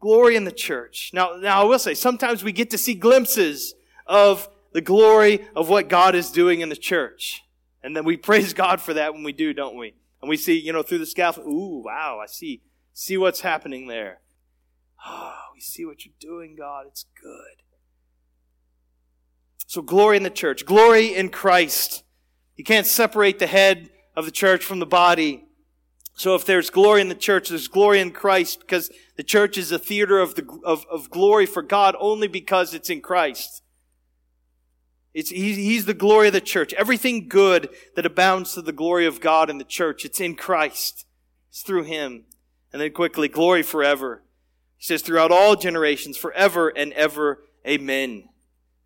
Glory 0.00 0.34
in 0.34 0.44
the 0.44 0.52
church. 0.52 1.10
Now, 1.12 1.36
now 1.36 1.60
I 1.60 1.64
will 1.64 1.78
say, 1.78 1.94
sometimes 1.94 2.42
we 2.42 2.52
get 2.52 2.70
to 2.70 2.78
see 2.78 2.94
glimpses 2.94 3.74
of 4.06 4.48
the 4.72 4.80
glory 4.80 5.46
of 5.54 5.68
what 5.68 5.88
God 5.88 6.14
is 6.14 6.30
doing 6.30 6.60
in 6.60 6.68
the 6.68 6.76
church. 6.76 7.42
And 7.82 7.96
then 7.96 8.04
we 8.04 8.16
praise 8.16 8.54
God 8.54 8.80
for 8.80 8.94
that 8.94 9.12
when 9.12 9.22
we 9.22 9.32
do, 9.32 9.52
don't 9.52 9.76
we? 9.76 9.94
And 10.20 10.28
we 10.28 10.36
see, 10.36 10.58
you 10.58 10.72
know, 10.72 10.82
through 10.82 10.98
the 10.98 11.06
scaffold, 11.06 11.46
ooh, 11.46 11.82
wow, 11.84 12.20
I 12.22 12.26
see, 12.26 12.62
see 12.92 13.16
what's 13.16 13.40
happening 13.40 13.86
there. 13.86 14.20
Oh, 15.06 15.34
we 15.54 15.60
see 15.60 15.84
what 15.84 16.04
you're 16.04 16.14
doing, 16.20 16.56
God. 16.56 16.84
It's 16.86 17.06
good. 17.20 17.62
So 19.70 19.82
glory 19.82 20.16
in 20.16 20.24
the 20.24 20.30
church, 20.30 20.66
glory 20.66 21.14
in 21.14 21.28
Christ. 21.28 22.02
You 22.56 22.64
can't 22.64 22.88
separate 22.88 23.38
the 23.38 23.46
head 23.46 23.88
of 24.16 24.24
the 24.24 24.32
church 24.32 24.64
from 24.64 24.80
the 24.80 24.84
body. 24.84 25.44
So 26.14 26.34
if 26.34 26.44
there's 26.44 26.70
glory 26.70 27.00
in 27.00 27.08
the 27.08 27.14
church, 27.14 27.50
there's 27.50 27.68
glory 27.68 28.00
in 28.00 28.10
Christ 28.10 28.58
because 28.58 28.90
the 29.16 29.22
church 29.22 29.56
is 29.56 29.70
a 29.70 29.78
theater 29.78 30.18
of, 30.18 30.34
the, 30.34 30.44
of, 30.64 30.84
of 30.90 31.08
glory 31.08 31.46
for 31.46 31.62
God 31.62 31.94
only 32.00 32.26
because 32.26 32.74
it's 32.74 32.90
in 32.90 33.00
Christ. 33.00 33.62
It's, 35.14 35.30
he's, 35.30 35.56
he's 35.56 35.84
the 35.84 35.94
glory 35.94 36.26
of 36.26 36.32
the 36.32 36.40
church. 36.40 36.72
Everything 36.72 37.28
good 37.28 37.68
that 37.94 38.04
abounds 38.04 38.54
to 38.54 38.62
the 38.62 38.72
glory 38.72 39.06
of 39.06 39.20
God 39.20 39.48
in 39.48 39.58
the 39.58 39.64
church, 39.64 40.04
it's 40.04 40.20
in 40.20 40.34
Christ. 40.34 41.06
It's 41.48 41.62
through 41.62 41.84
Him. 41.84 42.24
And 42.72 42.82
then 42.82 42.90
quickly, 42.90 43.28
glory 43.28 43.62
forever. 43.62 44.24
He 44.78 44.86
says, 44.86 45.02
throughout 45.02 45.30
all 45.30 45.54
generations, 45.54 46.16
forever 46.16 46.70
and 46.70 46.92
ever, 46.94 47.44
amen. 47.64 48.24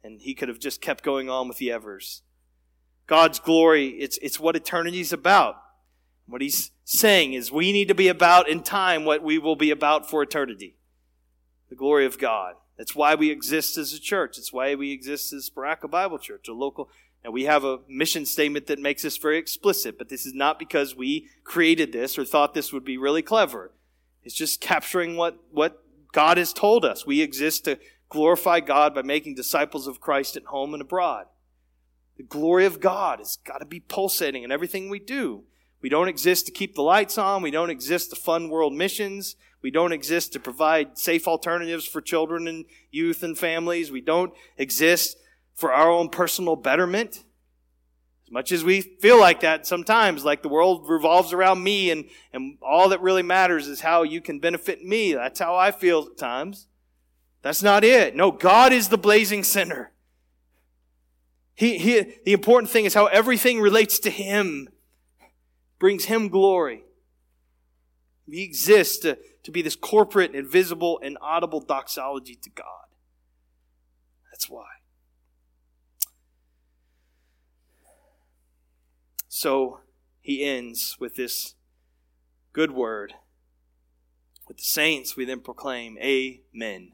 And 0.05 0.21
he 0.21 0.35
could 0.35 0.49
have 0.49 0.61
just 0.61 0.81
kept 0.81 1.03
going 1.03 1.29
on 1.29 1.49
with 1.49 1.57
the 1.57 1.73
evers. 1.73 2.23
God's 3.07 3.41
glory, 3.41 3.89
it's, 3.89 4.19
it's 4.19 4.39
what 4.39 4.55
eternity 4.55 5.01
is 5.01 5.13
about. 5.13 5.57
What 6.27 6.41
he's 6.41 6.71
saying 6.85 7.33
is 7.33 7.51
we 7.51 7.73
need 7.73 7.89
to 7.89 7.95
be 7.95 8.09
about 8.09 8.49
in 8.49 8.63
time 8.63 9.05
what 9.05 9.23
we 9.23 9.39
will 9.39 9.57
be 9.57 9.71
about 9.71 10.09
for 10.09 10.23
eternity. 10.23 10.77
The 11.69 11.75
glory 11.75 12.07
of 12.07 12.19
God. 12.19 12.55
That's 12.77 12.95
why 12.95 13.15
we 13.15 13.31
exist 13.31 13.77
as 13.79 13.93
a 13.93 14.01
church. 14.01 14.39
It's 14.39 14.53
why 14.53 14.75
we 14.75 14.93
exist 14.93 15.33
as 15.33 15.51
Baraka 15.51 15.89
Bible 15.89 16.19
Church, 16.19 16.49
a 16.49 16.53
local. 16.53 16.89
And 17.23 17.33
we 17.33 17.45
have 17.45 17.65
a 17.65 17.81
mission 17.89 18.27
statement 18.27 18.67
that 18.67 18.79
makes 18.79 19.03
this 19.03 19.17
very 19.17 19.39
explicit, 19.39 19.97
but 19.97 20.09
this 20.09 20.27
is 20.27 20.35
not 20.35 20.59
because 20.59 20.95
we 20.95 21.29
created 21.45 21.93
this 21.93 22.19
or 22.19 22.25
thought 22.25 22.53
this 22.53 22.73
would 22.73 22.85
be 22.85 22.99
really 22.99 23.23
clever. 23.23 23.73
It's 24.25 24.35
just 24.35 24.61
capturing 24.61 25.17
what, 25.17 25.39
what 25.51 25.83
God 26.13 26.37
has 26.37 26.53
told 26.53 26.85
us. 26.85 27.07
We 27.07 27.21
exist 27.21 27.65
to 27.65 27.79
glorify 28.09 28.61
God 28.61 28.95
by 28.95 29.03
making 29.03 29.35
disciples 29.35 29.87
of 29.87 30.01
Christ 30.01 30.37
at 30.37 30.45
home 30.45 30.73
and 30.75 30.81
abroad. 30.81 31.27
The 32.17 32.23
glory 32.23 32.65
of 32.65 32.81
God 32.81 33.19
has 33.19 33.39
got 33.45 33.59
to 33.59 33.67
be 33.67 33.81
pulsating 33.81 34.45
in 34.45 34.53
everything 34.53 34.89
we 34.89 35.01
do. 35.01 35.45
We 35.83 35.89
don't 35.89 36.09
exist 36.09 36.47
to 36.47 36.53
keep 36.53 36.75
the 36.75 36.83
lights 36.83 37.19
on. 37.19 37.43
We 37.43 37.51
don't 37.51 37.71
exist 37.71 38.11
to 38.11 38.17
fund 38.17 38.51
world 38.51 38.73
missions. 38.73 39.37
We 39.63 39.71
don't 39.71 39.93
exist 39.93 40.33
to 40.33 40.41
provide 40.41 40.97
safe 40.99 41.27
alternatives 41.27 41.87
for 41.87 42.01
children 42.01 42.47
and 42.47 42.65
youth 42.91 43.23
and 43.23 43.37
families. 43.37 43.91
We 43.91 44.01
don't 44.01 44.33
exist 44.57 45.17
for 45.55 45.73
our 45.73 45.91
own 45.91 46.09
personal 46.09 46.57
betterment. 46.57 47.25
As 48.27 48.31
much 48.31 48.53
as 48.53 48.65
we 48.65 48.81
feel 48.81 49.21
like 49.21 49.41
that 49.41 49.67
sometimes, 49.67 50.25
like 50.25 50.43
the 50.43 50.49
world 50.49 50.89
revolves 50.89 51.33
around 51.33 51.63
me 51.63 51.91
and, 51.91 52.07
and 52.33 52.57
all 52.63 52.89
that 52.89 53.03
really 53.03 53.23
matters 53.23 53.67
is 53.67 53.81
how 53.81 54.03
you 54.03 54.21
can 54.21 54.39
benefit 54.39 54.83
me. 54.83 55.13
That's 55.13 55.41
how 55.41 55.55
I 55.55 55.71
feel 55.71 56.09
at 56.11 56.17
times. 56.17 56.67
That's 57.45 57.63
not 57.63 57.85
it. 57.85 58.17
No, 58.17 58.31
God 58.31 58.73
is 58.73 58.89
the 58.89 58.97
blazing 58.97 59.45
center. 59.45 59.93
He, 61.55 61.77
he, 61.77 62.01
the 62.25 62.33
important 62.33 62.71
thing 62.71 62.87
is 62.87 62.95
how 62.95 63.05
everything 63.05 63.61
relates 63.61 63.99
to 64.01 64.11
Him 64.11 64.67
brings 65.79 66.07
Him 66.07 66.29
glory. 66.29 66.85
We 68.27 68.41
exist 68.41 69.03
to, 69.03 69.19
to 69.43 69.51
be 69.53 69.61
this 69.61 69.77
corporate 69.77 70.35
invisible, 70.35 70.99
and 71.03 71.19
audible 71.21 71.61
doxology 71.61 72.35
to 72.35 72.49
God. 72.49 72.87
That's 74.33 74.49
why. 74.49 74.65
So 79.29 79.81
he 80.23 80.43
ends 80.43 80.97
with 80.99 81.17
this 81.17 81.57
good 82.55 82.71
word. 82.71 83.13
With 84.49 84.57
the 84.57 84.63
saints, 84.63 85.15
we 85.15 85.27
then 85.27 85.41
proclaim, 85.41 85.99
Amen. 85.99 86.94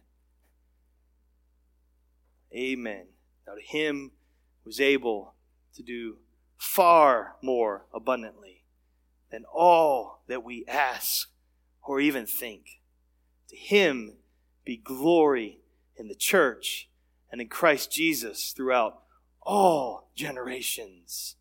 Amen. 2.54 3.06
Now 3.46 3.54
to 3.54 3.62
him 3.62 4.12
was 4.64 4.80
able 4.80 5.34
to 5.74 5.82
do 5.82 6.16
far 6.58 7.36
more 7.42 7.86
abundantly 7.94 8.64
than 9.30 9.44
all 9.52 10.22
that 10.28 10.44
we 10.44 10.64
ask 10.66 11.30
or 11.82 12.00
even 12.00 12.26
think. 12.26 12.80
To 13.48 13.56
him 13.56 14.18
be 14.64 14.76
glory 14.76 15.60
in 15.96 16.08
the 16.08 16.14
church 16.14 16.88
and 17.30 17.40
in 17.40 17.48
Christ 17.48 17.92
Jesus 17.92 18.52
throughout 18.52 19.02
all 19.42 20.10
generations. 20.14 21.36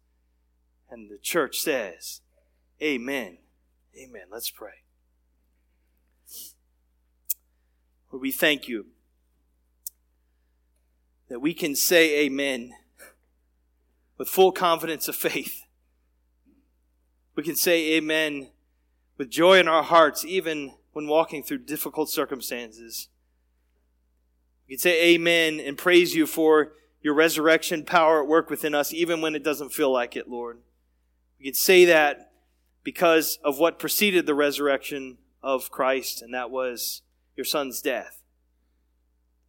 And 0.90 1.10
the 1.10 1.18
church 1.18 1.60
says, 1.60 2.22
Amen. 2.82 3.40
Amen. 3.98 4.24
Let's 4.32 4.50
pray. 4.50 4.84
Lord, 8.12 8.22
we 8.22 8.32
thank 8.32 8.68
you 8.68 8.88
that 11.30 11.40
we 11.40 11.54
can 11.54 11.76
say 11.76 12.26
Amen 12.26 12.74
with 14.18 14.28
full 14.28 14.52
confidence 14.52 15.08
of 15.08 15.16
faith 15.16 15.64
we 17.40 17.44
can 17.44 17.56
say 17.56 17.94
amen 17.94 18.50
with 19.18 19.30
joy 19.30 19.62
in 19.62 19.70
our 19.70 19.82
hearts, 19.82 20.26
even 20.26 20.74
when 20.92 21.08
walking 21.08 21.42
through 21.42 21.60
difficult 21.60 22.10
circumstances. 22.10 23.08
We 24.68 24.76
can 24.76 24.80
say 24.82 25.14
amen 25.14 25.62
and 25.62 25.78
praise 25.78 26.14
you 26.14 26.28
for 26.28 26.74
your 27.02 27.14
resurrection 27.14 27.86
power 27.86 28.22
at 28.22 28.28
work 28.28 28.50
within 28.50 28.76
us, 28.76 28.94
even 28.94 29.22
when 29.22 29.36
it 29.36 29.44
doesn't 29.46 29.72
feel 29.72 29.90
like 29.90 30.18
it, 30.18 30.28
Lord. 30.28 30.58
We 31.40 31.46
can 31.46 31.54
say 31.54 31.86
that 31.86 32.34
because 32.84 33.40
of 33.42 33.58
what 33.58 33.80
preceded 33.80 34.26
the 34.26 34.36
resurrection 34.36 35.18
of 35.42 35.72
Christ, 35.72 36.22
and 36.22 36.34
that 36.34 36.52
was 36.52 37.04
your 37.38 37.46
son's 37.46 37.82
death. 37.82 38.19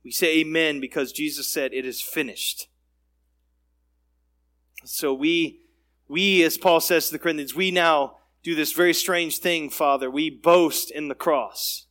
We 0.04 0.10
say 0.10 0.38
amen 0.38 0.80
because 0.80 1.12
Jesus 1.12 1.48
said, 1.48 1.72
It 1.72 1.84
is 1.84 2.00
finished. 2.00 2.68
So 4.84 5.12
we 5.12 5.60
we, 6.10 6.42
as 6.42 6.58
Paul 6.58 6.80
says 6.80 7.06
to 7.06 7.12
the 7.12 7.20
Corinthians, 7.20 7.54
we 7.54 7.70
now 7.70 8.16
do 8.42 8.56
this 8.56 8.72
very 8.72 8.92
strange 8.92 9.38
thing, 9.38 9.70
Father. 9.70 10.10
We 10.10 10.28
boast 10.28 10.90
in 10.90 11.06
the 11.06 11.14
cross. 11.14 11.86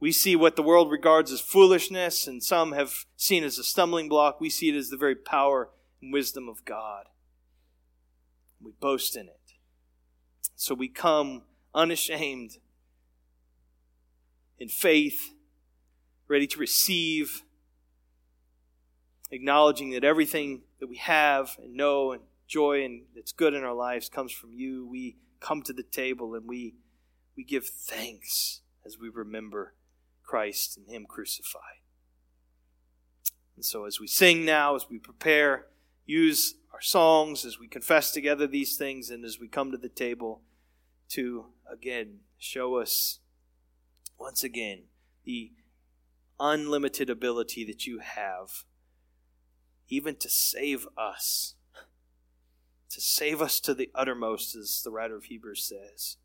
We 0.00 0.10
see 0.10 0.34
what 0.34 0.56
the 0.56 0.64
world 0.64 0.90
regards 0.90 1.30
as 1.30 1.40
foolishness, 1.40 2.26
and 2.26 2.42
some 2.42 2.72
have 2.72 3.04
seen 3.16 3.44
as 3.44 3.56
a 3.56 3.62
stumbling 3.62 4.08
block. 4.08 4.40
We 4.40 4.50
see 4.50 4.68
it 4.68 4.76
as 4.76 4.88
the 4.88 4.96
very 4.96 5.14
power 5.14 5.70
and 6.02 6.12
wisdom 6.12 6.48
of 6.48 6.64
God. 6.64 7.04
We 8.60 8.72
boast 8.80 9.16
in 9.16 9.28
it. 9.28 9.52
So 10.56 10.74
we 10.74 10.88
come 10.88 11.42
unashamed 11.72 12.58
in 14.58 14.68
faith, 14.68 15.33
ready 16.28 16.46
to 16.46 16.58
receive, 16.58 17.42
acknowledging 19.30 19.90
that 19.90 20.04
everything 20.04 20.62
that 20.80 20.88
we 20.88 20.96
have 20.96 21.56
and 21.62 21.74
know 21.74 22.12
and 22.12 22.22
joy 22.46 22.84
and 22.84 23.02
that's 23.14 23.32
good 23.32 23.54
in 23.54 23.64
our 23.64 23.74
lives 23.74 24.08
comes 24.08 24.32
from 24.32 24.52
you. 24.52 24.86
We 24.86 25.16
come 25.40 25.62
to 25.62 25.72
the 25.72 25.82
table 25.82 26.34
and 26.34 26.46
we 26.48 26.74
we 27.36 27.44
give 27.44 27.66
thanks 27.66 28.60
as 28.86 28.96
we 28.98 29.08
remember 29.08 29.74
Christ 30.22 30.76
and 30.76 30.88
Him 30.88 31.04
crucified. 31.08 31.80
And 33.56 33.64
so 33.64 33.86
as 33.86 34.00
we 34.00 34.06
sing 34.06 34.44
now, 34.44 34.74
as 34.74 34.86
we 34.88 34.98
prepare, 34.98 35.66
use 36.06 36.54
our 36.72 36.80
songs, 36.80 37.44
as 37.44 37.58
we 37.58 37.68
confess 37.68 38.10
together 38.10 38.46
these 38.46 38.76
things, 38.76 39.10
and 39.10 39.24
as 39.24 39.38
we 39.40 39.48
come 39.48 39.70
to 39.70 39.76
the 39.76 39.88
table 39.88 40.42
to 41.10 41.46
again 41.70 42.20
show 42.38 42.76
us 42.76 43.20
once 44.18 44.44
again 44.44 44.84
the 45.24 45.52
unlimited 46.38 47.08
ability 47.10 47.64
that 47.64 47.86
you 47.86 48.00
have 48.00 48.64
even 49.88 50.16
to 50.16 50.28
save 50.28 50.86
us 50.96 51.54
to 52.94 53.00
save 53.00 53.42
us 53.42 53.58
to 53.58 53.74
the 53.74 53.90
uttermost, 53.92 54.54
as 54.54 54.80
the 54.84 54.90
writer 54.92 55.16
of 55.16 55.24
Hebrews 55.24 55.64
says. 55.64 56.16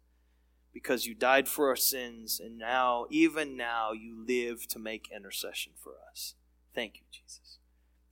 Because 0.72 1.08
you 1.08 1.16
died 1.16 1.48
for 1.48 1.68
our 1.68 1.76
sins, 1.76 2.40
and 2.40 2.60
now, 2.60 3.08
even 3.10 3.58
now, 3.58 3.92
you 3.92 4.24
live 4.28 4.68
to 4.68 4.78
make 4.78 5.10
intercession 5.14 5.74
for 5.76 5.94
us. 6.12 6.36
Thank 6.76 6.98
you, 6.98 7.06
Jesus. 7.12 7.58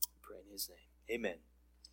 I 0.03 0.09
pray 0.23 0.37
in 0.43 0.51
his 0.51 0.69
name. 0.69 1.19
Amen. 1.19 1.46